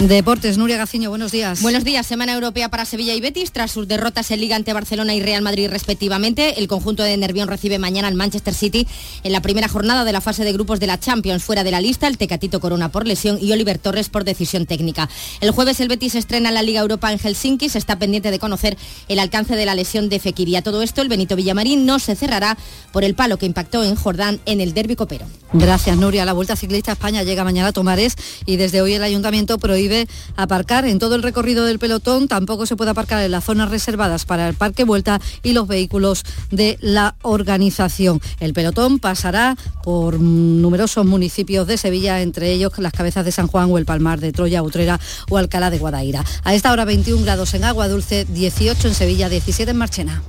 Deportes, 0.01 0.59
Nuria 0.59 0.77
Gaciño, 0.77 1.11
buenos 1.11 1.33
días. 1.33 1.61
Buenos 1.61 1.83
días, 1.83 2.07
semana 2.07 2.33
europea 2.33 2.69
para 2.69 2.85
Sevilla 2.85 3.15
y 3.15 3.21
Betis, 3.21 3.51
tras 3.51 3.73
sus 3.73 3.89
derrotas 3.89 4.31
en 4.31 4.39
Liga 4.39 4.55
ante 4.55 4.73
Barcelona 4.73 5.13
y 5.13 5.21
Real 5.21 5.43
Madrid 5.43 5.69
respectivamente. 5.69 6.61
El 6.61 6.69
conjunto 6.69 7.03
de 7.03 7.17
Nervión 7.17 7.49
recibe 7.49 7.81
mañana 7.81 8.07
al 8.07 8.15
Manchester 8.15 8.55
City 8.55 8.87
en 9.25 9.33
la 9.33 9.43
primera 9.43 9.67
jornada 9.67 10.05
de 10.05 10.13
la 10.13 10.21
fase 10.21 10.45
de 10.45 10.53
grupos 10.53 10.79
de 10.79 10.87
la 10.87 11.01
Champions. 11.01 11.43
Fuera 11.43 11.65
de 11.65 11.73
la 11.73 11.81
lista, 11.81 12.07
el 12.07 12.17
Tecatito 12.17 12.61
Corona 12.61 12.93
por 12.93 13.09
lesión 13.09 13.39
y 13.43 13.51
Oliver 13.51 13.81
Torres 13.81 14.09
por 14.09 14.23
decisión 14.23 14.67
técnica. 14.67 15.09
El 15.41 15.51
jueves 15.51 15.81
el 15.81 15.89
Betis 15.89 16.15
estrena 16.15 16.53
la 16.53 16.63
Liga 16.63 16.81
Europa 16.81 17.11
en 17.11 17.19
Helsinki, 17.19 17.69
se 17.69 17.79
está 17.79 17.99
pendiente 17.99 18.31
de 18.31 18.39
conocer 18.39 18.79
el 19.09 19.19
alcance 19.19 19.57
de 19.57 19.67
la 19.67 19.75
lesión 19.75 20.09
de 20.09 20.21
Fekir. 20.21 20.57
a 20.57 20.63
todo 20.63 20.83
esto, 20.83 21.03
el 21.03 21.09
Benito 21.09 21.35
Villamarín 21.35 21.87
no 21.87 21.99
se 21.99 22.15
cerrará 22.15 22.57
por 22.93 23.03
el 23.03 23.17
palo 23.17 23.37
que 23.37 23.47
impactó 23.47 23.83
en 23.83 23.97
Jordán 23.97 24.39
en 24.47 24.61
el 24.61 24.75
derbi 24.75 24.95
copero. 24.95 25.27
Gracias, 25.53 25.97
Nuria. 25.97 26.25
La 26.25 26.35
Vuelta 26.35 26.55
Ciclista 26.55 26.93
a 26.93 26.95
España 26.95 27.25
llega 27.25 27.43
mañana 27.43 27.69
a 27.69 27.73
Tomares 27.73 28.15
y 28.47 28.59
desde 28.59 28.81
hoy 28.81 28.95
el 28.95 29.03
Ayuntamiento 29.03 29.59
prohíbe 29.59 29.88
aparcar 30.37 30.87
en 30.87 30.99
todo 30.99 31.15
el 31.15 31.23
recorrido 31.23 31.65
del 31.65 31.79
pelotón, 31.79 32.29
tampoco 32.29 32.67
se 32.67 32.77
puede 32.77 32.91
aparcar 32.91 33.23
en 33.23 33.31
las 33.31 33.45
zonas 33.45 33.71
reservadas 33.71 34.25
para 34.25 34.49
el 34.49 34.55
parque 34.55 34.85
vuelta 34.85 35.21
y 35.43 35.53
los 35.53 35.67
vehículos 35.69 36.25
de 36.51 36.79
la 36.81 37.17
organización. 37.23 38.21
El 38.41 38.53
pelotón 38.53 38.99
pasará 38.99 39.57
por 39.83 40.21
numerosos 40.21 41.07
municipios 41.07 41.67
de 41.67 41.79
Sevilla, 41.79 42.21
entre 42.23 42.53
ellos 42.53 42.73
las 42.79 42.93
cabezas 42.93 43.25
de 43.25 43.33
San 43.33 43.47
Juan 43.47 43.71
o 43.71 43.79
el 43.79 43.87
Palmar 43.87 44.21
de 44.21 44.33
Troya, 44.33 44.63
Utrera 44.63 45.01
o 45.31 45.39
Alcalá 45.39 45.71
de 45.71 45.79
Guadaira. 45.79 46.25
A 46.45 46.55
esta 46.55 46.73
hora 46.73 46.85
21 46.85 47.25
grados 47.25 47.55
en 47.55 47.65
Agua 47.65 47.89
Dulce, 47.89 48.25
18 48.25 48.89
en 48.89 48.95
Sevilla, 48.95 49.29
17 49.29 49.71
en 49.71 49.77
Marchena. 49.77 50.23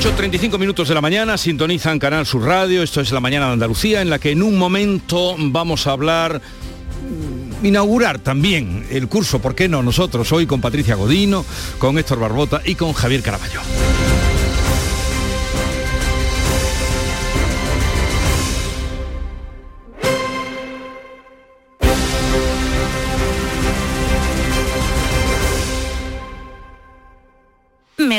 8.35 0.00 0.58
minutos 0.58 0.88
de 0.88 0.94
la 0.94 1.02
mañana, 1.02 1.36
sintonizan 1.36 1.98
Canal 1.98 2.24
Sur 2.24 2.44
Radio, 2.44 2.82
esto 2.82 3.02
es 3.02 3.12
la 3.12 3.20
mañana 3.20 3.48
de 3.48 3.52
Andalucía, 3.52 4.00
en 4.00 4.08
la 4.08 4.18
que 4.18 4.30
en 4.30 4.42
un 4.42 4.56
momento 4.56 5.36
vamos 5.38 5.86
a 5.86 5.92
hablar, 5.92 6.40
mm, 6.40 7.66
inaugurar 7.66 8.18
también 8.18 8.86
el 8.90 9.08
curso, 9.08 9.40
¿por 9.42 9.54
qué 9.54 9.68
no? 9.68 9.82
Nosotros 9.82 10.32
hoy 10.32 10.46
con 10.46 10.62
Patricia 10.62 10.94
Godino, 10.94 11.44
con 11.78 11.98
Héctor 11.98 12.18
Barbota 12.18 12.62
y 12.64 12.76
con 12.76 12.94
Javier 12.94 13.20
Caraballo. 13.20 13.60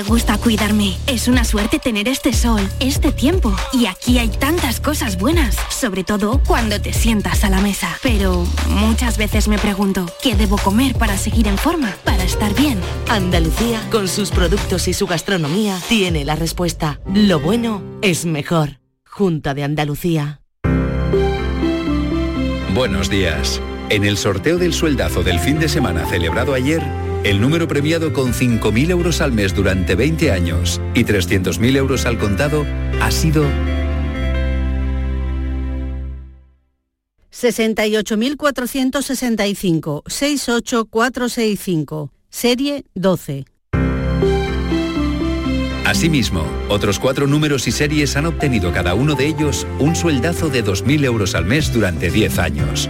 'Me 0.02 0.08
gusta 0.08 0.40
cuidarme. 0.40 0.98
Es 1.06 1.28
una 1.28 1.44
suerte 1.44 1.78
tener 1.78 2.08
este 2.08 2.34
sol, 2.34 2.68
este 2.80 3.12
tiempo. 3.12 3.56
Y 3.72 3.86
aquí 3.86 4.18
hay 4.18 4.30
tantas 4.30 4.80
cosas 4.80 5.16
buenas, 5.16 5.56
sobre 5.70 6.04
todo 6.04 6.42
cuando 6.48 6.82
te 6.82 6.92
sientas 6.92 7.44
a 7.44 7.52
la 7.52 7.62
mesa. 7.62 8.00
Pero 8.02 8.44
muchas 8.68 9.20
veces 9.20 9.48
me 9.48 9.60
pregunto, 9.60 10.08
¿qué 10.24 10.36
debo 10.36 10.58
comer 10.58 10.96
para 10.96 11.18
seguir 11.18 11.48
en 11.48 11.56
forma, 11.56 11.94
para 12.04 12.24
estar 12.24 12.56
bien? 12.56 12.80
Andalucía, 13.10 13.80
con 13.92 14.08
sus 14.08 14.32
productos 14.32 14.88
y 14.88 14.94
su 14.94 15.06
gastronomía, 15.06 15.80
tiene 15.88 16.26
la 16.26 16.36
respuesta. 16.36 17.00
Lo 17.14 17.40
bueno 17.40 17.84
es 18.02 18.26
mejor. 18.26 18.80
Junta 19.06 19.54
de 19.54 19.64
Andalucía. 19.64 20.42
Buenos 22.74 23.08
días. 23.08 23.62
En 23.90 24.04
el 24.04 24.18
sorteo 24.18 24.58
del 24.58 24.74
sueldazo 24.74 25.22
del 25.22 25.38
fin 25.38 25.60
de 25.60 25.70
semana 25.70 26.08
celebrado 26.08 26.56
ayer, 26.56 26.82
el 27.24 27.40
número 27.40 27.68
premiado 27.68 28.14
con 28.14 28.34
5.000 28.34 28.90
euros 28.90 29.22
al 29.22 29.32
mes 29.32 29.54
durante 29.54 29.94
20 29.96 30.32
años 30.32 30.82
y 30.94 31.04
300.000 31.04 31.78
euros 31.78 32.06
al 32.06 32.18
contado 32.18 32.66
ha 33.00 33.12
sido 33.12 33.46
68.465, 37.32 40.04
68465, 40.06 42.12
serie 42.30 42.86
12. 42.94 43.46
Asimismo, 45.86 46.46
otros 46.70 47.00
cuatro 47.00 47.28
números 47.28 47.68
y 47.68 47.72
series 47.72 48.16
han 48.16 48.28
obtenido 48.28 48.72
cada 48.72 48.94
uno 48.94 49.16
de 49.16 49.28
ellos 49.28 49.68
un 49.80 49.96
sueldazo 49.96 50.50
de 50.50 50.64
2.000 50.64 51.06
euros 51.06 51.34
al 51.36 51.46
mes 51.46 51.74
durante 51.74 52.12
10 52.12 52.40
años. 52.40 52.90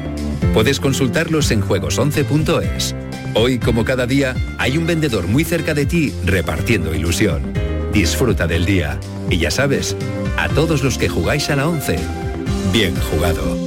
Puedes 0.54 0.80
consultarlos 0.80 1.50
en 1.52 1.64
juegos11.es. 1.64 2.96
Hoy, 3.34 3.60
como 3.60 3.86
cada 3.86 4.06
día, 4.06 4.36
hay 4.58 4.78
un 4.78 4.86
vendedor 4.86 5.28
muy 5.28 5.46
cerca 5.46 5.74
de 5.74 5.86
ti 5.86 6.14
repartiendo 6.26 6.94
ilusión. 6.94 7.54
Disfruta 7.94 8.46
del 8.46 8.66
día. 8.66 9.00
Y 9.30 9.38
ya 9.38 9.50
sabes, 9.50 9.96
a 10.38 10.50
todos 10.50 10.84
los 10.84 10.98
que 10.98 11.08
jugáis 11.08 11.50
a 11.50 11.56
la 11.56 11.70
11, 11.70 11.98
bien 12.74 12.94
jugado. 13.10 13.58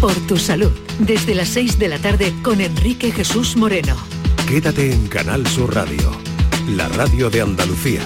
Por 0.00 0.14
tu 0.26 0.36
salud, 0.36 0.70
desde 1.00 1.34
las 1.34 1.48
6 1.48 1.76
de 1.78 1.88
la 1.88 1.98
tarde 1.98 2.32
con 2.42 2.60
Enrique 2.60 3.10
Jesús 3.10 3.56
Moreno. 3.56 3.96
Quédate 4.46 4.92
en 4.92 5.08
Canal 5.08 5.44
Sur 5.46 5.74
Radio, 5.74 6.12
la 6.68 6.88
radio 6.88 7.30
de 7.30 7.40
Andalucía. 7.40 8.02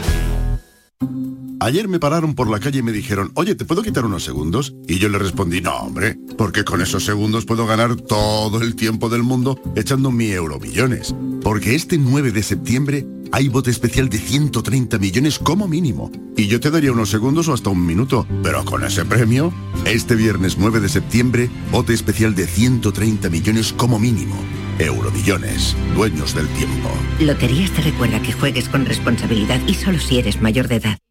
Ayer 1.61 1.87
me 1.87 2.01
pararon 2.01 2.35
por 2.35 2.51
la 2.51 2.59
calle 2.59 2.81
y 2.81 2.83
me 2.83 2.91
dijeron, 2.91 3.31
oye, 3.35 3.55
¿te 3.55 3.65
puedo 3.65 3.85
quitar 3.85 4.05
unos 4.05 4.25
segundos? 4.25 4.75
Y 4.89 4.99
yo 4.99 5.09
le 5.09 5.19
respondí, 5.19 5.61
no, 5.61 5.77
hombre, 5.77 6.19
porque 6.37 6.65
con 6.65 6.81
esos 6.81 7.05
segundos 7.05 7.45
puedo 7.45 7.67
ganar 7.67 7.95
todo 7.95 8.61
el 8.63 8.75
tiempo 8.75 9.09
del 9.09 9.23
mundo 9.23 9.61
echando 9.77 10.11
mi 10.11 10.33
euromillones. 10.33 11.15
Porque 11.41 11.77
este 11.77 11.99
9 11.99 12.33
de 12.33 12.43
septiembre 12.43 13.07
hay 13.33 13.49
bote 13.49 13.71
especial 13.71 14.09
de 14.09 14.19
130 14.19 14.99
millones 14.99 15.39
como 15.39 15.67
mínimo. 15.67 16.11
Y 16.37 16.47
yo 16.47 16.61
te 16.61 16.71
daría 16.71 16.93
unos 16.93 17.11
segundos 17.11 17.49
o 17.49 17.55
hasta 17.55 17.71
un 17.71 17.85
minuto. 17.85 18.27
Pero 18.43 18.65
con 18.65 18.85
ese 18.85 19.05
premio, 19.05 19.53
este 19.85 20.15
viernes 20.15 20.59
9 20.59 20.81
de 20.81 20.89
septiembre, 20.89 21.51
bote 21.71 21.95
especial 21.95 22.35
de 22.35 22.47
130 22.47 23.31
millones 23.31 23.73
como 23.73 23.99
mínimo. 23.99 24.37
Euromillones, 24.79 25.75
dueños 25.95 26.35
del 26.35 26.49
tiempo. 26.49 26.91
Loterías 27.21 27.71
te 27.73 27.83
recuerda 27.83 28.23
que 28.23 28.33
juegues 28.33 28.69
con 28.69 28.85
responsabilidad 28.87 29.61
y 29.67 29.75
solo 29.75 29.99
si 29.99 30.19
eres 30.19 30.41
mayor 30.41 30.69
de 30.69 30.77
edad. 30.77 31.02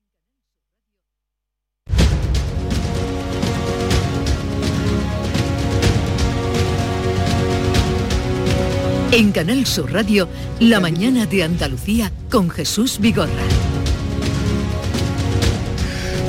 En 9.13 9.33
Canal 9.33 9.65
Sur 9.65 9.91
Radio, 9.91 10.29
La 10.61 10.79
mañana 10.79 11.25
de 11.25 11.43
Andalucía 11.43 12.13
con 12.29 12.49
Jesús 12.49 12.97
Vigorra. 12.97 13.29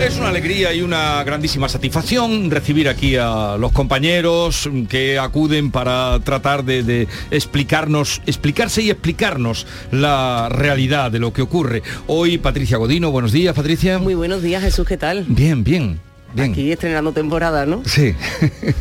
Es 0.01 0.19
una 0.19 0.31
alegría 0.31 0.75
y 0.75 0.83
una 0.83 1.23
grandísima 1.23 1.69
satisfacción 1.69 2.51
recibir 2.51 2.89
aquí 2.89 3.15
a 3.15 3.57
los 3.57 3.71
compañeros 3.71 4.69
que 4.89 5.17
acuden 5.17 5.71
para 5.71 6.19
tratar 6.25 6.65
de, 6.65 6.83
de, 6.83 7.07
explicarnos, 7.31 8.21
explicarse 8.27 8.83
y 8.83 8.91
explicarnos 8.91 9.65
la 9.93 10.49
realidad 10.49 11.13
de 11.13 11.21
lo 11.21 11.33
que 11.33 11.43
ocurre. 11.43 11.85
Hoy 12.09 12.39
Patricia 12.39 12.79
Godino, 12.79 13.13
buenos 13.13 13.31
días 13.31 13.55
Patricia. 13.55 14.01
Muy 14.01 14.17
buenos 14.17 14.43
días 14.43 14.61
Jesús, 14.61 14.89
¿qué 14.89 14.97
tal? 14.97 15.25
Bien, 15.29 15.63
bien. 15.63 16.01
Aquí 16.39 16.73
estrenando 16.73 17.13
temporada, 17.13 17.67
¿no? 17.67 17.83
Sí. 17.85 18.15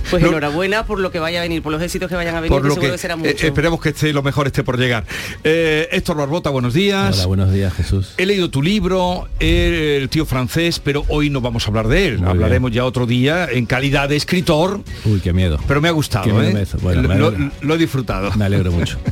Pues 0.10 0.24
enhorabuena 0.24 0.86
por 0.86 1.00
lo 1.00 1.12
que 1.12 1.20
vaya 1.20 1.40
a 1.40 1.44
venir, 1.44 1.62
por 1.62 1.72
los 1.72 1.82
éxitos 1.82 2.10
que 2.10 2.16
vayan 2.16 2.36
a 2.36 2.42
venir, 2.42 2.52
por 2.52 2.64
lo 2.64 2.70
que 2.70 2.74
seguro 2.76 2.92
que, 2.92 2.96
que 2.96 3.02
será 3.02 3.14
eh, 3.16 3.18
mucho. 3.18 3.48
esperemos 3.48 3.82
que 3.82 3.90
esté 3.90 4.14
lo 4.14 4.24
mejor 4.24 4.48
esté 4.48 4.64
por 4.64 4.78
llegar. 4.78 5.06
Eh, 5.44 5.88
Héctor 5.92 6.18
Barbota, 6.18 6.50
buenos 6.50 6.74
días. 6.74 7.18
Hola, 7.18 7.26
buenos 7.28 7.54
días, 7.54 7.74
Jesús. 7.74 8.14
He 8.18 8.26
leído 8.26 8.50
tu 8.50 8.62
libro, 8.62 9.28
El 9.40 10.10
tío 10.10 10.26
francés, 10.26 10.80
pero 10.80 11.06
hoy 11.08 11.30
no 11.30 11.42
vamos 11.42 11.66
a 11.66 11.68
hablar 11.70 11.88
de 11.88 12.08
él. 12.08 12.20
Muy 12.20 12.30
Hablaremos 12.30 12.72
ya 12.72 12.86
otro 12.86 13.06
día 13.06 13.48
en 13.52 13.66
calidad 13.66 14.10
de 14.10 14.16
escritor. 14.16 14.82
Uy, 15.06 15.20
qué 15.20 15.34
miedo. 15.34 15.60
Pero 15.68 15.82
me 15.82 15.88
ha 15.88 15.92
gustado, 15.92 16.26
Qué 16.26 16.32
miedo 16.32 16.50
¿eh? 16.50 16.54
me 16.54 16.62
hizo. 16.64 16.78
Bueno, 16.80 17.08
me 17.08 17.16
lo, 17.18 17.76
he 17.76 17.78
disfrutado. 17.78 18.32
Me 18.36 18.46
alegro 18.46 18.72
mucho. 18.72 18.98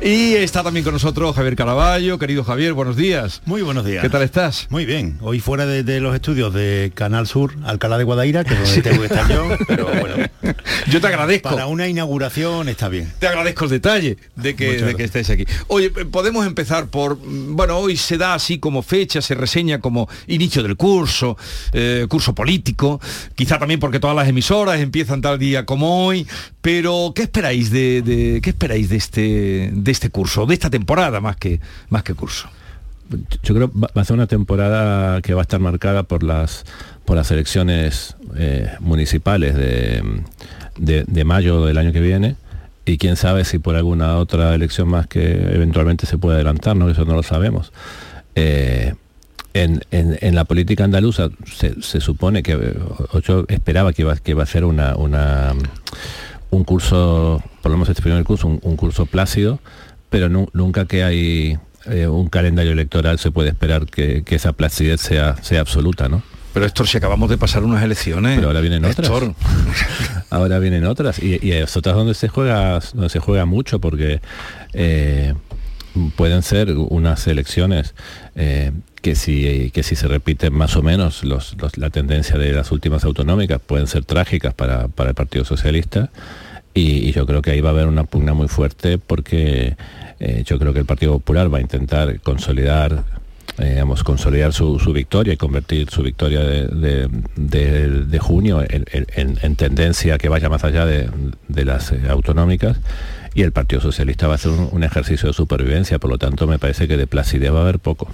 Y 0.00 0.34
está 0.34 0.62
también 0.62 0.84
con 0.84 0.94
nosotros 0.94 1.34
Javier 1.34 1.56
Caraballo. 1.56 2.18
Querido 2.18 2.44
Javier, 2.44 2.72
buenos 2.72 2.96
días. 2.96 3.42
Muy 3.44 3.62
buenos 3.62 3.84
días. 3.84 4.02
¿Qué 4.02 4.08
tal 4.08 4.22
estás? 4.22 4.68
Muy 4.70 4.86
bien. 4.86 5.18
Hoy 5.20 5.40
fuera 5.40 5.66
de, 5.66 5.82
de 5.82 6.00
los 6.00 6.14
estudios 6.14 6.54
de 6.54 6.92
Canal 6.94 7.26
Sur, 7.26 7.57
Alcalá 7.64 7.98
de 7.98 8.04
Guadaira, 8.04 8.44
que 8.44 8.54
es 8.54 8.60
donde 8.60 8.82
tengo 8.82 9.00
que 9.00 9.06
estar 9.06 9.28
yo, 9.28 9.48
pero 9.66 9.86
bueno. 9.86 10.28
Yo 10.90 11.00
te 11.00 11.06
agradezco. 11.06 11.50
Para 11.50 11.66
una 11.66 11.86
inauguración 11.88 12.68
está 12.68 12.88
bien. 12.88 13.12
Te 13.18 13.26
agradezco 13.26 13.64
el 13.64 13.70
detalle 13.70 14.16
de 14.36 14.54
que, 14.56 14.78
de 14.82 14.94
que 14.94 15.04
estés 15.04 15.28
aquí. 15.30 15.44
Oye, 15.66 15.90
podemos 15.90 16.46
empezar 16.46 16.86
por, 16.86 17.18
mm, 17.18 17.56
bueno, 17.56 17.76
hoy 17.78 17.96
se 17.96 18.16
da 18.16 18.34
así 18.34 18.58
como 18.58 18.82
fecha, 18.82 19.20
se 19.20 19.34
reseña 19.34 19.80
como 19.80 20.08
inicio 20.26 20.62
del 20.62 20.76
curso, 20.76 21.36
eh, 21.72 22.06
curso 22.08 22.34
político, 22.34 23.00
quizá 23.34 23.58
también 23.58 23.80
porque 23.80 24.00
todas 24.00 24.16
las 24.16 24.28
emisoras 24.28 24.80
empiezan 24.80 25.20
tal 25.20 25.38
día 25.38 25.64
como 25.66 26.06
hoy, 26.06 26.26
pero 26.62 27.12
¿qué 27.14 27.22
esperáis 27.22 27.70
de, 27.70 28.02
de- 28.02 28.40
qué 28.42 28.50
esperáis 28.50 28.88
de 28.88 28.96
este 28.96 29.70
de 29.72 29.90
este 29.90 30.10
curso, 30.10 30.46
de 30.46 30.54
esta 30.54 30.70
temporada 30.70 31.20
más 31.20 31.36
que 31.36 31.60
más 31.90 32.02
que 32.02 32.14
curso? 32.14 32.48
Yo 33.42 33.54
creo 33.54 33.70
va 33.74 33.88
a 33.94 34.04
ser 34.04 34.14
una 34.14 34.26
temporada 34.26 35.20
que 35.22 35.34
va 35.34 35.40
a 35.40 35.42
estar 35.42 35.60
marcada 35.60 36.02
por 36.02 36.22
las 36.22 36.64
por 37.04 37.16
las 37.16 37.30
elecciones 37.30 38.16
eh, 38.36 38.68
municipales 38.80 39.54
de, 39.54 40.02
de- 40.76 41.24
mayo 41.24 41.64
del 41.64 41.78
año 41.78 41.92
que 41.92 42.00
viene 42.00 42.36
y 42.84 42.98
quién 42.98 43.16
sabe 43.16 43.44
si 43.44 43.58
por 43.58 43.76
alguna 43.76 44.16
otra 44.16 44.54
elección 44.54 44.88
más 44.88 45.06
que 45.06 45.32
eventualmente 45.54 46.06
se 46.06 46.18
puede 46.18 46.36
adelantar, 46.36 46.76
¿no? 46.76 46.88
eso 46.90 47.04
no 47.04 47.14
lo 47.14 47.22
sabemos. 47.22 47.72
Eh, 48.34 48.94
en, 49.54 49.82
en- 49.90 50.16
la 50.34 50.44
política 50.44 50.84
andaluza 50.84 51.28
se, 51.46 52.00
supone 52.00 52.42
que, 52.42 52.76
yo 53.26 53.44
esperaba 53.48 53.92
que 53.92 54.02
iba, 54.02 54.16
que 54.16 54.30
iba 54.32 54.42
a 54.42 54.46
ser 54.46 54.64
una, 54.64 54.96
una, 54.96 55.54
un 56.50 56.64
curso, 56.64 57.42
por 57.62 57.70
lo 57.72 57.76
menos 57.78 57.88
este 57.88 58.02
primer 58.02 58.22
curso, 58.24 58.46
un, 58.46 58.76
curso 58.76 59.06
plácido, 59.06 59.58
pero 60.10 60.28
nu- 60.28 60.48
nunca 60.52 60.84
que 60.86 61.02
hay 61.04 61.58
eh, 61.90 62.06
un 62.06 62.28
calendario 62.28 62.72
electoral 62.72 63.18
se 63.18 63.30
puede 63.30 63.50
esperar 63.50 63.86
que, 63.86 64.22
que 64.24 64.34
esa 64.36 64.52
placidez 64.52 65.00
sea, 65.00 65.36
sea 65.42 65.60
absoluta, 65.60 66.08
¿no? 66.08 66.22
Pero 66.54 66.64
Héctor, 66.66 66.88
si 66.88 66.96
acabamos 66.98 67.28
de 67.30 67.36
pasar 67.38 67.62
unas 67.62 67.82
elecciones. 67.84 68.36
Pero 68.36 68.48
ahora 68.48 68.60
vienen 68.60 68.84
otras. 68.84 69.08
Héctor. 69.08 69.34
ahora 70.30 70.58
vienen 70.58 70.84
otras 70.86 71.22
y, 71.22 71.38
y 71.46 71.52
es 71.52 71.76
otras 71.76 71.94
donde 71.94 72.14
se 72.14 72.28
juega 72.28 72.80
donde 72.94 73.08
se 73.10 73.18
juega 73.20 73.44
mucho 73.44 73.80
porque 73.80 74.20
eh, 74.72 75.34
pueden 76.16 76.42
ser 76.42 76.70
unas 76.76 77.26
elecciones 77.26 77.94
eh, 78.34 78.72
que 79.02 79.14
si 79.14 79.70
que 79.72 79.82
si 79.82 79.94
se 79.96 80.08
repiten 80.08 80.52
más 80.54 80.76
o 80.76 80.82
menos 80.82 81.22
los- 81.24 81.56
los- 81.60 81.76
la 81.76 81.90
tendencia 81.90 82.38
de 82.38 82.52
las 82.52 82.72
últimas 82.72 83.04
autonómicas 83.04 83.60
pueden 83.64 83.86
ser 83.86 84.04
trágicas 84.04 84.54
para, 84.54 84.88
para 84.88 85.10
el 85.10 85.14
Partido 85.14 85.44
Socialista 85.44 86.10
y, 86.80 87.12
yo 87.12 87.26
creo 87.26 87.42
que 87.42 87.50
ahí 87.52 87.60
va 87.60 87.70
a 87.70 87.72
haber 87.72 87.86
una 87.88 88.04
pugna 88.04 88.34
muy 88.34 88.48
fuerte 88.48 88.98
porque 88.98 89.76
eh, 90.20 90.42
yo 90.46 90.58
creo 90.58 90.72
que 90.72 90.78
el 90.80 90.86
Partido 90.86 91.12
Popular 91.12 91.52
va 91.52 91.58
a 91.58 91.60
intentar 91.60 92.20
consolidar 92.20 93.04
eh, 93.58 93.70
digamos, 93.70 94.04
consolidar 94.04 94.52
su, 94.52 94.78
su 94.78 94.92
victoria 94.92 95.32
y 95.32 95.36
convertir 95.36 95.90
su 95.90 96.02
victoria 96.02 96.40
de, 96.44 96.66
de- 96.68 97.08
junio 98.20 98.62
en, 98.62 98.84
en- 99.16 99.38
en 99.42 99.56
tendencia 99.56 100.16
que 100.18 100.28
vaya 100.28 100.48
más 100.48 100.62
allá 100.64 100.84
de, 100.86 101.08
las 101.64 101.92
autonómicas 102.08 102.78
y 103.34 103.42
el 103.42 103.50
Partido 103.52 103.80
Socialista 103.80 104.26
va 104.28 104.34
a 104.34 104.36
hacer 104.36 104.52
un, 104.52 104.68
un 104.70 104.84
ejercicio 104.84 105.28
de 105.28 105.32
supervivencia, 105.32 105.98
por 105.98 106.10
lo 106.10 106.18
tanto 106.18 106.46
me 106.46 106.58
parece 106.58 106.86
que 106.86 106.96
de 106.96 107.06
placidez 107.08 107.52
va 107.52 107.58
a 107.58 107.62
haber 107.62 107.78
poco. 107.80 108.08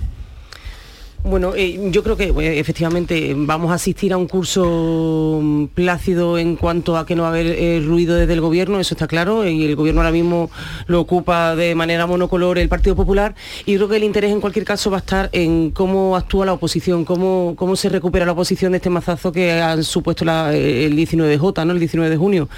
Bueno, 1.27 1.55
eh, 1.57 1.81
yo 1.91 2.03
creo 2.03 2.19
que 2.19 2.25
eh, 2.25 2.59
efectivamente 2.59 3.33
vamos 3.35 3.73
a 3.73 3.77
asistir 3.77 4.13
a 4.13 4.19
un 4.19 4.29
curso 4.29 5.41
mm, 5.43 5.69
plácido 5.69 6.37
en 6.37 6.55
cuanto 6.55 6.99
a 6.99 7.07
que 7.07 7.17
no 7.17 7.23
va 7.23 7.29
a 7.29 7.31
haber 7.31 7.47
eh, 7.47 7.81
ruido 7.83 8.15
desde 8.15 8.35
el 8.35 8.43
gobierno, 8.43 8.79
eso 8.79 8.93
está 8.93 9.07
claro, 9.07 9.49
y 9.49 9.65
el 9.65 9.75
gobierno 9.75 10.03
ahora 10.03 10.13
mismo 10.13 10.51
lo 10.87 11.01
ocupa 11.01 11.57
de 11.57 11.75
manera 11.75 12.07
monocolor 12.07 12.59
el 12.59 12.69
Partido 12.69 12.95
Popular, 12.95 13.35
y 13.65 13.77
creo 13.77 13.89
que 13.89 13.97
el 13.97 14.05
interés 14.05 14.33
en 14.33 14.43
cualquier 14.43 14.67
caso 14.67 14.91
va 14.91 14.99
a 14.99 15.01
estar 15.01 15.31
en 15.33 15.71
cómo 15.71 16.15
actúa 16.15 16.45
la 16.45 16.53
oposición, 16.53 17.07
cómo, 17.07 17.55
cómo 17.57 17.75
se 17.75 17.89
recupera 17.89 18.27
la 18.27 18.33
oposición 18.33 18.73
de 18.73 18.77
este 18.77 18.91
mazazo 18.91 19.33
que 19.33 19.63
han 19.63 19.83
supuesto 19.83 20.25
el 20.25 20.95
19J, 20.95 21.65
¿no? 21.65 21.73
el 21.73 21.79
19 21.79 22.11
de 22.11 22.17
junio. 22.19 22.51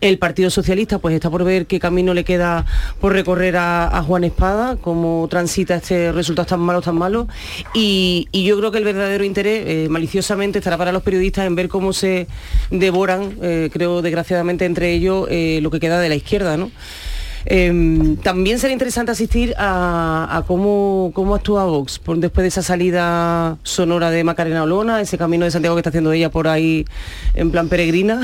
El 0.00 0.18
Partido 0.18 0.50
Socialista 0.50 0.98
pues 0.98 1.14
está 1.14 1.30
por 1.30 1.44
ver 1.44 1.66
qué 1.66 1.78
camino 1.80 2.14
le 2.14 2.24
queda 2.24 2.66
por 3.00 3.12
recorrer 3.12 3.56
a, 3.56 4.02
Juan 4.06 4.24
Espada, 4.24 4.76
cómo 4.76 5.26
transita 5.28 5.76
este 5.76 6.12
resultado 6.12 6.46
tan 6.46 6.60
malo, 6.60 6.80
tan 6.82 6.96
malo. 6.96 7.28
Y, 7.74 8.28
y 8.30 8.44
yo 8.44 8.58
creo 8.58 8.70
que 8.70 8.78
el 8.78 8.84
verdadero 8.84 9.24
interés, 9.24 9.64
eh, 9.66 9.88
maliciosamente, 9.88 10.58
estará 10.58 10.76
para 10.76 10.92
los 10.92 11.02
periodistas 11.02 11.46
en 11.46 11.54
ver 11.54 11.68
cómo 11.68 11.92
se 11.92 12.26
devoran, 12.70 13.36
eh, 13.42 13.70
creo 13.72 14.02
desgraciadamente 14.02 14.64
entre 14.64 14.92
ellos, 14.92 15.26
eh, 15.30 15.60
lo 15.62 15.70
que 15.70 15.80
queda 15.80 16.00
de 16.00 16.08
la 16.08 16.14
izquierda, 16.14 16.56
¿no? 16.56 16.70
Eh, 17.48 18.16
también 18.22 18.58
será 18.58 18.72
interesante 18.72 19.12
asistir 19.12 19.54
a, 19.56 20.28
a 20.36 20.42
cómo, 20.42 21.12
cómo 21.14 21.34
actúa 21.34 21.64
Vox 21.64 21.98
por- 21.98 22.18
después 22.18 22.42
de 22.42 22.48
esa 22.48 22.62
salida 22.62 23.56
sonora 23.62 24.10
de 24.10 24.24
Macarena 24.24 24.64
Olona, 24.64 25.00
ese 25.00 25.16
camino 25.16 25.44
de 25.44 25.50
Santiago 25.52 25.76
que 25.76 25.80
está 25.80 25.90
haciendo 25.90 26.12
ella 26.12 26.30
por 26.30 26.48
ahí 26.48 26.84
en 27.34 27.50
plan 27.50 27.68
peregrina. 27.68 28.20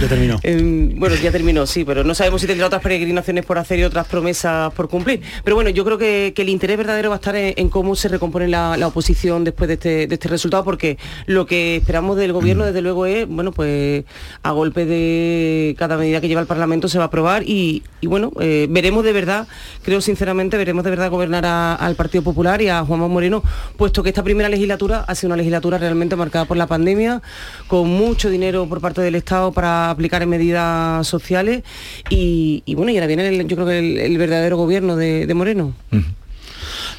Ya 0.00 0.08
terminó. 0.08 0.36
Eh, 0.48 0.92
bueno, 0.96 1.14
ya 1.16 1.32
terminó, 1.32 1.66
sí, 1.66 1.84
pero 1.84 2.04
no 2.04 2.14
sabemos 2.14 2.40
si 2.40 2.46
tendrá 2.46 2.66
otras 2.66 2.82
peregrinaciones 2.82 3.44
por 3.46 3.58
hacer 3.58 3.78
y 3.78 3.84
otras 3.84 4.06
promesas 4.06 4.72
por 4.74 4.88
cumplir. 4.88 5.22
Pero 5.42 5.56
bueno, 5.56 5.70
yo 5.70 5.84
creo 5.84 5.98
que, 5.98 6.32
que 6.36 6.42
el 6.42 6.50
interés 6.50 6.76
verdadero 6.76 7.08
va 7.08 7.16
a 7.16 7.18
estar 7.18 7.34
en, 7.34 7.54
en 7.56 7.68
cómo 7.70 7.96
se 7.96 8.08
recompone 8.08 8.46
la, 8.48 8.76
la 8.76 8.86
oposición 8.88 9.42
después 9.44 9.68
de 9.68 9.74
este, 9.74 10.06
de 10.06 10.14
este 10.14 10.28
resultado, 10.28 10.62
porque 10.64 10.98
lo 11.26 11.46
que 11.46 11.76
esperamos 11.76 12.16
del 12.16 12.32
gobierno, 12.32 12.64
desde 12.64 12.82
luego, 12.82 13.06
es, 13.06 13.26
bueno, 13.26 13.50
pues 13.52 14.04
a 14.42 14.50
golpe 14.52 14.84
de 14.86 15.74
cada 15.78 15.96
medida 15.96 16.20
que 16.20 16.28
lleva 16.28 16.40
el 16.42 16.46
Parlamento 16.46 16.88
se 16.88 16.98
va 16.98 17.04
a 17.04 17.06
aprobar 17.08 17.42
y, 17.44 17.82
y 18.00 18.06
bueno, 18.06 18.30
eh, 18.40 18.65
veremos 18.68 19.04
de 19.04 19.12
verdad, 19.12 19.46
creo 19.82 20.00
sinceramente, 20.00 20.56
veremos 20.56 20.84
de 20.84 20.90
verdad 20.90 21.10
gobernar 21.10 21.44
al 21.46 21.94
Partido 21.94 22.22
Popular 22.22 22.60
y 22.62 22.68
a 22.68 22.84
Juanma 22.84 23.08
Moreno, 23.08 23.42
puesto 23.76 24.02
que 24.02 24.08
esta 24.10 24.22
primera 24.22 24.48
legislatura 24.48 25.04
ha 25.06 25.14
sido 25.14 25.28
una 25.28 25.36
legislatura 25.36 25.78
realmente 25.78 26.16
marcada 26.16 26.44
por 26.44 26.56
la 26.56 26.66
pandemia, 26.66 27.22
con 27.68 27.88
mucho 27.88 28.30
dinero 28.30 28.66
por 28.68 28.80
parte 28.80 29.00
del 29.00 29.14
Estado 29.14 29.52
para 29.52 29.90
aplicar 29.90 30.22
en 30.22 30.28
medidas 30.28 31.06
sociales 31.06 31.62
y, 32.10 32.62
bueno, 32.74 32.90
y 32.92 32.96
ahora 32.96 33.06
viene 33.06 33.28
el- 33.28 33.46
yo 33.46 33.56
creo 33.56 33.66
que 33.66 33.78
el, 34.06 34.18
verdadero 34.18 34.56
gobierno 34.56 34.96
de, 34.96 35.32
Moreno. 35.34 35.74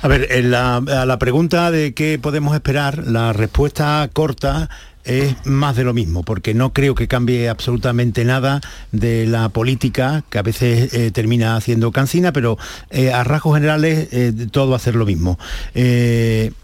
A 0.02 0.08
ver, 0.08 0.28
en 0.32 0.54
a 0.54 0.80
la 1.06 1.20
pregunta 1.20 1.72
de 1.72 1.94
qué 1.94 2.20
podemos 2.22 2.54
esperar, 2.54 3.08
la 3.08 3.34
respuesta 3.34 4.08
corta 4.14 4.70
es 5.08 5.36
más 5.46 5.76
de 5.76 5.86
lo 5.86 5.94
mismo, 5.94 6.24
porque 6.24 6.54
no 6.54 6.74
creo 6.74 6.94
que 6.94 7.08
cambie 7.08 7.50
absolutamente 7.50 8.26
nada 8.26 8.62
de 8.92 9.26
la 9.26 9.50
política, 9.50 10.24
que 10.30 10.38
a 10.38 10.42
veces 10.42 10.94
eh, 10.94 11.12
termina 11.12 11.60
siendo 11.62 11.92
cansina, 11.92 12.34
pero 12.34 12.58
eh, 12.90 13.14
a 13.14 13.24
rasgos 13.24 13.56
generales 13.56 14.10
eh, 14.12 14.34
todo 14.52 14.72
va 14.72 14.76
a 14.76 14.80
ser 14.80 14.96
lo 14.96 15.06
mismo. 15.06 15.40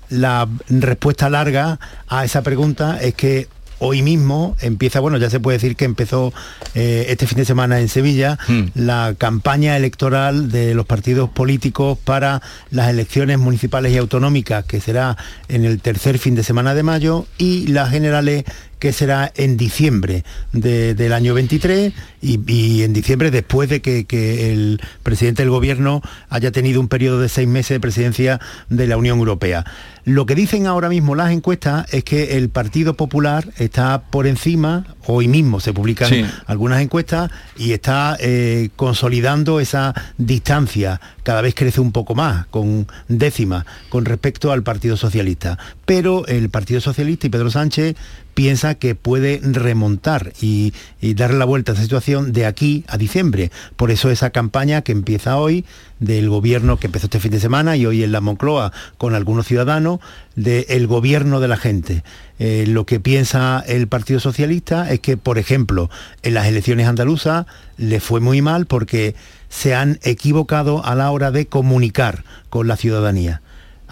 La 0.10 0.48
respuesta 0.70 1.30
larga 1.30 1.80
a 2.08 2.24
esa 2.24 2.44
pregunta 2.44 3.00
es 3.02 3.16
que 3.16 3.48
hoy 3.86 4.02
mismo 4.02 4.56
empieza, 4.62 5.02
bueno, 5.02 5.18
ya 5.18 5.30
se 5.30 5.42
puede 5.42 5.58
decir 5.58 5.76
que 5.76 5.84
empezó 5.84 6.34
eh, 6.74 7.08
este 7.10 7.28
fin 7.28 7.38
de 7.38 7.44
semana 7.44 7.82
en 7.82 7.90
Sevilla 7.90 8.40
la 8.76 9.14
campaña 9.18 9.76
electoral 9.76 10.50
de 10.50 10.74
los 10.74 10.86
partidos 10.86 11.30
políticos 11.30 11.98
para 12.02 12.42
las 12.72 12.90
elecciones 12.90 13.40
municipales 13.40 13.92
y 13.92 13.98
autonómicas, 13.98 14.64
que 14.64 14.80
será 14.80 15.18
en 15.50 15.66
el 15.66 15.82
tercer 15.82 16.18
fin 16.18 16.34
de 16.34 16.44
semana 16.44 16.74
de 16.76 16.84
mayo, 16.84 17.26
y 17.38 17.68
las 17.68 17.90
generales 17.90 18.46
que 18.84 18.92
será 18.92 19.32
en 19.38 19.56
diciembre 19.56 20.26
de- 20.52 20.94
del 20.94 21.14
año 21.14 21.34
23 21.34 21.94
y, 22.22 22.38
y 22.52 22.84
en 22.84 22.92
diciembre 22.92 23.32
después 23.32 23.70
de 23.70 23.82
que, 23.82 24.04
que 24.04 24.52
el 24.52 24.82
presidente 25.04 25.42
del 25.42 25.52
gobierno 25.52 26.02
haya 26.28 26.52
tenido 26.52 26.82
un 26.82 26.90
periodo 26.90 27.22
de 27.22 27.30
seis 27.30 27.48
meses 27.48 27.70
de 27.76 27.80
presidencia 27.80 28.42
de 28.68 28.86
la 28.88 28.98
Unión 28.98 29.20
Europea. 29.20 29.64
Lo 30.04 30.26
que 30.26 30.36
dicen 30.36 30.68
ahora 30.68 30.90
mismo 30.90 31.16
las 31.16 31.32
encuestas 31.32 31.86
es 31.94 32.04
que 32.04 32.36
el 32.38 32.50
Partido 32.50 32.96
Popular 32.96 33.48
está 33.58 34.02
por 34.02 34.28
encima, 34.28 34.86
hoy 35.06 35.30
mismo 35.30 35.62
se 35.62 35.72
publican 35.72 36.10
Sí. 36.10 36.26
algunas 36.46 36.82
encuestas 36.82 37.32
y 37.56 37.72
está 37.72 38.18
eh, 38.20 38.68
consolidando 38.76 39.62
esa 39.62 39.94
distancia, 40.18 41.00
cada 41.24 41.40
vez 41.40 41.56
crece 41.56 41.80
un 41.80 41.94
poco 41.94 42.16
más, 42.16 42.48
con 42.48 42.86
décima, 43.08 43.66
con 43.88 44.04
respecto 44.04 44.52
al 44.52 44.62
Partido 44.62 44.98
Socialista. 44.98 45.58
Pero 45.86 46.28
el 46.28 46.50
Partido 46.50 46.82
Socialista 46.82 47.28
y 47.28 47.30
Pedro 47.30 47.50
Sánchez 47.50 47.96
piensa 48.34 48.76
que 48.76 48.96
puede 48.96 49.40
remontar 49.44 50.34
y, 50.42 50.74
y 51.02 51.14
darle 51.14 51.38
la 51.38 51.46
vuelta 51.46 51.72
a 51.72 51.76
esa 51.76 51.84
situación 51.84 52.34
de 52.34 52.46
aquí 52.46 52.84
a 52.88 52.98
diciembre. 52.98 53.52
Por 53.76 53.92
eso 53.92 54.10
esa 54.10 54.32
campaña 54.32 54.82
que 54.82 54.92
empieza 54.92 55.38
hoy 55.38 55.66
del 56.00 56.30
gobierno 56.30 56.78
que 56.78 56.88
empezó 56.88 57.06
este 57.08 57.20
fin 57.20 57.32
de 57.32 57.40
semana 57.40 57.78
y 57.78 57.86
hoy 57.86 58.04
en 58.04 58.12
la 58.12 58.22
Moncloa 58.22 58.72
con 58.98 59.16
algunos 59.16 59.48
ciudadanos 59.48 60.00
del 60.36 60.88
gobierno 60.88 61.40
de 61.40 61.48
la 61.48 61.58
gente. 61.58 62.04
Eh, 62.40 62.66
lo 62.68 62.86
que 62.86 63.00
piensa 63.00 63.64
el 63.68 63.88
Partido 63.88 64.20
Socialista 64.20 64.92
es 64.92 65.00
que, 65.00 65.18
por 65.18 65.38
ejemplo, 65.38 65.90
en 66.24 66.34
las 66.34 66.48
elecciones 66.48 66.88
andaluzas 66.88 67.46
le 67.78 68.00
fue 68.00 68.20
muy 68.20 68.42
mal 68.42 68.66
porque 68.66 69.16
se 69.50 69.76
han 69.76 70.00
equivocado 70.04 70.84
a 70.84 70.96
la 70.96 71.12
hora 71.12 71.32
de 71.32 71.46
comunicar 71.46 72.24
con 72.50 72.68
la 72.68 72.76
ciudadanía 72.76 73.42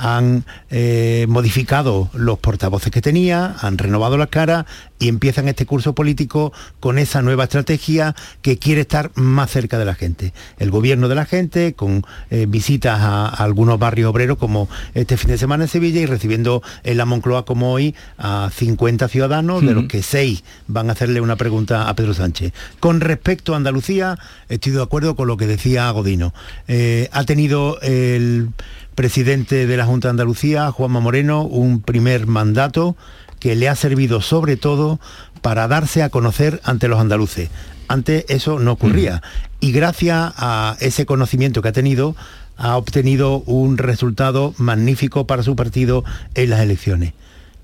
han 0.01 0.45
eh, 0.71 1.25
modificado 1.29 2.09
los 2.13 2.39
portavoces 2.39 2.91
que 2.91 3.01
tenía, 3.01 3.55
han 3.61 3.77
renovado 3.77 4.17
las 4.17 4.29
caras 4.29 4.65
y 4.97 5.07
empiezan 5.07 5.47
este 5.47 5.65
curso 5.65 5.93
político 5.93 6.51
con 6.79 6.97
esa 6.97 7.21
nueva 7.21 7.43
estrategia 7.43 8.15
que 8.41 8.57
quiere 8.57 8.81
estar 8.81 9.11
más 9.15 9.51
cerca 9.51 9.77
de 9.77 9.85
la 9.85 9.93
gente. 9.93 10.33
El 10.57 10.71
gobierno 10.71 11.07
de 11.07 11.15
la 11.15 11.25
gente, 11.25 11.73
con 11.73 12.03
eh, 12.29 12.45
visitas 12.47 12.99
a, 12.99 13.27
a 13.27 13.43
algunos 13.43 13.79
barrios 13.79 14.09
obreros 14.09 14.37
como 14.37 14.67
este 14.93 15.17
fin 15.17 15.29
de 15.29 15.37
semana 15.37 15.65
en 15.65 15.69
Sevilla 15.69 16.01
y 16.01 16.05
recibiendo 16.07 16.63
en 16.83 16.97
la 16.97 17.05
Moncloa 17.05 17.45
como 17.45 17.71
hoy 17.71 17.95
a 18.17 18.49
50 18.53 19.07
ciudadanos, 19.07 19.65
de 19.65 19.73
los 19.73 19.85
que 19.85 20.01
seis 20.01 20.43
van 20.67 20.89
a 20.89 20.93
hacerle 20.93 21.21
una 21.21 21.35
pregunta 21.35 21.89
a 21.89 21.95
Pedro 21.95 22.13
Sánchez. 22.13 22.53
Con 22.79 23.01
respecto 23.01 23.53
a 23.53 23.57
Andalucía, 23.57 24.17
estoy 24.49 24.71
de 24.71 24.81
acuerdo 24.81 25.15
con 25.15 25.27
lo 25.27 25.37
que 25.37 25.47
decía 25.47 25.89
Godino. 25.91 26.33
Eh, 26.67 27.09
ha 27.11 27.23
tenido 27.23 27.79
el 27.81 28.49
presidente 28.95 29.67
de 29.67 29.77
la 29.77 29.85
Junta 29.85 30.07
de 30.07 30.11
Andalucía, 30.11 30.71
Juanma 30.71 30.99
Moreno, 30.99 31.43
un 31.43 31.81
primer 31.81 32.27
mandato 32.27 32.95
que 33.39 33.55
le 33.55 33.67
ha 33.67 33.75
servido 33.75 34.21
sobre 34.21 34.57
todo 34.57 34.99
para 35.41 35.67
darse 35.67 36.03
a 36.03 36.09
conocer 36.09 36.61
ante 36.63 36.87
los 36.87 36.99
andaluces. 36.99 37.49
Antes 37.87 38.25
eso 38.29 38.59
no 38.59 38.73
ocurría. 38.73 39.21
Y 39.59 39.71
gracias 39.71 40.33
a 40.37 40.77
ese 40.79 41.05
conocimiento 41.05 41.61
que 41.61 41.69
ha 41.69 41.73
tenido, 41.73 42.15
ha 42.55 42.77
obtenido 42.77 43.39
un 43.39 43.77
resultado 43.77 44.53
magnífico 44.57 45.27
para 45.27 45.43
su 45.43 45.55
partido 45.55 46.03
en 46.35 46.51
las 46.51 46.61
elecciones. 46.61 47.13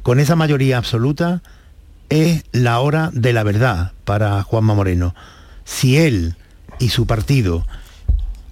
Con 0.04 0.20
esa 0.20 0.36
mayoría 0.36 0.78
absoluta 0.78 1.42
es 2.10 2.44
la 2.52 2.80
hora 2.80 3.10
de 3.14 3.34
la 3.34 3.44
verdad 3.44 3.92
para 4.06 4.42
Juanma 4.44 4.74
Moreno. 4.74 5.14
Si 5.66 5.98
él 5.98 6.36
y 6.80 6.90
su 6.90 7.06
partido 7.06 7.66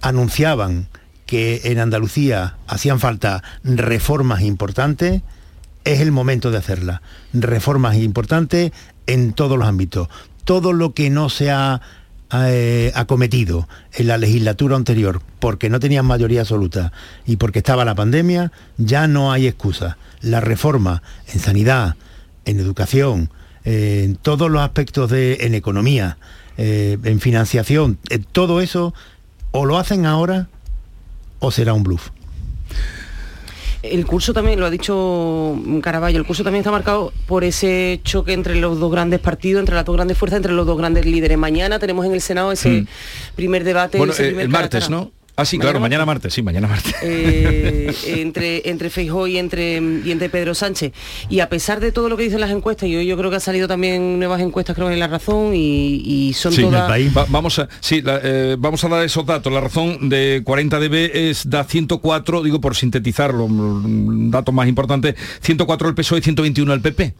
anunciaban 0.00 0.88
que 1.26 1.62
en 1.64 1.78
Andalucía 1.80 2.56
hacían 2.66 3.00
falta 3.00 3.42
reformas 3.64 4.42
importantes, 4.42 5.22
es 5.84 6.00
el 6.00 6.12
momento 6.12 6.50
de 6.50 6.58
hacerlas. 6.58 7.00
Reformas 7.32 7.96
importantes 7.96 8.72
en 9.06 9.32
todos 9.32 9.58
los 9.58 9.68
ámbitos. 9.68 10.08
Todo 10.44 10.72
lo 10.72 10.94
que 10.94 11.10
no 11.10 11.28
se 11.28 11.50
ha 11.50 11.80
eh, 12.32 12.90
acometido 12.94 13.68
en 13.92 14.08
la 14.08 14.18
legislatura 14.18 14.74
anterior 14.74 15.22
porque 15.38 15.70
no 15.70 15.78
tenían 15.78 16.06
mayoría 16.06 16.40
absoluta 16.40 16.92
y 17.24 17.36
porque 17.36 17.60
estaba 17.60 17.84
la 17.84 17.94
pandemia, 17.94 18.50
ya 18.78 19.06
no 19.06 19.32
hay 19.32 19.46
excusa. 19.46 19.96
La 20.22 20.40
reforma 20.40 21.02
en 21.32 21.38
sanidad, 21.38 21.94
en 22.44 22.58
educación, 22.58 23.30
eh, 23.64 24.02
en 24.04 24.16
todos 24.16 24.50
los 24.50 24.62
aspectos 24.62 25.10
de 25.10 25.38
en 25.42 25.54
economía, 25.54 26.18
eh, 26.56 26.98
en 27.04 27.20
financiación, 27.20 27.98
todo 28.32 28.60
eso 28.60 28.92
o 29.52 29.64
lo 29.64 29.78
hacen 29.78 30.04
ahora 30.04 30.48
o 31.38 31.50
será 31.50 31.72
un 31.72 31.82
bluff. 31.82 32.10
El 33.82 34.04
curso 34.04 34.32
también, 34.32 34.58
lo 34.58 34.66
ha 34.66 34.70
dicho 34.70 35.56
Caraballo, 35.80 36.18
el 36.18 36.24
curso 36.26 36.42
también 36.42 36.60
está 36.62 36.72
marcado 36.72 37.12
por 37.26 37.44
ese 37.44 38.00
choque 38.02 38.32
entre 38.32 38.56
los 38.56 38.80
dos 38.80 38.90
grandes 38.90 39.20
partidos, 39.20 39.60
entre 39.60 39.76
las 39.76 39.84
dos 39.84 39.94
grandes 39.94 40.18
fuerzas, 40.18 40.38
entre 40.38 40.52
los 40.52 40.66
dos 40.66 40.76
grandes 40.76 41.06
líderes. 41.06 41.38
Mañana 41.38 41.78
tenemos 41.78 42.04
en 42.04 42.12
el 42.12 42.20
Senado 42.20 42.50
ese 42.50 42.68
Mm. 42.82 42.86
primer 43.36 43.62
debate. 43.62 43.98
Bueno, 43.98 44.12
ese 44.12 44.24
eh, 44.24 44.26
primer 44.28 44.46
el 44.46 44.50
martes, 44.50 44.84
cara. 44.86 44.96
¿no? 44.96 45.12
Ah, 45.38 45.44
sí, 45.44 45.58
claro, 45.58 45.80
mañana 45.80 46.06
martes, 46.06 46.32
sí, 46.32 46.42
mañana 46.42 46.66
martes. 46.66 46.94
eh, 47.02 47.92
entre, 48.06 48.70
entre 48.70 48.88
Feijó 48.88 49.26
y 49.26 49.36
entre, 49.36 49.74
y 50.04 50.10
entre 50.10 50.30
Pedro 50.30 50.54
Sánchez. 50.54 50.92
Y 51.28 51.40
a 51.40 51.48
pesar 51.50 51.78
de 51.80 51.92
todo 51.92 52.08
lo 52.08 52.16
que 52.16 52.22
dicen 52.22 52.40
las 52.40 52.50
encuestas, 52.50 52.88
y 52.88 52.96
hoy 52.96 53.06
yo 53.06 53.18
creo 53.18 53.28
que 53.28 53.36
han 53.36 53.40
salido 53.42 53.68
también 53.68 54.18
nuevas 54.18 54.40
encuestas, 54.40 54.74
creo, 54.74 54.90
en 54.90 54.98
La 54.98 55.08
Razón, 55.08 55.54
y, 55.54 55.96
y 56.04 56.32
son 56.32 56.52
Sí, 56.52 56.62
todas... 56.62 56.90
Va- 56.90 57.26
vamos, 57.28 57.58
a, 57.58 57.68
sí, 57.80 58.00
la- 58.00 58.18
eh, 58.24 58.56
vamos 58.58 58.82
a 58.84 58.88
dar 58.88 59.04
esos 59.04 59.26
datos. 59.26 59.52
La 59.52 59.60
razón 59.60 60.08
de 60.08 60.40
40 60.42 60.78
dB 60.80 61.10
es 61.12 61.50
da 61.50 61.64
104, 61.64 62.42
digo 62.42 62.60
por 62.60 62.74
sintetizarlo, 62.74 63.46
mm, 63.46 64.30
datos 64.30 64.54
más 64.54 64.68
importantes, 64.68 65.16
104 65.42 65.88
el 65.90 65.94
PSOE 65.94 66.20
y 66.20 66.22
121 66.22 66.72
el 66.72 66.80
PP. 66.80 67.14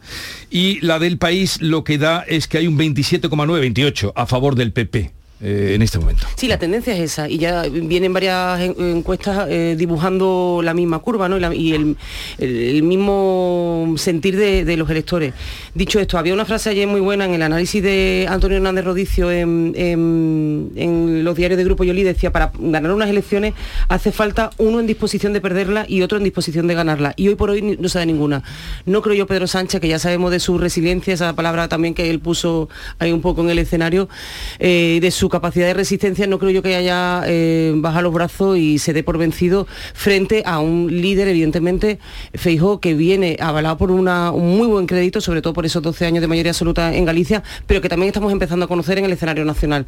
Y 0.49 0.79
la 0.81 0.97
del 0.97 1.19
país 1.19 1.61
lo 1.61 1.83
que 1.83 1.99
da 1.99 2.23
es 2.27 2.47
que 2.47 2.57
hay 2.57 2.67
un 2.67 2.79
27,9, 2.79 3.59
28 3.59 4.13
a 4.15 4.25
favor 4.25 4.55
del 4.55 4.73
PP 4.73 5.11
eh, 5.41 5.73
en 5.75 5.81
este 5.81 5.99
momento. 5.99 6.25
Sí, 6.35 6.47
la 6.47 6.57
tendencia 6.57 6.93
es 6.95 6.99
esa 7.01 7.29
y 7.29 7.37
ya 7.37 7.63
vienen 7.69 8.13
varias 8.13 8.59
en- 8.61 8.75
encuestas 8.97 9.47
eh, 9.49 9.75
dibujando 9.77 10.61
la 10.63 10.73
misma 10.73 10.99
curva 10.99 11.29
¿no? 11.29 11.37
y, 11.53 11.73
el, 11.73 11.95
el- 12.39 12.83
mismo 12.83 13.93
sentir 13.97 14.37
de, 14.37 14.77
los 14.77 14.89
electores. 14.89 15.33
Dicho 15.73 15.99
esto, 15.99 16.17
había 16.17 16.33
una 16.33 16.45
frase 16.45 16.69
ayer 16.69 16.87
muy 16.87 17.01
buena 17.01 17.25
en 17.25 17.33
el 17.33 17.41
análisis 17.41 17.83
de 17.83 18.25
Antonio 18.29 18.57
Hernández 18.57 18.85
Rodicio 18.85 19.31
en, 19.31 19.73
en- 19.75 21.23
los 21.23 21.35
diarios 21.35 21.57
de 21.57 21.63
Grupo 21.63 21.83
Yoli, 21.83 22.03
decía, 22.03 22.31
para 22.31 22.51
ganar 22.57 22.91
unas 22.93 23.09
elecciones 23.09 23.53
hace 23.89 24.11
falta 24.11 24.49
uno 24.57 24.79
en 24.79 24.87
disposición 24.87 25.33
de 25.33 25.41
perderla 25.41 25.85
y 25.87 26.01
otro 26.01 26.17
en 26.17 26.23
disposición 26.23 26.67
de 26.67 26.73
ganarla. 26.75 27.13
Y 27.17 27.27
hoy 27.27 27.35
por 27.35 27.49
hoy 27.49 27.61
no 27.79 27.87
da 27.97 28.05
ninguna. 28.05 28.43
No 28.85 29.01
creo 29.01 29.15
yo 29.15 29.27
Pedro 29.27 29.47
Sánchez, 29.47 29.81
que 29.81 29.87
ya 29.87 29.99
sabemos 29.99 30.31
de 30.31 30.39
su 30.39 30.57
resiliencia, 30.57 31.13
esa 31.13 31.33
palabra 31.33 31.67
también 31.67 31.93
que 31.93 32.09
él 32.09 32.19
puso 32.19 32.69
ahí 32.99 33.11
un 33.11 33.21
poco 33.21 33.41
en 33.41 33.49
el 33.49 33.59
escenario, 33.59 34.07
eh, 34.59 34.99
de 35.01 35.11
su 35.11 35.26
capacidad 35.29 35.65
de 35.67 35.73
resistencia, 35.73 36.27
no 36.27 36.39
creo 36.39 36.51
yo 36.51 36.61
que 36.61 36.75
haya 36.75 37.23
eh, 37.27 37.73
bajado 37.75 38.03
los 38.03 38.13
brazos 38.13 38.57
y 38.57 38.77
se 38.79 38.93
dé 38.93 39.03
por 39.03 39.17
vencido 39.17 39.67
frente 39.93 40.43
a 40.45 40.59
un 40.59 40.87
líder, 41.01 41.27
evidentemente, 41.27 41.99
Feijó, 42.33 42.79
que 42.79 42.93
viene 42.93 43.37
avalado 43.39 43.77
por 43.77 43.91
una- 43.91 44.31
un 44.31 44.57
muy 44.57 44.67
buen 44.67 44.85
crédito, 44.87 45.21
sobre 45.21 45.41
todo 45.41 45.53
por 45.53 45.65
esos 45.65 45.81
12 45.81 46.05
años 46.05 46.21
de 46.21 46.27
mayoría 46.27 46.51
absoluta 46.51 46.95
en 46.95 47.05
Galicia, 47.05 47.43
pero 47.65 47.81
que 47.81 47.89
también 47.89 48.07
estamos 48.07 48.31
empezando 48.31 48.65
a 48.65 48.67
conocer 48.67 48.97
en 48.97 49.05
el 49.05 49.11
escenario 49.13 49.45
nacional. 49.45 49.85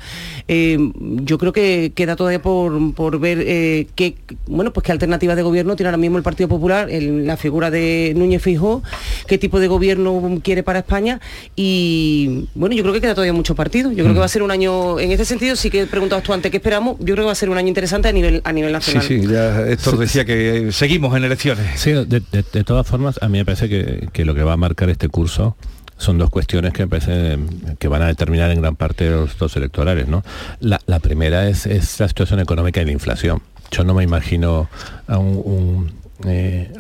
Eh, 0.48 0.78
yo 1.24 1.38
creo 1.38 1.54
que 1.54 1.92
queda 1.96 2.16
todavía 2.16 2.42
por, 2.42 2.94
por 2.94 3.20
ver 3.20 3.44
eh, 3.46 3.88
qué, 3.96 4.16
bueno, 4.48 4.72
pues 4.74 4.84
qué 4.86 4.92
alternativas 4.92 5.36
de 5.36 5.44
gobierno 5.44 5.76
tiene 5.76 5.88
ahora 5.90 5.98
mismo 5.98 6.18
el 6.18 6.24
Partido 6.24 6.48
Popular, 6.50 6.90
el- 6.90 7.26
la 7.28 7.38
figura 7.38 7.70
de 7.72 8.14
Núñez 8.16 8.42
Feijó, 8.42 8.82
qué 9.28 9.38
tipo 9.38 9.60
de 9.60 9.68
gobierno 9.68 10.40
quiere 10.44 10.64
para 10.64 10.80
España 10.80 11.20
y 11.56 12.48
bueno, 12.56 12.76
yo 12.76 12.84
creo 12.84 12.94
que 12.94 13.02
queda 13.02 13.14
todavía 13.14 13.34
mucho 13.34 13.56
partido. 13.56 13.92
Yo 13.92 14.04
creo 14.04 14.14
que 14.14 14.20
va 14.20 14.26
a 14.26 14.30
ser 14.30 14.44
un 14.44 14.52
año, 14.52 15.00
en 15.00 15.12
ese 15.12 15.26
sentido 15.30 15.56
sí 15.56 15.70
que 15.70 15.86
preguntabas 15.88 16.24
tú 16.24 16.34
antes 16.34 16.52
qué 16.52 16.58
esperamos, 16.58 16.98
yo 17.00 17.06
creo 17.16 17.18
que 17.18 17.24
va 17.28 17.32
a 17.32 17.36
ser 17.36 17.50
un 17.50 17.58
año 17.58 17.68
interesante 17.70 18.08
a 18.10 18.12
nivel, 18.12 18.42
a 18.44 18.52
nivel 18.52 18.70
Sí, 18.70 18.74
nacional. 18.74 19.04
sí, 19.08 19.28
ya 19.28 19.62
Héctor 19.68 19.98
decía 19.98 20.26
que 20.26 20.72
seguimos 20.72 21.16
en 21.16 21.24
elecciones. 21.24 21.80
Sí, 21.80 21.92
de, 21.92 22.06
de- 22.06 22.44
de 22.52 22.64
todas 22.64 22.86
formas, 22.86 23.18
a 23.22 23.30
mí 23.30 23.38
me 23.38 23.46
parece 23.46 23.70
que, 23.70 24.10
que 24.12 24.26
lo 24.26 24.36
que 24.36 24.44
va 24.44 24.54
a 24.54 24.58
marcar 24.58 24.90
este 24.90 25.08
curso 25.08 25.56
son 25.98 26.18
dos 26.18 26.30
cuestiones 26.30 26.72
que 26.74 26.84
me 26.84 26.88
parece 26.90 27.38
que 27.78 27.88
van 27.88 28.02
a 28.02 28.08
determinar 28.08 28.52
en 28.52 28.62
gran 28.62 28.76
parte 28.76 29.04
de 29.06 29.12
los 29.12 29.38
dos 29.38 29.56
electorales. 29.58 30.08
¿no? 30.08 30.24
La, 30.60 30.80
la 30.86 31.00
primera 31.00 31.48
es, 31.50 31.66
es 31.66 32.00
la 32.00 32.08
situación 32.08 32.40
económica 32.40 32.82
y 32.82 32.86
la 32.86 32.92
inflación. 32.92 33.42
Yo 33.72 33.84
no 33.84 33.94
me 33.94 34.04
imagino 34.04 34.70
a 35.08 35.18
un, 35.18 35.42
un, 35.44 35.92
eh, 36.30 36.72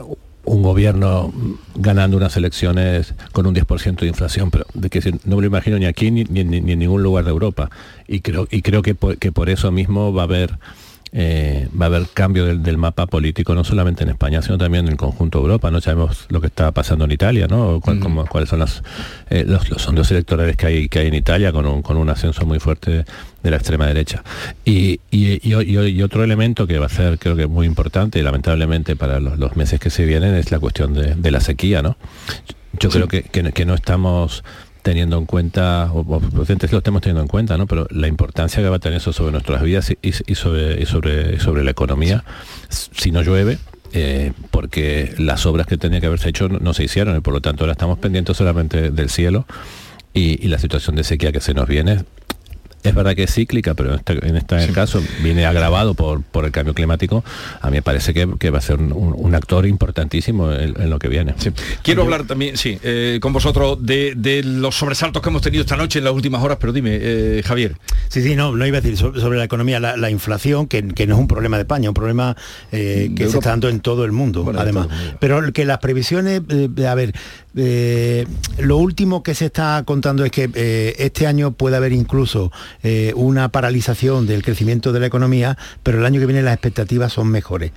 un 0.49 0.63
gobierno 0.63 1.31
ganando 1.75 2.17
unas 2.17 2.35
elecciones 2.35 3.13
con 3.33 3.45
un 3.45 3.53
10% 3.53 3.99
de 3.99 4.07
inflación, 4.07 4.49
pero 4.49 4.65
de 4.73 4.89
que 4.89 4.99
no 5.23 5.35
me 5.35 5.43
lo 5.43 5.47
imagino 5.47 5.77
ni 5.77 5.85
aquí 5.85 6.09
ni, 6.09 6.21
en 6.21 6.79
ningún 6.79 7.03
lugar 7.03 7.23
de 7.23 7.29
Europa. 7.29 7.69
Y 8.07 8.21
creo, 8.21 8.47
y 8.49 8.63
creo 8.63 8.81
que, 8.81 8.95
que 9.19 9.31
por 9.31 9.49
eso 9.49 9.71
mismo 9.71 10.11
va 10.11 10.23
a 10.23 10.25
haber 10.25 10.57
eh, 11.11 11.67
va 11.79 11.85
a 11.85 11.87
haber 11.87 12.07
cambio 12.13 12.45
del, 12.45 12.61
del 12.61 12.77
mapa 12.77 13.07
político 13.07 13.55
no 13.55 13.63
solamente 13.63 14.03
en 14.03 14.09
España 14.09 14.41
sino 14.41 14.57
también 14.57 14.85
en 14.85 14.91
el 14.91 14.97
conjunto 14.97 15.39
de 15.39 15.43
Europa 15.45 15.71
no 15.71 15.81
sabemos 15.81 16.25
lo 16.29 16.39
que 16.41 16.47
está 16.47 16.71
pasando 16.71 17.05
en 17.05 17.11
Italia 17.11 17.47
no 17.47 17.79
Cuál- 17.81 17.99
cómo- 17.99 18.25
cuáles 18.27 18.49
son 18.49 18.59
las, 18.59 18.83
eh, 19.29 19.43
los, 19.47 19.69
los 19.69 19.81
sondeos 19.81 20.11
electorales 20.11 20.55
que 20.57 20.65
hay 20.67 20.89
que 20.89 20.99
hay 20.99 21.07
en 21.07 21.15
Italia 21.15 21.51
con 21.51 21.65
un, 21.65 21.81
con 21.81 21.97
un 21.97 22.09
ascenso 22.09 22.45
muy 22.45 22.59
fuerte 22.59 23.05
de 23.43 23.49
la 23.51 23.57
extrema 23.57 23.87
derecha 23.87 24.23
y, 24.65 24.99
y- 25.11 25.39
y- 25.41 26.01
otro 26.03 26.23
elemento 26.23 26.67
que 26.67 26.77
va 26.79 26.85
a 26.85 26.89
ser 26.89 27.17
creo 27.17 27.35
que 27.35 27.47
muy 27.47 27.65
importante 27.65 28.19
y 28.19 28.21
lamentablemente 28.21 28.95
para 28.95 29.19
los, 29.19 29.39
los 29.39 29.55
meses 29.55 29.79
que 29.79 29.89
se 29.89 30.05
vienen 30.05 30.35
es 30.35 30.51
la 30.51 30.59
cuestión 30.59 30.93
de, 30.93 31.15
de 31.15 31.31
la 31.31 31.39
sequía 31.41 31.81
no 31.81 31.97
yo 32.79 32.89
creo 32.89 33.07
que, 33.07 33.23
que, 33.23 33.51
que 33.51 33.65
no 33.65 33.73
estamos 33.73 34.43
teniendo 34.81 35.17
en 35.17 35.25
cuenta, 35.25 35.91
o, 35.93 36.21
lo 36.33 36.43
estamos 36.43 37.01
teniendo 37.01 37.21
en 37.21 37.27
cuenta, 37.27 37.57
¿no? 37.57 37.67
Pero 37.67 37.87
la 37.91 38.07
importancia 38.07 38.61
que 38.61 38.69
va 38.69 38.77
a 38.77 38.79
tener 38.79 38.97
eso 38.97 39.13
sobre 39.13 39.31
nuestras 39.31 39.61
vidas 39.61 39.93
y, 40.01 40.11
sobre, 40.35 40.81
y 40.81 40.85
sobre, 40.85 41.35
y 41.35 41.39
sobre 41.39 41.63
la 41.63 41.71
economía, 41.71 42.23
si 42.69 43.11
no 43.11 43.21
llueve, 43.21 43.57
eh, 43.93 44.33
porque 44.51 45.13
las 45.17 45.45
obras 45.45 45.67
que 45.67 45.77
tenía 45.77 45.99
que 45.99 46.07
haberse 46.07 46.29
hecho 46.29 46.47
no, 46.47 46.73
se 46.73 46.83
hicieron 46.83 47.17
y 47.17 47.21
por 47.21 47.33
lo 47.33 47.41
tanto 47.41 47.63
ahora 47.63 47.71
estamos 47.71 47.97
pendientes 47.97 48.37
solamente 48.37 48.91
del 48.91 49.09
cielo 49.09 49.45
y 50.13 50.47
la 50.47 50.59
situación 50.59 50.95
de 50.95 51.03
sequía 51.03 51.31
que 51.31 51.39
se 51.39 51.53
nos 51.53 51.67
viene 51.67 52.03
es 52.83 52.95
verdad 52.95 53.15
que 53.15 53.23
es 53.23 53.33
cíclica, 53.33 53.73
pero 53.73 53.89
en 53.93 53.95
este, 53.99 54.13
en 54.27 54.35
este 54.35 54.73
caso 54.73 55.01
viene 55.21 55.45
agravado 55.45 55.93
por, 55.93 56.21
por 56.23 56.45
el 56.45 56.51
cambio 56.51 56.73
climático. 56.73 57.23
A 57.61 57.69
mí 57.69 57.77
me 57.77 57.81
parece 57.81 58.13
que, 58.13 58.27
que 58.39 58.49
va 58.49 58.59
a 58.59 58.61
ser 58.61 58.77
un, 58.79 59.35
actor 59.35 59.65
importantísimo 59.67 60.51
en, 60.51 60.79
en 60.81 60.89
lo 60.89 60.97
que 60.99 61.07
viene. 61.07 61.35
Quiero 61.83 62.01
hablar 62.03 62.25
también, 62.25 62.57
sí, 62.57 62.79
eh, 62.83 63.19
con 63.21 63.31
vosotros 63.33 63.77
de, 63.85 64.13
de 64.15 64.43
los 64.43 64.75
sobresaltos 64.75 65.21
que 65.21 65.29
hemos 65.29 65.41
tenido 65.41 65.61
esta 65.61 65.77
noche 65.77 65.99
en 65.99 66.05
las 66.05 66.13
últimas 66.13 66.41
horas, 66.43 66.57
pero 66.59 66.73
dime, 66.73 66.97
eh, 67.01 67.41
Javier. 67.45 67.75
Sí, 68.09 68.21
sí, 68.23 68.35
no, 68.35 68.55
no 68.55 68.65
iba 68.65 68.77
a 68.77 68.81
decir 68.81 68.97
so- 68.97 69.13
sobre 69.19 69.37
la 69.37 69.43
economía, 69.43 69.79
la, 69.79 69.95
la 69.97 70.09
inflación, 70.09 70.67
que, 70.67 70.87
que 70.87 71.05
no 71.07 71.15
es 71.15 71.19
un 71.19 71.27
problema 71.27 71.57
de 71.57 71.61
España, 71.63 71.89
un 71.89 71.93
problema 71.95 72.35
eh, 72.71 73.11
que 73.15 73.27
se 73.29 73.37
está 73.37 73.49
dando 73.51 73.69
en 73.69 73.79
todo 73.81 74.03
el 74.05 74.11
mundo, 74.11 74.43
Bueno, 74.43 74.59
además. 74.59 74.87
todo 74.87 74.95
el 74.97 75.01
mundo. 75.03 75.17
Pero 75.19 75.53
que 75.53 75.65
las 75.65 75.77
previsiones, 75.79 76.41
eh, 76.49 76.87
a 76.87 76.95
ver, 76.95 77.13
eh, 77.55 78.25
lo 78.59 78.77
último 78.77 79.23
que 79.23 79.33
se 79.35 79.45
está 79.45 79.83
contando 79.85 80.23
es 80.25 80.31
que 80.31 80.49
eh, 80.53 80.95
este 80.99 81.27
año 81.27 81.51
puede 81.51 81.75
haber 81.77 81.91
incluso 81.93 82.51
eh, 82.83 83.13
una 83.15 83.49
paralización 83.49 84.27
del 84.27 84.43
crecimiento 84.43 84.91
de 84.91 84.99
la 84.99 85.05
economía, 85.07 85.57
pero 85.83 85.99
el 85.99 86.05
año 86.05 86.19
que 86.19 86.25
viene 86.25 86.41
las 86.41 86.53
expectativas 86.53 87.13
son 87.13 87.29
mejores. 87.29 87.71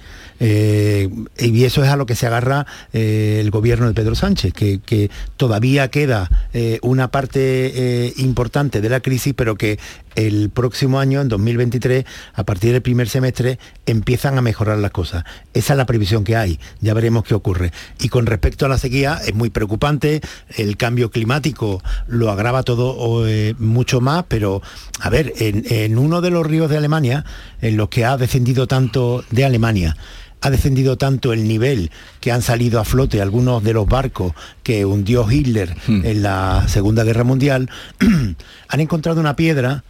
Eh, 0.44 1.08
y 1.38 1.64
eso 1.64 1.84
es 1.84 1.88
a 1.88 1.94
lo 1.94 2.04
que 2.04 2.16
se 2.16 2.26
agarra 2.26 2.66
eh, 2.92 3.38
el 3.40 3.52
gobierno 3.52 3.86
de 3.86 3.94
Pedro 3.94 4.16
Sánchez, 4.16 4.52
que, 4.52 5.08
todavía 5.36 5.88
queda 5.88 6.48
eh, 6.52 6.80
una 6.82 7.08
parte 7.08 8.12
importante 8.16 8.80
de 8.80 8.88
la 8.88 9.00
crisis, 9.00 9.34
pero 9.36 9.54
que 9.54 9.78
el 10.16 10.50
próximo 10.50 10.98
año, 10.98 11.20
en 11.20 11.28
2023, 11.28 12.04
a 12.34 12.44
partir 12.44 12.72
del 12.72 12.82
primer 12.82 13.08
semestre, 13.08 13.58
empiezan 13.86 14.36
a 14.36 14.42
mejorar 14.42 14.78
las 14.78 14.90
cosas. 14.90 15.24
Esa 15.54 15.74
es 15.74 15.76
la 15.76 15.86
previsión 15.86 16.24
que 16.24 16.36
hay, 16.36 16.58
ya 16.80 16.92
veremos 16.92 17.22
qué 17.22 17.34
ocurre. 17.34 17.72
Y 18.00 18.08
con 18.08 18.26
respecto 18.26 18.66
a 18.66 18.68
la 18.68 18.78
sequía, 18.78 19.20
es 19.24 19.34
muy 19.34 19.50
preocupante, 19.50 20.20
el 20.56 20.76
cambio 20.76 21.10
climático 21.10 21.82
lo 22.08 22.30
agrava 22.30 22.64
todo 22.64 23.24
mucho 23.58 24.00
más, 24.00 24.24
pero 24.26 24.60
a 25.00 25.08
ver, 25.08 25.32
en 25.38 25.98
uno 25.98 26.20
de 26.20 26.30
los 26.30 26.44
ríos 26.44 26.68
de 26.68 26.78
Alemania, 26.78 27.24
en 27.60 27.76
los 27.76 27.88
que 27.88 28.04
ha 28.04 28.16
descendido 28.16 28.66
tanto 28.66 29.24
de 29.30 29.44
Alemania, 29.44 29.96
ha 30.42 30.50
descendido 30.50 30.98
tanto 30.98 31.32
el 31.32 31.46
nivel 31.46 31.90
que 32.20 32.32
han 32.32 32.42
salido 32.42 32.80
a 32.80 32.84
flote 32.84 33.22
algunos 33.22 33.62
de 33.62 33.72
los 33.72 33.86
barcos 33.86 34.32
que 34.64 34.84
hundió 34.84 35.30
Hitler 35.30 35.74
en 35.86 36.22
la 36.22 36.66
Segunda 36.68 37.04
Guerra 37.04 37.24
Mundial, 37.24 37.70
han 38.68 38.80
encontrado 38.80 39.20
una 39.20 39.36
piedra 39.36 39.84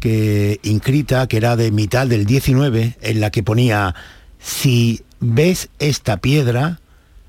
que 0.00 0.58
inscrita, 0.64 1.28
que 1.28 1.36
era 1.36 1.54
de 1.54 1.70
mitad 1.70 2.08
del 2.08 2.26
19, 2.26 2.96
en 3.00 3.20
la 3.20 3.30
que 3.30 3.44
ponía, 3.44 3.94
si 4.40 5.02
ves 5.20 5.68
esta 5.78 6.16
piedra, 6.16 6.80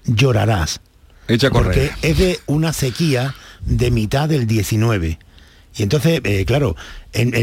llorarás. 0.06 0.82
Echa 1.28 1.48
a 1.48 1.52
correr. 1.52 1.92
Porque 1.92 2.08
es 2.08 2.18
de 2.18 2.40
una 2.48 2.74
sequía 2.74 3.36
de 3.64 3.92
mitad 3.92 4.28
del 4.28 4.48
19. 4.48 5.20
Y 5.76 5.84
entonces, 5.84 6.22
eh, 6.24 6.46
claro, 6.46 6.76
en, 7.14 7.34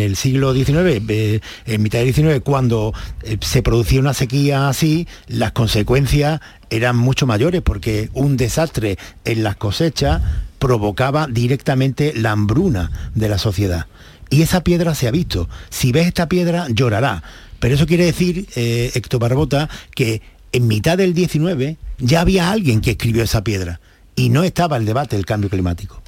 el 0.00 0.16
siglo 0.16 0.52
XIX, 0.52 1.02
eh, 1.08 1.40
en 1.66 1.82
mitad 1.82 2.00
del 2.00 2.12
XIX, 2.12 2.40
cuando 2.44 2.92
eh, 3.22 3.38
se 3.40 3.62
producía 3.62 4.00
una 4.00 4.12
sequía 4.12 4.68
así, 4.68 5.08
las 5.28 5.52
consecuencias 5.52 6.40
eran 6.68 6.96
mucho 6.96 7.26
mayores, 7.26 7.62
porque 7.62 8.10
un 8.12 8.36
desastre 8.36 8.98
en 9.24 9.42
las 9.42 9.56
cosechas 9.56 10.20
provocaba 10.58 11.26
directamente 11.26 12.12
la 12.14 12.32
hambruna 12.32 13.10
de 13.14 13.28
la 13.28 13.38
sociedad. 13.38 13.86
Y 14.28 14.42
esa 14.42 14.62
piedra 14.62 14.94
se 14.94 15.08
ha 15.08 15.10
visto. 15.10 15.48
Si 15.70 15.92
ves 15.92 16.06
esta 16.06 16.28
piedra, 16.28 16.66
llorará. 16.68 17.22
Pero 17.60 17.76
eso 17.76 17.86
quiere 17.86 18.04
decir, 18.04 18.46
Héctor 18.56 19.20
Barbota, 19.20 19.70
que 19.94 20.22
en 20.52 20.66
mitad 20.66 20.98
del 20.98 21.14
19 21.14 21.76
ya 21.98 22.20
había 22.20 22.50
alguien 22.50 22.80
que 22.80 22.92
escribió 22.92 23.22
esa 23.22 23.44
piedra. 23.44 23.80
Y 24.16 24.30
no 24.30 24.42
estaba 24.42 24.76
el 24.76 24.86
debate 24.86 25.16
del 25.16 25.26
cambio 25.26 25.50
climático. 25.50 26.03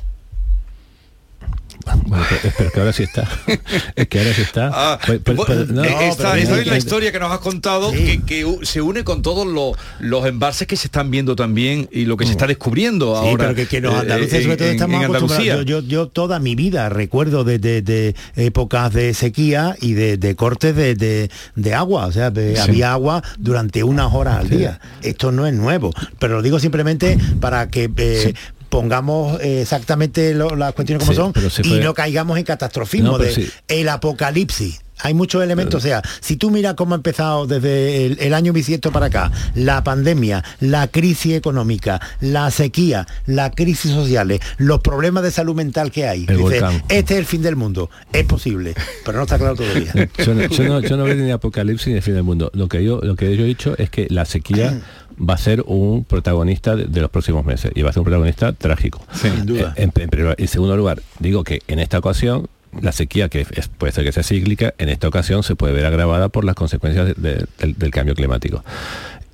Bueno, 2.06 2.24
pero, 2.42 2.54
pero 2.58 2.70
que 2.72 2.80
ahora 2.80 2.92
sí 2.92 3.02
está. 3.04 3.28
es 3.96 4.08
que 4.08 4.18
ahora 4.18 4.34
sí 4.34 4.42
está. 4.42 4.70
Ah, 4.72 4.98
Pues- 5.06 5.20
pues- 5.24 5.36
pues, 5.36 5.46
pues, 5.46 5.68
no, 5.70 5.84
eh, 5.84 5.88
esta, 6.08 6.32
pero- 6.32 6.42
esta 6.42 6.60
es 6.60 6.66
la 6.66 6.76
historia 6.78 7.12
que 7.12 7.18
nos 7.20 7.30
has 7.30 7.38
contado, 7.38 7.92
que, 7.92 8.46
se 8.62 8.80
une 8.82 9.04
con 9.04 9.22
todos 9.22 9.46
los, 9.46 9.76
los 10.00 10.26
embalses 10.26 10.66
que 10.66 10.76
se 10.76 10.88
están 10.88 11.10
viendo 11.10 11.36
también 11.36 11.88
y 11.92 12.04
lo 12.06 12.16
que 12.16 12.24
se 12.26 12.32
está 12.32 12.46
descubriendo 12.46 13.06
Mm. 13.14 13.22
Sí, 13.22 13.28
ahora. 13.28 13.44
pero 13.44 13.54
que, 13.54 13.66
que 13.66 13.80
los 13.80 13.94
eh, 13.94 13.98
andaluces 13.98 14.42
sobre 14.42 14.56
todo 14.56 14.68
en- 14.68 14.74
estamos 14.74 14.96
en 14.96 15.04
acostumbrados. 15.04 15.40
Andalucía. 15.48 15.56
Yo, 15.64 15.80
yo, 15.80 15.86
yo 15.88 16.08
toda 16.08 16.38
mi 16.40 16.54
vida 16.54 16.88
recuerdo 16.88 17.44
de, 17.44 17.58
de- 17.58 17.82
de 17.82 18.14
épocas 18.36 18.92
de 18.92 19.14
sequía 19.14 19.76
y 19.80 19.92
de, 19.94 20.16
de 20.16 20.34
cortes 20.34 20.74
de, 20.74 20.94
de- 20.94 21.30
de 21.54 21.74
agua. 21.74 22.06
O 22.06 22.12
sea, 22.12 22.30
de- 22.30 22.56
Sí. 22.56 22.62
había 22.62 22.92
agua 22.92 23.22
durante 23.38 23.82
unas 23.84 24.12
horas 24.12 24.38
al 24.40 24.48
día. 24.50 24.80
Esto 25.02 25.30
no 25.32 25.46
es 25.46 25.54
nuevo. 25.54 25.92
Pero 26.18 26.34
lo 26.36 26.42
digo 26.42 26.58
simplemente 26.58 27.18
para 27.40 27.68
que 27.68 27.90
eh, 27.96 28.34
pongamos 28.76 29.40
eh, 29.40 29.62
exactamente 29.62 30.34
lo- 30.34 30.54
las 30.54 30.74
cuestiones 30.74 31.02
como 31.08 31.30
Sí, 31.30 31.50
son 31.50 31.64
y 31.66 31.80
no 31.80 31.94
caigamos 31.94 32.36
en 32.36 32.44
catastrofismo 32.44 33.12
No, 33.12 33.18
de 33.18 33.32
sí. 33.32 33.48
el 33.68 33.88
apocalipsis. 33.88 34.80
Hay 35.00 35.12
muchos 35.12 35.42
elementos, 35.42 35.74
o 35.84 35.86
sea, 35.86 36.00
si 36.20 36.36
tú 36.36 36.50
miras 36.50 36.72
cómo 36.74 36.94
ha 36.94 36.96
empezado 36.96 37.46
desde 37.46 38.06
el, 38.06 38.18
el 38.18 38.32
año 38.32 38.54
bisiesto 38.54 38.90
para 38.92 39.06
acá, 39.06 39.30
la 39.54 39.84
pandemia, 39.84 40.42
la 40.60 40.88
crisis 40.88 41.34
económica, 41.34 42.00
la 42.20 42.50
sequía, 42.50 43.06
la 43.26 43.50
crisis 43.50 43.92
sociales, 43.92 44.40
los 44.56 44.80
problemas 44.80 45.22
de 45.22 45.30
salud 45.32 45.54
mental 45.54 45.90
que 45.90 46.06
hay. 46.08 46.20
El 46.20 46.38
Dice, 46.38 46.40
volcán. 46.60 46.82
este 46.88 47.12
es 47.14 47.20
el 47.20 47.26
fin 47.26 47.42
del 47.42 47.56
mundo. 47.56 47.90
Es 48.12 48.24
posible, 48.24 48.72
pero 49.04 49.18
no 49.18 49.24
está 49.24 49.36
claro 49.38 49.54
todavía. 49.54 49.92
Yo 50.24 50.34
no, 50.34 50.46
yo 50.46 50.64
no- 50.64 50.80
yo 50.80 50.96
no 50.96 51.04
veo 51.08 51.14
ni 51.14 51.30
apocalipsis 51.30 51.88
ni 51.88 51.94
el 51.94 52.02
fin 52.02 52.14
del 52.14 52.22
mundo. 52.24 52.50
Lo 52.54 52.66
que 52.68 52.82
yo, 52.82 53.00
lo 53.02 53.16
que 53.16 53.36
yo 53.36 53.44
he 53.44 53.48
dicho 53.48 53.74
es 53.76 53.90
que 53.90 54.06
la 54.08 54.24
sequía 54.24 54.80
va 55.18 55.34
a 55.34 55.38
ser 55.38 55.62
un 55.66 56.04
protagonista 56.04 56.76
de, 56.76 56.84
de 56.86 57.00
los 57.00 57.10
próximos 57.10 57.44
meses 57.44 57.72
y 57.74 57.82
va 57.82 57.90
a 57.90 57.92
ser 57.92 58.00
un 58.00 58.04
protagonista 58.04 58.52
trágico. 58.52 59.04
Sin 59.12 59.46
duda. 59.46 59.74
Eh, 59.76 59.88
En, 59.96 60.10
en 60.38 60.48
segundo 60.48 60.76
lugar, 60.76 61.00
digo 61.18 61.44
que 61.44 61.60
en 61.68 61.78
esta 61.78 61.98
ocasión 61.98 62.48
la 62.82 62.92
sequía, 62.92 63.28
que 63.28 63.46
es- 63.50 63.68
puede 63.68 63.92
ser 63.92 64.04
que 64.04 64.12
sea 64.12 64.22
cíclica, 64.22 64.74
en 64.78 64.88
esta 64.90 65.08
ocasión 65.08 65.42
se 65.42 65.56
puede 65.56 65.72
ver 65.72 65.86
agravada 65.86 66.28
por 66.28 66.44
las 66.44 66.54
consecuencias 66.54 67.06
de- 67.06 67.14
de- 67.14 67.46
del, 67.58 67.74
del 67.78 67.90
cambio 67.90 68.14
climático. 68.14 68.62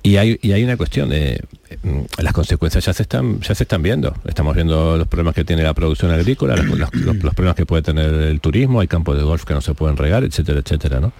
Y 0.05 0.17
hay, 0.17 0.37
y 0.41 0.51
hay 0.51 0.63
una 0.65 0.75
cuestión 0.75 1.09
de 1.09 1.41
mm, 1.81 2.21
las 2.21 2.33
consecuencias 2.33 2.85
ya 2.85 2.91
se 2.93 3.03
están 3.03 3.39
ya 3.39 3.55
se 3.55 3.63
están 3.63 3.81
viendo. 3.81 4.13
Estamos 4.25 4.53
viendo 4.53 4.97
los 4.97 5.07
problemas 5.07 5.33
que 5.33 5.45
tiene 5.45 5.63
la 5.63 5.73
producción 5.73 6.11
agrícola, 6.11 6.55
los- 6.57 6.93
los 6.93 7.33
problemas 7.33 7.55
que 7.55 7.65
puede 7.65 7.83
tener 7.83 8.13
el 8.13 8.41
turismo, 8.41 8.81
hay 8.81 8.87
campos 8.87 9.15
de 9.17 9.23
golf 9.23 9.45
que 9.45 9.53
no 9.53 9.61
se 9.61 9.73
pueden 9.73 9.95
regar, 9.97 10.23
etcétera, 10.25 10.59
etcétera, 10.59 10.99
¿no? 10.99 11.13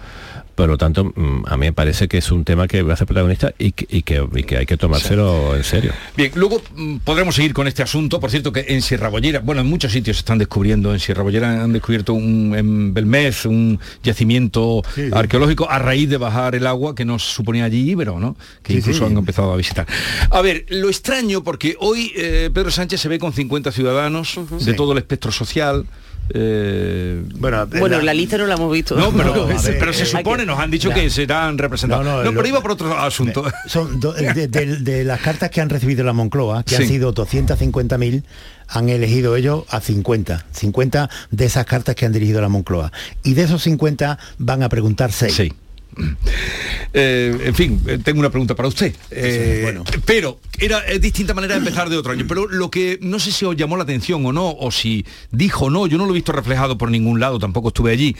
Por 0.54 0.68
lo 0.68 0.78
tanto, 0.78 1.04
mm, 1.04 1.42
a 1.46 1.56
mí 1.56 1.66
me 1.66 1.72
parece 1.72 2.06
que 2.08 2.18
es 2.18 2.30
un 2.30 2.44
tema 2.44 2.68
que 2.68 2.82
va 2.82 2.94
a 2.94 2.96
ser 2.96 3.06
protagonista 3.06 3.52
y 3.58 3.72
que, 3.72 3.86
y 3.88 4.02
que, 4.02 4.24
y 4.36 4.42
que 4.44 4.58
hay 4.58 4.66
que 4.66 4.76
tomárselo 4.76 5.56
en 5.56 5.64
serio. 5.64 5.92
Bien, 6.16 6.30
luego 6.34 6.62
mm, 6.76 6.98
podremos 6.98 7.34
seguir 7.34 7.52
con 7.54 7.66
este 7.66 7.82
asunto. 7.82 8.20
Por 8.20 8.30
cierto, 8.30 8.52
que 8.52 8.64
en 8.68 8.80
Sierra 8.82 9.08
Bollera, 9.08 9.40
bueno, 9.40 9.62
en 9.62 9.66
muchos 9.66 9.92
sitios 9.92 10.16
se 10.16 10.20
están 10.20 10.38
descubriendo. 10.38 10.92
En 10.92 11.00
Sierra 11.00 11.22
Bollera 11.22 11.62
han 11.64 11.72
descubierto 11.72 12.14
un, 12.14 12.54
en 12.56 12.94
Belmez 12.94 13.46
un 13.46 13.80
yacimiento 14.02 14.82
Sí, 14.94 15.06
sí. 15.08 15.10
arqueológico 15.12 15.68
a 15.70 15.78
raíz 15.78 16.08
de 16.08 16.16
bajar 16.18 16.54
el 16.54 16.66
agua 16.66 16.94
que 16.94 17.04
no 17.04 17.18
se 17.18 17.32
suponía 17.32 17.64
allí 17.64 17.90
Ibero, 17.90 18.18
¿no? 18.20 18.36
Que 18.62 18.74
Sí, 18.74 18.78
incluso 18.78 19.00
sí. 19.00 19.04
han 19.12 19.16
empezado 19.18 19.52
a 19.52 19.56
visitar. 19.56 19.86
A 20.30 20.40
ver, 20.40 20.66
lo 20.68 20.88
extraño, 20.88 21.42
porque 21.42 21.76
hoy 21.80 22.12
eh, 22.16 22.50
Pedro 22.54 22.70
Sánchez 22.70 23.00
se 23.00 23.08
ve 23.08 23.18
con 23.18 23.32
50 23.32 23.72
ciudadanos 23.72 24.38
de 24.50 24.72
Sí. 24.72 24.76
todo 24.76 24.92
el 24.92 24.98
espectro 24.98 25.32
social. 25.32 25.84
Eh, 26.30 27.22
Bueno, 27.36 27.66
Bueno, 27.66 28.00
la 28.00 28.14
lista 28.14 28.38
no 28.38 28.46
la 28.46 28.54
hemos 28.54 28.72
visto. 28.72 28.96
no, 28.96 29.10
pero, 29.12 29.34
No, 29.34 29.42
a 29.42 29.46
ver, 29.62 29.78
pero 29.78 29.92
se 29.92 30.06
supone, 30.06 30.42
que- 30.42 30.46
nos 30.46 30.58
han 30.58 30.70
dicho 30.70 30.88
Ya. 30.90 30.94
que 30.94 31.10
serán 31.10 31.58
representados. 31.58 32.04
No, 32.04 32.10
No, 32.12 32.16
no, 32.24 32.30
pero 32.30 32.42
lo- 32.42 32.48
iba 32.48 32.60
por 32.62 32.72
otro 32.72 32.98
asunto. 32.98 33.44
Son 33.66 34.00
do- 34.00 34.12
de, 34.12 34.48
de- 34.48 34.76
de 34.76 35.04
las 35.04 35.20
cartas 35.20 35.50
que 35.50 35.60
han 35.60 35.68
recibido 35.70 36.04
la 36.04 36.12
Moncloa, 36.12 36.62
que 36.62 36.76
Sí. 36.76 36.82
han 36.82 36.88
sido 36.88 37.12
250.000, 37.14 38.22
han 38.68 38.88
elegido 38.88 39.36
ellos 39.36 39.64
a 39.68 39.80
50. 39.80 40.46
50 40.52 41.10
de 41.30 41.44
esas 41.44 41.66
cartas 41.66 41.94
que 41.94 42.06
han 42.06 42.12
dirigido 42.12 42.40
la 42.40 42.48
Moncloa. 42.48 42.90
Y 43.22 43.34
de 43.34 43.42
esos 43.42 43.62
50 43.62 44.18
van 44.38 44.62
a 44.62 44.68
preguntar 44.68 45.12
6. 45.12 45.34
Sí. 45.34 45.52
Eh, 46.92 47.36
en 47.46 47.54
fin, 47.54 47.80
eh, 47.86 47.98
tengo 48.02 48.20
una 48.20 48.30
pregunta 48.30 48.54
para 48.54 48.68
usted. 48.68 48.94
Eh, 49.10 49.60
bueno. 49.62 49.84
Pero 50.04 50.38
era 50.58 50.82
distinta 51.00 51.34
manera 51.34 51.54
de 51.54 51.58
empezar 51.58 51.88
de 51.88 51.96
otro 51.96 52.12
año. 52.12 52.24
Pero 52.28 52.46
lo 52.46 52.70
que 52.70 52.98
no 53.02 53.18
sé 53.18 53.32
si 53.32 53.44
os 53.44 53.56
llamó 53.56 53.76
la 53.76 53.82
atención 53.82 54.24
o 54.24 54.32
no, 54.32 54.50
o 54.50 54.70
si 54.70 55.04
dijo 55.30 55.66
o 55.66 55.70
no, 55.70 55.86
yo 55.86 55.98
no 55.98 56.04
lo 56.04 56.12
he 56.12 56.14
visto 56.14 56.32
reflejado 56.32 56.78
por 56.78 56.90
ningún 56.90 57.20
lado, 57.20 57.38
tampoco 57.38 57.68
estuve 57.68 57.90
allí. 57.90 58.16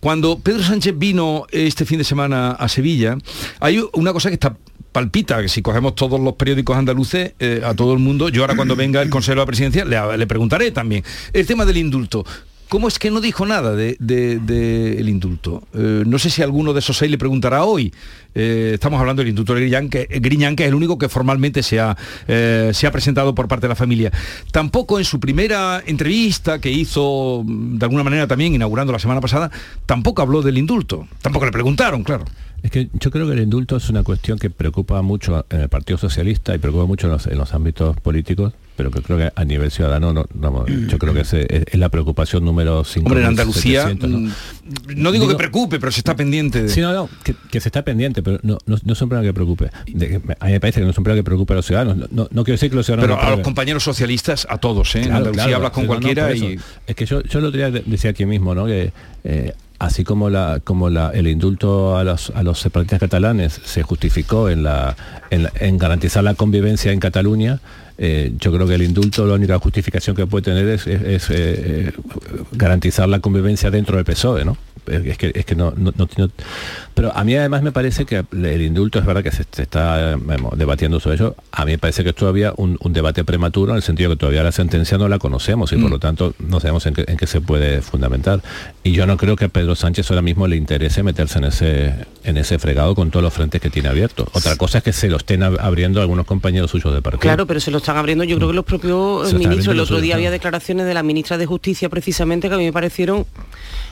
Cuando 0.00 0.38
Pedro 0.38 0.62
Sánchez 0.62 0.98
vino 0.98 1.46
este 1.50 1.84
fin 1.84 1.98
de 1.98 2.04
semana 2.04 2.50
a 2.52 2.68
Sevilla, 2.68 3.16
hay 3.60 3.82
una 3.92 4.12
cosa 4.12 4.28
que 4.28 4.34
está 4.34 4.56
palpita, 4.96 5.42
que 5.42 5.48
si 5.48 5.60
cogemos 5.60 5.94
todos 5.94 6.18
los 6.18 6.36
periódicos 6.36 6.74
andaluces, 6.74 7.34
eh, 7.38 7.60
a 7.62 7.74
todo 7.74 7.92
el 7.92 7.98
mundo, 7.98 8.30
yo 8.30 8.40
ahora 8.40 8.56
cuando 8.56 8.74
venga 8.76 9.02
el 9.02 9.10
Consejo 9.10 9.34
de 9.34 9.40
la 9.42 9.46
Presidencia 9.46 9.84
le, 9.84 10.16
le 10.16 10.26
preguntaré 10.26 10.70
también. 10.70 11.04
El 11.34 11.46
tema 11.46 11.66
del 11.66 11.76
indulto. 11.76 12.24
¿Cómo 12.68 12.88
es 12.88 12.98
que 12.98 13.12
no 13.12 13.20
dijo 13.20 13.46
nada 13.46 13.76
del 13.76 13.96
de, 14.00 14.40
de 14.40 15.00
indulto? 15.06 15.62
Eh, 15.72 16.02
no 16.04 16.18
sé 16.18 16.30
si 16.30 16.42
alguno 16.42 16.72
de 16.72 16.80
esos 16.80 16.96
seis 16.96 17.10
le 17.10 17.16
preguntará 17.16 17.64
hoy. 17.64 17.92
Eh, 18.34 18.72
estamos 18.74 18.98
hablando 18.98 19.22
del 19.22 19.28
indulto 19.28 19.54
de 19.54 19.88
que, 19.88 20.08
Griñán, 20.20 20.56
que 20.56 20.64
es 20.64 20.68
el 20.68 20.74
único 20.74 20.98
que 20.98 21.08
formalmente 21.08 21.62
se 21.62 21.78
ha, 21.78 21.96
eh, 22.26 22.72
se 22.74 22.86
ha 22.88 22.90
presentado 22.90 23.34
por 23.36 23.46
parte 23.46 23.66
de 23.66 23.68
la 23.68 23.76
familia. 23.76 24.10
Tampoco 24.50 24.98
en 24.98 25.04
su 25.04 25.20
primera 25.20 25.80
entrevista 25.86 26.60
que 26.60 26.70
hizo, 26.70 27.42
mm, 27.46 27.78
de 27.78 27.84
alguna 27.86 28.02
manera 28.02 28.26
también, 28.26 28.54
inaugurando 28.54 28.92
la 28.92 28.98
semana 28.98 29.20
pasada, 29.20 29.50
tampoco 29.86 30.22
habló 30.22 30.42
del 30.42 30.58
indulto. 30.58 31.06
Tampoco 31.22 31.46
le 31.46 31.52
preguntaron, 31.52 32.02
claro. 32.02 32.24
Es 32.64 32.72
que 32.72 32.88
yo 32.98 33.12
creo 33.12 33.28
que 33.28 33.34
el 33.34 33.40
indulto 33.40 33.76
es 33.76 33.88
una 33.90 34.02
cuestión 34.02 34.40
que 34.40 34.50
preocupa 34.50 35.00
mucho 35.02 35.46
en 35.50 35.60
el 35.60 35.68
Partido 35.68 35.98
Socialista 35.98 36.52
y 36.52 36.58
preocupa 36.58 36.84
mucho 36.84 37.06
en 37.06 37.38
los 37.38 37.54
ámbitos 37.54 37.96
políticos, 38.00 38.54
pero 38.76 38.90
que 38.90 39.00
creo 39.02 39.16
que 39.18 39.32
a 39.34 39.44
nivel 39.44 39.70
ciudadano, 39.70 40.12
no, 40.12 40.26
no, 40.34 40.66
yo 40.66 40.98
creo 40.98 41.14
que 41.14 41.20
es, 41.20 41.32
es 41.32 41.74
la 41.78 41.88
preocupación 41.88 42.44
número 42.44 42.84
5. 42.84 43.06
Hombre, 43.06 43.22
en 43.22 43.28
Andalucía, 43.28 43.94
¿no? 44.00 44.08
mm, 44.18 44.32
no 44.96 45.12
digo, 45.12 45.26
que 45.28 45.34
preocupe, 45.34 45.78
pero 45.80 45.90
se 45.90 46.00
está 46.00 46.14
pendiente 46.14 46.62
de... 46.64 46.68
Sí, 46.68 46.80
no, 46.80 46.92
no, 46.92 47.08
que, 47.24 47.34
que 47.50 47.60
se 47.60 47.68
está 47.68 47.82
pendiente, 47.82 48.22
pero 48.22 48.38
no, 48.42 48.58
no, 48.66 48.76
no 48.84 48.92
es 48.92 49.02
un 49.02 49.08
problema 49.08 49.28
que 49.28 49.34
preocupe. 49.34 49.70
De- 49.86 50.20
a 50.38 50.44
mí 50.46 50.52
me 50.52 50.60
parece 50.60 50.80
que 50.80 50.84
no 50.84 50.90
es 50.90 50.98
un 50.98 51.04
problema 51.04 51.20
que 51.20 51.24
preocupe 51.24 51.52
a 51.54 51.56
los 51.56 51.66
ciudadanos. 51.66 52.10
No, 52.12 52.26
quiero 52.28 52.52
decir 52.52 52.70
que 52.70 52.76
los 52.76 52.86
ciudadanos... 52.86 53.16
Pero 53.18 53.28
a 53.28 53.36
los 53.36 53.40
compañeros 53.44 53.82
socialistas, 53.82 54.46
a 54.50 54.58
todos, 54.58 54.94
¿eh? 54.94 54.98
en 54.98 55.04
Claro, 55.06 55.16
Andalucía 55.18 55.44
claro, 55.44 55.56
hablas 55.56 55.72
con 55.72 55.86
cualquiera 55.86 56.34
y... 56.34 56.58
Es 56.86 56.94
que 56.94 57.06
yo, 57.06 57.22
yo 57.22 57.50
día 57.50 57.70
de- 57.70 57.82
decía 57.86 58.10
aquí 58.10 58.26
mismo, 58.26 58.54
¿no? 58.54 58.66
Que 58.66 58.92
eh, 59.24 59.52
así 59.78 60.04
como, 60.04 60.30
la, 60.30 60.60
como 60.62 60.90
la, 60.90 61.10
el 61.10 61.26
indulto 61.26 61.96
a 61.96 62.04
los, 62.04 62.30
a 62.30 62.42
los 62.42 62.58
separatistas 62.60 63.00
catalanes 63.00 63.60
se 63.64 63.82
justificó 63.82 64.48
en, 64.48 64.62
la, 64.62 64.96
en, 65.30 65.78
garantizar 65.78 66.24
la 66.24 66.34
convivencia 66.34 66.92
en 66.92 67.00
Cataluña, 67.00 67.60
eh, 67.98 68.32
yo 68.38 68.52
creo 68.52 68.66
que 68.66 68.74
el 68.74 68.82
indulto 68.82 69.26
la 69.26 69.34
única 69.34 69.58
justificación 69.58 70.14
que 70.14 70.26
puede 70.26 70.44
tener 70.44 70.68
es, 70.68 70.86
eh, 71.30 71.92
garantizar 72.52 73.08
la 73.08 73.20
convivencia 73.20 73.70
dentro 73.70 73.96
del 73.96 74.04
PSOE, 74.04 74.44
¿no? 74.44 74.56
Es 74.86 75.18
que, 75.18 75.32
es 75.34 75.44
que 75.44 75.54
no, 75.54 75.72
no, 75.76 76.08
Pero 76.94 77.16
a 77.16 77.24
mí 77.24 77.34
además 77.34 77.62
me 77.62 77.72
parece 77.72 78.04
que 78.04 78.24
el 78.32 78.62
indulto 78.62 78.98
es 78.98 79.06
verdad 79.06 79.22
que 79.22 79.32
se, 79.32 79.42
está 79.42 80.16
debatiendo 80.56 81.00
sobre 81.00 81.16
ello. 81.16 81.36
A 81.52 81.64
mí 81.64 81.72
me 81.72 81.78
parece 81.78 82.02
que 82.02 82.10
es 82.10 82.16
todavía 82.16 82.52
un, 82.56 82.78
debate 82.90 83.24
prematuro 83.24 83.72
en 83.72 83.76
el 83.76 83.82
sentido 83.82 84.10
que 84.10 84.16
todavía 84.16 84.42
la 84.42 84.52
sentencia 84.52 84.96
no 84.96 85.08
la 85.08 85.18
conocemos 85.18 85.72
y 85.72 85.76
por 85.76 85.90
mm. 85.90 85.92
lo 85.92 85.98
tanto 85.98 86.34
no 86.38 86.60
sabemos 86.60 86.86
en 86.86 86.94
qué, 86.94 87.26
se 87.26 87.40
puede 87.40 87.82
fundamentar. 87.82 88.42
Y 88.82 88.92
yo 88.92 89.06
no 89.06 89.16
creo 89.16 89.36
que 89.36 89.46
a 89.46 89.48
Pedro 89.48 89.74
Sánchez 89.74 90.10
ahora 90.10 90.22
mismo 90.22 90.46
le 90.46 90.56
interese 90.56 91.02
meterse 91.02 91.38
en 91.38 91.44
ese, 91.44 91.94
en 92.24 92.36
ese 92.36 92.58
fregado 92.58 92.94
con 92.94 93.10
todos 93.10 93.22
los 93.22 93.32
frentes 93.32 93.60
que 93.60 93.70
tiene 93.70 93.88
abiertos. 93.88 94.28
Otra 94.32 94.56
cosa 94.56 94.78
es 94.78 94.84
que 94.84 94.92
se 94.92 95.08
lo 95.08 95.16
estén 95.16 95.42
abriendo 95.42 96.00
algunos 96.00 96.26
compañeros 96.26 96.70
suyos 96.70 96.94
de 96.94 97.02
partido. 97.02 97.20
Claro, 97.20 97.46
pero 97.46 97.60
se 97.60 97.70
lo 97.70 97.78
están 97.78 97.96
abriendo 97.96 98.24
yo 98.24 98.36
creo 98.36 98.48
que 98.48 98.54
los 98.54 98.64
propios 98.64 99.32
ministros. 99.34 99.74
El 99.74 99.80
otro 99.80 100.00
día 100.00 100.14
había 100.14 100.30
declaraciones 100.30 100.86
de 100.86 100.94
la 100.94 101.02
ministra 101.02 101.38
de 101.38 101.46
Justicia 101.46 101.88
precisamente 101.88 102.48
que 102.48 102.54
a 102.54 102.58
mí 102.58 102.64
me 102.64 102.72
parecieron 102.72 103.26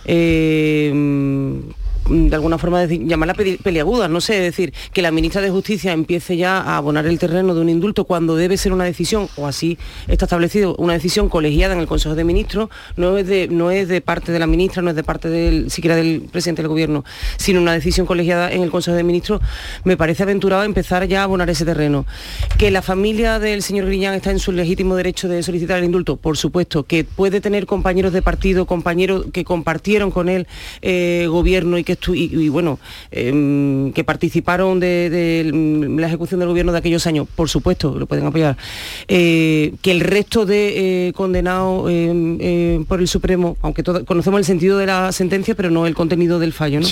eh, 0.04 0.83
eh, 0.92 1.83
de 2.08 2.34
alguna 2.34 2.58
forma 2.58 2.80
decir, 2.80 3.06
llamarla 3.06 3.34
peleaguda, 3.34 4.08
no 4.08 4.20
sé, 4.20 4.34
decir, 4.40 4.72
que 4.92 5.02
la 5.02 5.10
ministra 5.10 5.40
de 5.40 5.50
Justicia 5.50 5.92
empiece 5.92 6.36
ya 6.36 6.58
a 6.58 6.76
abonar 6.76 7.06
el 7.06 7.18
terreno 7.18 7.54
de 7.54 7.60
un 7.60 7.68
indulto 7.68 8.04
cuando 8.04 8.36
debe 8.36 8.56
ser 8.56 8.72
una 8.72 8.84
decisión, 8.84 9.28
o 9.36 9.46
así 9.46 9.78
está 10.08 10.26
establecido, 10.26 10.74
una 10.76 10.92
decisión 10.92 11.28
colegiada 11.28 11.74
en 11.74 11.80
el 11.80 11.86
Consejo 11.86 12.14
de 12.14 12.24
Ministros, 12.24 12.68
no 12.96 13.16
es 13.16 13.26
de, 13.26 13.48
no 13.48 13.70
es 13.70 13.88
de 13.88 14.00
parte 14.00 14.32
de 14.32 14.38
la 14.38 14.46
ministra, 14.46 14.82
no 14.82 14.90
es 14.90 14.96
de 14.96 15.04
parte 15.04 15.28
del, 15.28 15.70
siquiera 15.70 15.96
del 15.96 16.22
presidente 16.30 16.62
del 16.62 16.68
gobierno, 16.68 17.04
sino 17.36 17.60
una 17.60 17.72
decisión 17.72 18.06
colegiada 18.06 18.52
en 18.52 18.62
el 18.62 18.70
Consejo 18.70 18.96
de 18.96 19.04
Ministros, 19.04 19.40
me 19.84 19.96
parece 19.96 20.22
aventurado 20.22 20.64
empezar 20.64 21.06
ya 21.06 21.20
a 21.20 21.24
abonar 21.24 21.50
ese 21.50 21.64
terreno. 21.64 22.06
Que 22.58 22.70
la 22.70 22.82
familia 22.82 23.38
del 23.38 23.62
señor 23.62 23.86
Griñán 23.86 24.14
está 24.14 24.30
en 24.30 24.38
su 24.38 24.52
legítimo 24.52 24.96
derecho 24.96 25.28
de 25.28 25.42
solicitar 25.42 25.78
el 25.78 25.84
indulto, 25.84 26.16
por 26.16 26.36
supuesto, 26.36 26.84
que 26.84 27.04
puede 27.04 27.40
tener 27.40 27.66
compañeros 27.66 28.12
de 28.12 28.22
partido, 28.22 28.66
compañeros 28.66 29.26
que 29.32 29.44
compartieron 29.44 30.10
con 30.10 30.28
él 30.28 30.46
eh, 30.82 31.26
gobierno 31.28 31.78
y 31.78 31.84
que 31.84 31.93
y, 32.14 32.48
bueno, 32.48 32.78
em, 33.10 33.92
que 33.92 34.04
participaron 34.04 34.80
de, 34.80 35.50
la 35.96 36.06
ejecución 36.06 36.40
del 36.40 36.48
gobierno 36.48 36.72
de 36.72 36.78
aquellos 36.78 37.06
años, 37.06 37.26
por 37.34 37.48
supuesto, 37.48 37.98
lo 37.98 38.06
pueden 38.06 38.26
apoyar. 38.26 38.56
Eh, 39.08 39.74
que 39.82 39.90
el 39.90 40.00
resto 40.00 40.46
de 40.46 41.08
eh, 41.08 41.12
condenados 41.12 41.90
em, 41.90 42.38
em, 42.40 42.84
por 42.84 43.00
el 43.00 43.08
Supremo, 43.08 43.56
aunque 43.62 43.82
conocemos 43.82 44.38
el 44.38 44.44
sentido 44.44 44.78
de 44.78 44.86
la 44.86 45.12
sentencia, 45.12 45.54
pero 45.54 45.70
no 45.70 45.86
el 45.86 45.94
contenido 45.94 46.38
del 46.38 46.52
fallo, 46.52 46.80
¿no? 46.80 46.88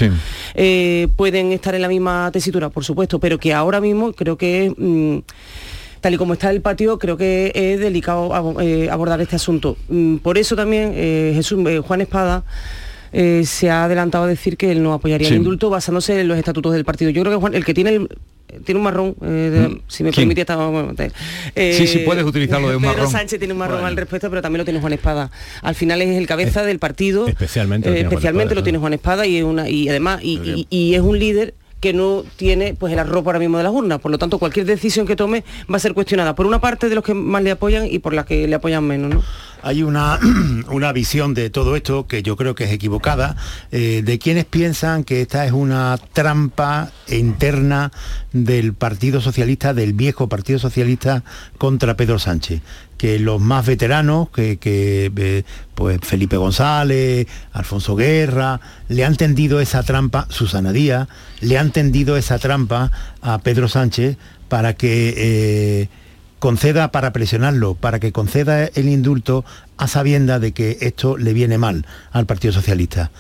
Eh, 0.55 1.09
pueden 1.17 1.53
estar 1.53 1.75
en 1.75 1.83
la 1.83 1.89
misma 1.89 2.31
tesitura, 2.33 2.69
por 2.69 2.85
supuesto, 2.85 3.19
pero 3.19 3.39
que 3.39 3.53
ahora 3.53 3.81
mismo 3.81 4.13
creo 4.13 4.37
que 4.37 4.73
mm, 4.77 5.19
tal 6.01 6.15
y 6.15 6.17
como 6.17 6.33
está 6.35 6.51
el 6.51 6.61
patio, 6.61 6.99
creo 6.99 7.17
que 7.17 7.53
es 7.55 7.81
delicado 7.81 8.35
abordar 8.35 9.21
este 9.21 9.37
asunto. 9.37 9.77
Mm, 9.89 10.17
por 10.17 10.39
eso 10.39 10.57
también 10.57 10.95
Jesús, 11.35 11.59
Juan 11.87 12.01
Espada 12.01 12.45
eh, 13.13 13.45
se 13.47 13.71
ha 13.71 13.85
adelantado 13.85 14.25
a 14.25 14.27
decir 14.27 14.57
que 14.57 14.73
él 14.73 14.83
no 14.83 14.93
apoyaría 14.95 15.29
el 15.29 15.35
indulto 15.35 15.71
basándose 15.71 16.21
en 16.21 16.29
los 16.29 16.39
estatutos 16.39 16.73
del 16.73 16.85
partido. 16.85 17.11
Yo 17.11 17.23
creo 17.23 17.33
que 17.33 17.41
Juan, 17.41 17.55
el 17.55 17.65
que 17.65 17.75
tiene 17.75 17.91
el, 17.91 18.09
tiene 18.65 18.79
un 18.79 18.85
marrón, 18.85 19.17
eh, 19.23 19.69
mm. 19.71 19.81
si 19.89 20.05
me 20.05 20.13
permite, 20.13 20.45
eh, 21.55 21.75
sí, 21.77 21.87
sí, 21.87 21.99
puedes 22.01 22.25
utilizarlo 22.25 22.69
de 22.69 22.77
un 22.77 22.83
Pedro 22.83 23.09
Sánchez 23.09 23.39
tiene 23.39 23.55
un 23.55 23.59
marrón 23.59 23.85
al 23.85 23.97
respecto, 23.97 24.29
pero 24.29 24.43
también 24.43 24.59
lo 24.59 24.65
tiene 24.65 24.81
Juan 24.81 24.93
Espada. 24.93 25.31
Al 25.63 25.75
final 25.75 26.03
es 26.03 26.17
el 26.17 26.27
cabeza 26.27 26.63
del 26.63 26.79
partido. 26.79 27.27
Especialmente, 27.27 27.91
lo, 27.91 27.97
especialmente 27.97 28.55
lo 28.55 28.63
tiene 28.63 28.79
Juan 28.79 28.93
Espada 28.93 29.27
y, 29.27 29.43
una, 29.43 29.69
y 29.69 29.89
además 29.89 30.21
y, 30.23 30.95
es 30.95 31.01
un 31.01 31.19
líder 31.19 31.55
que 31.83 31.93
no 31.93 32.23
tiene 32.37 32.75
pues 32.75 32.93
el 32.93 33.01
arroz 33.01 33.27
ahora 33.27 33.41
mismo 33.41 33.59
de 33.59 33.65
las 33.65 33.73
urnas. 33.73 33.99
Por 33.99 34.13
lo 34.13 34.19
tanto, 34.19 34.39
cualquier 34.39 34.65
decisión 34.65 35.05
que 35.05 35.17
tome 35.17 35.45
va 35.71 35.77
a 35.77 35.81
ser 35.81 35.93
cuestionada 35.93 36.35
por 36.35 36.47
una 36.47 36.61
parte 36.61 36.89
de 36.89 36.95
los 36.95 37.03
que 37.03 37.13
más 37.13 37.43
le 37.43 37.51
apoyan 37.51 37.87
y 37.91 37.99
por 37.99 38.15
las 38.15 38.25
que 38.25 38.47
le 38.47 38.55
apoyan 38.55 38.85
menos. 38.85 39.15
¿no? 39.15 39.23
hay 39.63 39.83
una, 39.83 40.19
una 40.69 40.93
visión 40.93 41.35
de 41.35 41.51
todo 41.51 41.77
esto 41.77 42.07
que 42.07 42.23
yo 42.23 42.37
creo 42.37 42.55
que 42.55 42.65
es 42.65 42.73
equivocada, 42.73 43.37
eh, 43.71 44.03
de 44.05 44.19
quienes 44.19 44.45
piensan 44.45 45.05
que 45.05 45.23
esta 45.23 45.47
es 45.47 45.53
una 45.53 45.99
trampa 46.13 46.91
interna 47.09 47.93
del 48.33 48.75
Partido 48.75 49.21
Socialista, 49.21 49.75
del 49.75 49.93
viejo 49.93 50.29
Partido 50.29 50.59
Socialista 50.59 51.25
contra 51.59 51.97
Pedro 51.97 52.19
Sánchez 52.19 52.63
que 53.03 53.19
los 53.19 53.41
más 53.41 53.67
veteranos, 53.67 54.31
que, 54.31 54.61
eh, 54.63 55.43
pues 55.75 55.99
Felipe 56.03 56.37
González, 56.37 57.27
Alfonso 57.53 57.97
Guerra, 57.97 58.61
le 58.87 59.05
han 59.05 59.17
tendido 59.17 59.59
esa 59.61 59.83
trampa, 59.83 60.29
Susana 60.31 60.71
Díaz, 60.71 61.09
le 61.41 61.59
han 61.59 61.73
tendido 61.73 62.17
esa 62.17 62.39
trampa 62.39 62.93
a 63.21 63.39
Pedro 63.39 63.67
Sánchez 63.67 64.19
para 64.49 64.75
que 64.75 65.15
eh, 65.17 65.89
conceda 66.39 66.93
para 66.93 67.13
presionarlo, 67.13 67.75
para 67.75 67.99
que 67.99 68.13
conceda 68.13 68.67
el 68.67 68.89
indulto 68.89 69.45
a 69.79 69.89
sabienda 69.89 70.39
de 70.39 70.53
que 70.53 70.79
esto 70.83 71.17
le 71.17 71.33
viene 71.33 71.59
mal 71.59 71.85
al 72.13 72.27
Partido 72.27 72.53
Socialista. 72.53 73.11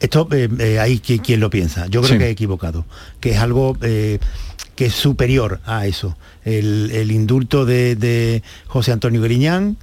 Esto 0.00 0.26
eh, 0.32 0.48
eh, 0.58 0.80
hay 0.80 0.98
quien, 0.98 1.38
lo 1.38 1.48
piensa. 1.48 1.86
Yo 1.86 2.02
creo 2.02 2.18
que 2.18 2.26
he 2.26 2.30
equivocado, 2.30 2.84
que 3.20 3.30
es 3.30 3.38
algo 3.38 3.76
eh, 3.82 4.18
que 4.74 4.86
es 4.86 4.94
superior 4.94 5.60
a 5.64 5.86
eso. 5.86 6.16
El, 6.44 7.10
indulto 7.10 7.64
de, 7.64 8.42
José 8.66 8.92
Antonio 8.92 9.22
Griñán, 9.22 9.76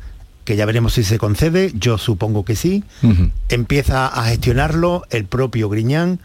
que 0.44 0.56
ya 0.56 0.66
veremos 0.66 0.94
si 0.94 1.04
se 1.04 1.18
concede, 1.18 1.72
yo 1.76 1.98
supongo 1.98 2.44
que 2.44 2.56
sí, 2.56 2.84
empieza 3.50 4.08
a 4.08 4.24
gestionarlo 4.26 5.04
el 5.10 5.26
propio 5.26 5.70
Griñán 5.70 6.20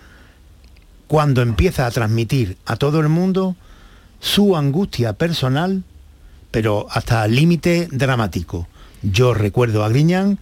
cuando 1.06 1.42
empieza 1.42 1.86
a 1.86 1.90
transmitir 1.90 2.56
a 2.64 2.76
todo 2.76 3.00
el 3.00 3.08
mundo 3.08 3.56
su 4.20 4.56
angustia 4.56 5.12
personal 5.12 5.84
pero 6.54 6.86
hasta 6.88 7.26
límite 7.26 7.88
dramático. 7.90 8.68
Yo 9.02 9.34
recuerdo 9.34 9.82
a 9.82 9.88
Griñán 9.88 10.38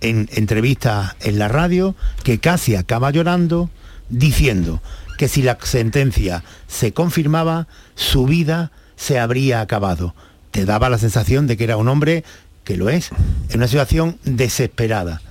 en 0.00 0.28
entrevistas 0.32 1.16
en 1.18 1.40
la 1.40 1.48
radio 1.48 1.96
que 2.22 2.38
casi 2.38 2.76
acaba 2.76 3.10
llorando 3.10 3.68
diciendo 4.08 4.80
que 5.18 5.26
si 5.26 5.42
la 5.42 5.58
sentencia 5.60 6.44
se 6.68 6.92
confirmaba, 6.92 7.66
su 7.96 8.26
vida 8.26 8.70
se 8.96 9.18
habría 9.18 9.60
acabado. 9.60 10.14
Te 10.50 10.64
daba 10.64 10.88
la 10.88 10.98
sensación 10.98 11.46
de 11.46 11.56
que 11.56 11.64
era 11.64 11.76
un 11.76 11.88
hombre, 11.88 12.24
que 12.64 12.76
lo 12.76 12.88
es, 12.88 13.10
en 13.50 13.58
una 13.58 13.68
situación 13.68 14.18
desesperada. 14.24 15.22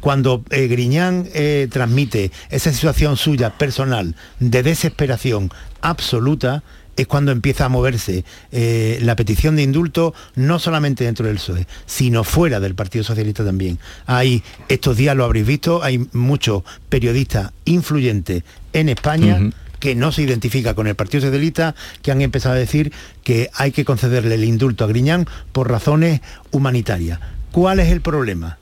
Cuando 0.00 0.42
eh, 0.50 0.66
Griñán 0.66 1.28
eh, 1.32 1.68
transmite 1.70 2.32
esa 2.50 2.72
situación 2.72 3.16
suya 3.16 3.56
personal 3.56 4.16
de 4.40 4.64
desesperación 4.64 5.52
absoluta, 5.80 6.64
es 6.96 7.06
cuando 7.06 7.32
empieza 7.32 7.64
a 7.64 7.68
moverse 7.68 8.24
eh, 8.50 8.98
la 9.02 9.16
petición 9.16 9.56
de 9.56 9.62
indulto, 9.62 10.14
no 10.34 10.58
solamente 10.58 11.04
dentro 11.04 11.26
del 11.26 11.36
PSOE, 11.36 11.66
sino 11.86 12.24
fuera 12.24 12.60
del 12.60 12.74
Partido 12.74 13.04
Socialista 13.04 13.44
también. 13.44 13.78
Hay, 14.06 14.42
estos 14.68 14.96
días 14.96 15.16
lo 15.16 15.24
habréis 15.24 15.46
visto, 15.46 15.82
hay 15.82 16.06
muchos 16.12 16.64
periodistas 16.88 17.52
influyentes 17.64 18.42
en 18.72 18.88
España. 18.88 19.38
Que 19.82 19.94
no 19.94 20.12
se 20.12 20.22
identifica 20.22 20.74
con 20.74 20.86
el 20.86 20.94
Partido 20.94 21.22
Socialista, 21.22 21.74
que 22.00 22.12
han 22.12 22.22
empezado 22.22 22.54
a 22.54 22.58
decir 22.58 22.92
que 23.24 23.50
hay 23.52 23.72
que 23.72 23.84
concederle 23.84 24.36
el 24.36 24.44
indulto 24.44 24.84
a 24.84 24.86
Griñán 24.86 25.26
por 25.50 25.68
razones 25.68 26.20
humanitarias. 26.52 27.18
¿Cuál 27.50 27.80
es 27.80 27.90
el 27.90 28.00
problema? 28.00 28.58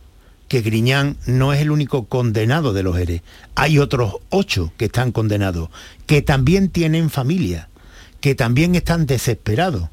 que 0.49 0.63
Griñán 0.63 1.17
no 1.27 1.53
es 1.53 1.61
el 1.61 1.71
único 1.71 2.07
condenado 2.07 2.73
de 2.73 2.83
los 2.83 2.99
ERE. 2.99 3.23
Hay 3.55 3.79
otros 3.79 4.17
ocho 4.31 4.73
que 4.79 4.87
están 4.87 5.13
condenados, 5.13 5.71
que 6.07 6.23
también 6.23 6.71
tienen 6.71 7.09
familia 7.09 7.69
que 8.21 8.35
también 8.35 8.75
están 8.75 9.07
desesperados, 9.07 9.89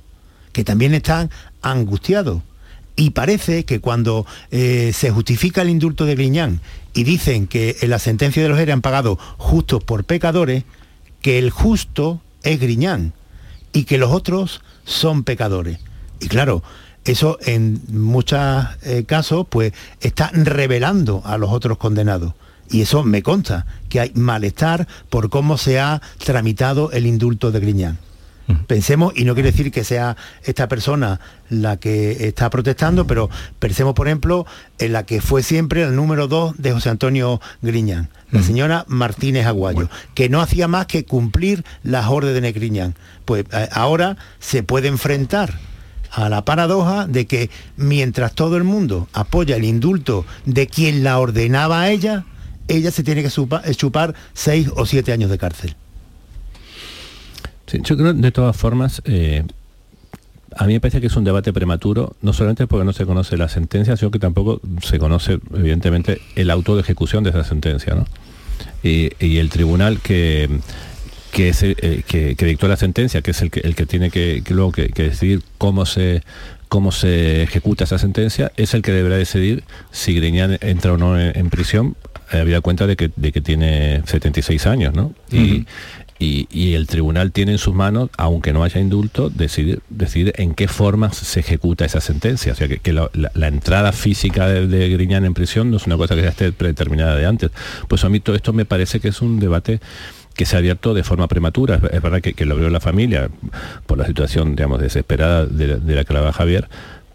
que 0.51 0.63
también 0.63 0.93
están 0.93 1.31
angustiados. 1.61 2.43
Y 2.95 3.11
parece 3.11 3.63
que 3.63 3.79
cuando 3.79 4.25
eh, 4.51 4.91
se 4.93 5.11
justifica 5.11 5.61
el 5.61 5.69
indulto 5.69 6.05
de 6.05 6.15
Griñán 6.15 6.61
y 6.93 7.03
dicen 7.03 7.47
que 7.47 7.77
en 7.81 7.89
la 7.91 7.99
sentencia 7.99 8.41
de 8.41 8.49
los 8.49 8.59
ERE 8.59 8.71
han 8.71 8.81
pagado 8.81 9.17
justos 9.37 9.83
por 9.83 10.03
pecadores, 10.03 10.63
que 11.21 11.39
el 11.39 11.49
justo 11.49 12.21
es 12.43 12.59
Griñán 12.59 13.13
y 13.73 13.83
que 13.83 13.97
los 13.97 14.11
otros 14.11 14.61
son 14.85 15.23
pecadores. 15.23 15.79
Y 16.19 16.27
claro, 16.27 16.63
eso 17.05 17.37
en 17.45 17.81
muchos 17.89 18.39
eh, 18.83 19.03
casos 19.05 19.45
pues 19.49 19.73
está 20.01 20.29
revelando 20.33 21.21
a 21.25 21.37
los 21.37 21.51
otros 21.51 21.77
condenados. 21.77 22.33
Y 22.69 22.81
eso 22.81 23.03
me 23.03 23.23
consta, 23.23 23.65
que 23.87 24.01
hay 24.01 24.11
malestar 24.13 24.87
por 25.09 25.29
cómo 25.29 25.57
se 25.57 25.79
ha 25.79 26.01
tramitado 26.17 26.91
el 26.91 27.05
indulto 27.05 27.51
de 27.51 27.61
Griñán. 27.61 27.97
Pensemos, 28.67 29.13
y 29.15 29.25
no 29.25 29.33
quiere 29.33 29.51
decir 29.51 29.71
que 29.71 29.83
sea 29.83 30.15
esta 30.43 30.69
persona 30.69 31.19
la 31.49 31.77
que 31.77 32.27
está 32.27 32.49
protestando, 32.49 33.05
pero 33.05 33.29
pensemos, 33.59 33.93
por 33.93 34.07
ejemplo, 34.07 34.45
en 34.79 34.93
la 34.93 35.05
que 35.05 35.19
fue 35.19 35.43
siempre 35.43 35.83
el 35.83 35.95
número 35.95 36.27
dos 36.27 36.55
de 36.57 36.71
José 36.71 36.89
Antonio 36.89 37.41
Griñán, 37.61 38.09
la 38.31 38.41
señora 38.41 38.85
Martínez 38.87 39.45
Aguayo, 39.45 39.89
que 40.13 40.29
no 40.29 40.41
hacía 40.41 40.69
más 40.69 40.85
que 40.85 41.03
cumplir 41.03 41.65
las 41.83 42.07
órdenes 42.07 42.41
de 42.41 42.51
Griñán. 42.53 42.95
Pues 43.25 43.43
eh, 43.51 43.67
ahora 43.73 44.15
se 44.39 44.63
puede 44.63 44.87
enfrentar 44.87 45.53
a 46.11 46.29
la 46.29 46.45
paradoja 46.45 47.05
de 47.05 47.27
que 47.27 47.49
mientras 47.75 48.33
todo 48.33 48.55
el 48.55 48.63
mundo 48.63 49.09
apoya 49.11 49.57
el 49.57 49.65
indulto 49.65 50.25
de 50.45 50.67
quien 50.67 51.03
la 51.03 51.19
ordenaba 51.19 51.81
a 51.81 51.89
ella, 51.89 52.25
ella 52.69 52.91
se 52.91 53.03
tiene 53.03 53.23
que 53.23 53.27
eh, 53.29 53.75
chupar 53.75 54.15
seis 54.33 54.69
o 54.75 54.85
siete 54.85 55.11
años 55.11 55.29
de 55.29 55.37
cárcel. 55.37 55.75
Sí, 57.67 57.79
yo 57.83 57.97
creo, 57.97 58.13
de 58.13 58.31
todas 58.31 58.55
formas, 58.55 59.01
eh, 59.05 59.43
a 60.55 60.65
mí 60.65 60.73
me 60.73 60.79
parece 60.79 61.01
que 61.01 61.07
es 61.07 61.15
un 61.15 61.23
debate 61.23 61.53
prematuro, 61.53 62.15
no 62.21 62.33
solamente 62.33 62.65
porque 62.65 62.85
no 62.85 62.93
se 62.93 63.05
conoce 63.05 63.37
la 63.37 63.49
sentencia, 63.49 63.95
sino 63.97 64.09
que 64.09 64.19
tampoco 64.19 64.61
se 64.81 64.97
conoce, 64.97 65.39
evidentemente, 65.53 66.21
el 66.35 66.49
auto 66.49 66.75
de 66.75 66.81
ejecución 66.81 67.23
de 67.23 67.29
esa 67.31 67.43
sentencia, 67.43 67.93
¿no? 67.93 68.05
Y, 68.81 69.09
el 69.37 69.49
tribunal 69.49 69.99
que, 69.99 70.49
que, 71.31 71.49
es 71.49 71.61
el- 71.61 71.75
eh, 71.81 72.03
que, 72.07 72.35
dictó 72.45 72.67
la 72.67 72.77
sentencia, 72.77 73.21
que 73.21 73.31
es 73.31 73.41
el 73.41 73.51
que, 73.51 73.59
el 73.59 73.75
que 73.75 73.85
tiene 73.85 74.09
que, 74.09 74.41
luego 74.49 74.71
que, 74.71 74.87
decidir 74.87 75.43
cómo 75.57 75.85
se 75.85 76.23
cómo 76.69 76.91
se 76.91 77.43
ejecuta 77.43 77.85
esa 77.85 77.97
sentencia, 77.97 78.51
es 78.57 78.73
el 78.73 78.81
que 78.81 78.91
deberá 78.91 79.15
decidir 79.15 79.63
si 79.91 80.13
Griñán 80.13 80.57
entra 80.59 80.91
o 80.91 80.97
no 80.97 81.17
en, 81.17 81.37
en 81.37 81.49
prisión, 81.49 81.95
habida 82.29 82.59
cuenta 82.59 82.87
de 82.87 82.97
que, 82.97 83.09
de 83.15 83.31
que 83.31 83.39
tiene 83.39 84.01
76 84.05 84.65
años, 84.67 84.93
¿no? 84.93 85.13
Y, 85.31 85.65
y, 86.19 86.73
el 86.73 86.87
tribunal 86.87 87.31
tiene 87.31 87.53
en 87.53 87.57
sus 87.57 87.73
manos, 87.73 88.09
aunque 88.17 88.53
no 88.53 88.63
haya 88.63 88.79
indulto, 88.81 89.29
decidir, 89.29 89.81
decidir 89.89 90.33
en 90.37 90.53
qué 90.53 90.67
forma 90.67 91.11
se 91.13 91.39
ejecuta 91.39 91.85
esa 91.85 92.01
sentencia. 92.01 92.53
O 92.53 92.55
sea, 92.55 92.67
que, 92.67 92.93
la, 92.93 93.09
la- 93.13 93.31
la 93.33 93.47
entrada 93.47 93.91
física 93.91 94.47
de, 94.47 94.89
Griñán 94.89 95.25
en 95.25 95.33
prisión 95.33 95.69
no 95.71 95.77
es 95.77 95.85
una 95.85 95.97
cosa 95.97 96.15
que 96.15 96.21
ya 96.23 96.29
esté 96.29 96.51
predeterminada 96.51 97.15
de 97.15 97.25
antes. 97.25 97.51
Pues 97.87 98.03
a 98.03 98.09
mí 98.09 98.19
todo 98.19 98.35
esto 98.35 98.53
me 98.53 98.65
parece 98.65 98.99
que 98.99 99.09
es 99.09 99.21
un 99.21 99.39
debate 99.39 99.79
que 100.33 100.45
se 100.45 100.55
ha 100.55 100.59
abierto 100.59 100.93
de 100.93 101.03
forma 101.03 101.27
prematura. 101.27 101.75
Es, 101.91 102.01
verdad 102.01 102.21
que, 102.21 102.45
lo 102.45 102.53
abrió 102.53 102.69
la 102.69 102.79
familia 102.79 103.29
por 103.85 103.97
la 103.97 104.05
situación, 104.05 104.55
digamos, 104.55 104.79
desesperada 104.81 105.45
de, 105.45 105.67
la- 105.67 105.75
de 105.77 105.95
la 105.95 106.03
que 106.03 106.13
hablaba 106.13 106.31
Javier, 106.33 106.69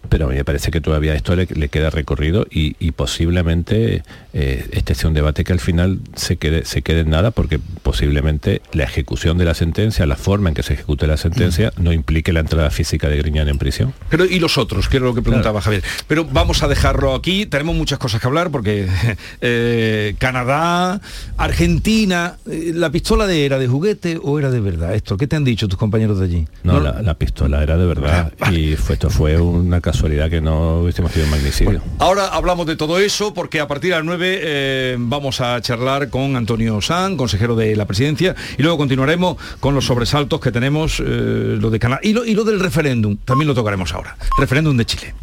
pero 0.08 0.26
a 0.26 0.28
mí 0.28 0.34
me 0.34 0.44
parece 0.44 0.70
que 0.70 0.80
todavía 0.80 1.14
esto 1.14 1.34
le, 1.36 1.46
le 1.46 1.68
queda 1.68 1.90
recorrido 1.90 2.46
y, 2.50 2.76
y 2.78 2.92
posiblemente 2.92 4.02
eh, 4.34 4.66
este 4.72 4.94
sea 4.94 5.08
un 5.08 5.14
debate 5.14 5.44
que 5.44 5.52
al 5.52 5.60
final 5.60 6.00
se 6.14 6.36
quede, 6.36 6.64
se 6.64 6.82
quede 6.82 7.00
en 7.00 7.10
nada 7.10 7.30
porque 7.30 7.60
posiblemente 7.82 8.62
la 8.72 8.84
ejecución 8.84 9.38
de 9.38 9.44
la 9.44 9.54
sentencia, 9.54 10.06
la 10.06 10.16
forma 10.16 10.48
en 10.48 10.54
que 10.54 10.62
se 10.62 10.74
ejecute 10.74 11.06
la 11.06 11.16
sentencia, 11.16 11.72
no 11.76 11.92
implique 11.92 12.32
la 12.32 12.40
entrada 12.40 12.70
física 12.70 13.08
de 13.08 13.16
Griñán 13.18 13.48
en 13.48 13.58
prisión. 13.58 13.94
Pero 14.08 14.24
y 14.24 14.38
los 14.38 14.58
otros, 14.58 14.88
que 14.88 14.98
era 14.98 15.06
lo 15.06 15.14
que 15.14 15.22
preguntaba 15.22 15.60
Javier. 15.60 15.82
Pero 16.06 16.24
vamos 16.24 16.62
a 16.62 16.68
dejarlo 16.68 17.14
aquí, 17.14 17.46
tenemos 17.46 17.74
muchas 17.76 17.98
cosas 17.98 18.20
que 18.20 18.26
hablar 18.26 18.50
porque 18.50 18.88
eh, 19.40 20.14
Canadá, 20.18 21.00
Argentina, 21.36 22.36
eh, 22.50 22.72
¿la 22.74 22.90
pistola 22.90 23.26
de 23.26 23.44
era 23.44 23.58
de 23.58 23.66
juguete 23.66 24.18
o 24.22 24.38
era 24.38 24.50
de 24.50 24.60
verdad? 24.60 24.94
Esto, 24.94 25.16
¿qué 25.16 25.26
te 25.26 25.36
han 25.36 25.44
dicho 25.44 25.68
tus 25.68 25.78
compañeros 25.78 26.18
de 26.18 26.24
allí? 26.24 26.48
No, 26.62 26.80
la, 26.80 27.02
la 27.02 27.14
pistola 27.14 27.62
era 27.62 27.76
de 27.76 27.86
verdad 27.86 28.32
y 28.50 28.76
fue, 28.76 28.94
esto 28.94 29.10
fue 29.10 29.40
una 29.40 29.80
casualidad 29.92 30.30
que 30.30 30.40
no 30.40 30.78
hubiésemos 30.78 31.12
sido 31.12 31.26
un 31.26 31.30
magnicidio. 31.32 31.82
Ahora 31.98 32.28
hablamos 32.28 32.66
de 32.66 32.76
todo 32.76 32.98
eso 32.98 33.34
porque 33.34 33.60
a 33.60 33.68
partir 33.68 33.90
de 33.90 33.96
las 33.96 34.04
9 34.04 34.40
eh, 34.42 34.96
vamos 34.98 35.42
a 35.42 35.60
charlar 35.60 36.08
con 36.08 36.34
Antonio 36.34 36.80
San, 36.80 37.18
consejero 37.18 37.54
de 37.56 37.76
la 37.76 37.84
presidencia, 37.84 38.34
y 38.56 38.62
luego 38.62 38.78
continuaremos 38.78 39.36
con 39.60 39.74
los 39.74 39.84
sobresaltos 39.84 40.40
que 40.40 40.50
tenemos, 40.50 40.98
eh, 41.00 41.04
lo 41.04 41.68
de 41.68 41.78
Canadá 41.78 42.00
y 42.02 42.14
lo, 42.14 42.24
y 42.24 42.34
lo 42.34 42.44
del 42.44 42.58
referéndum, 42.58 43.18
también 43.18 43.48
lo 43.48 43.54
tocaremos 43.54 43.92
ahora. 43.92 44.16
Referéndum 44.38 44.76
de 44.78 44.86
Chile. 44.86 45.14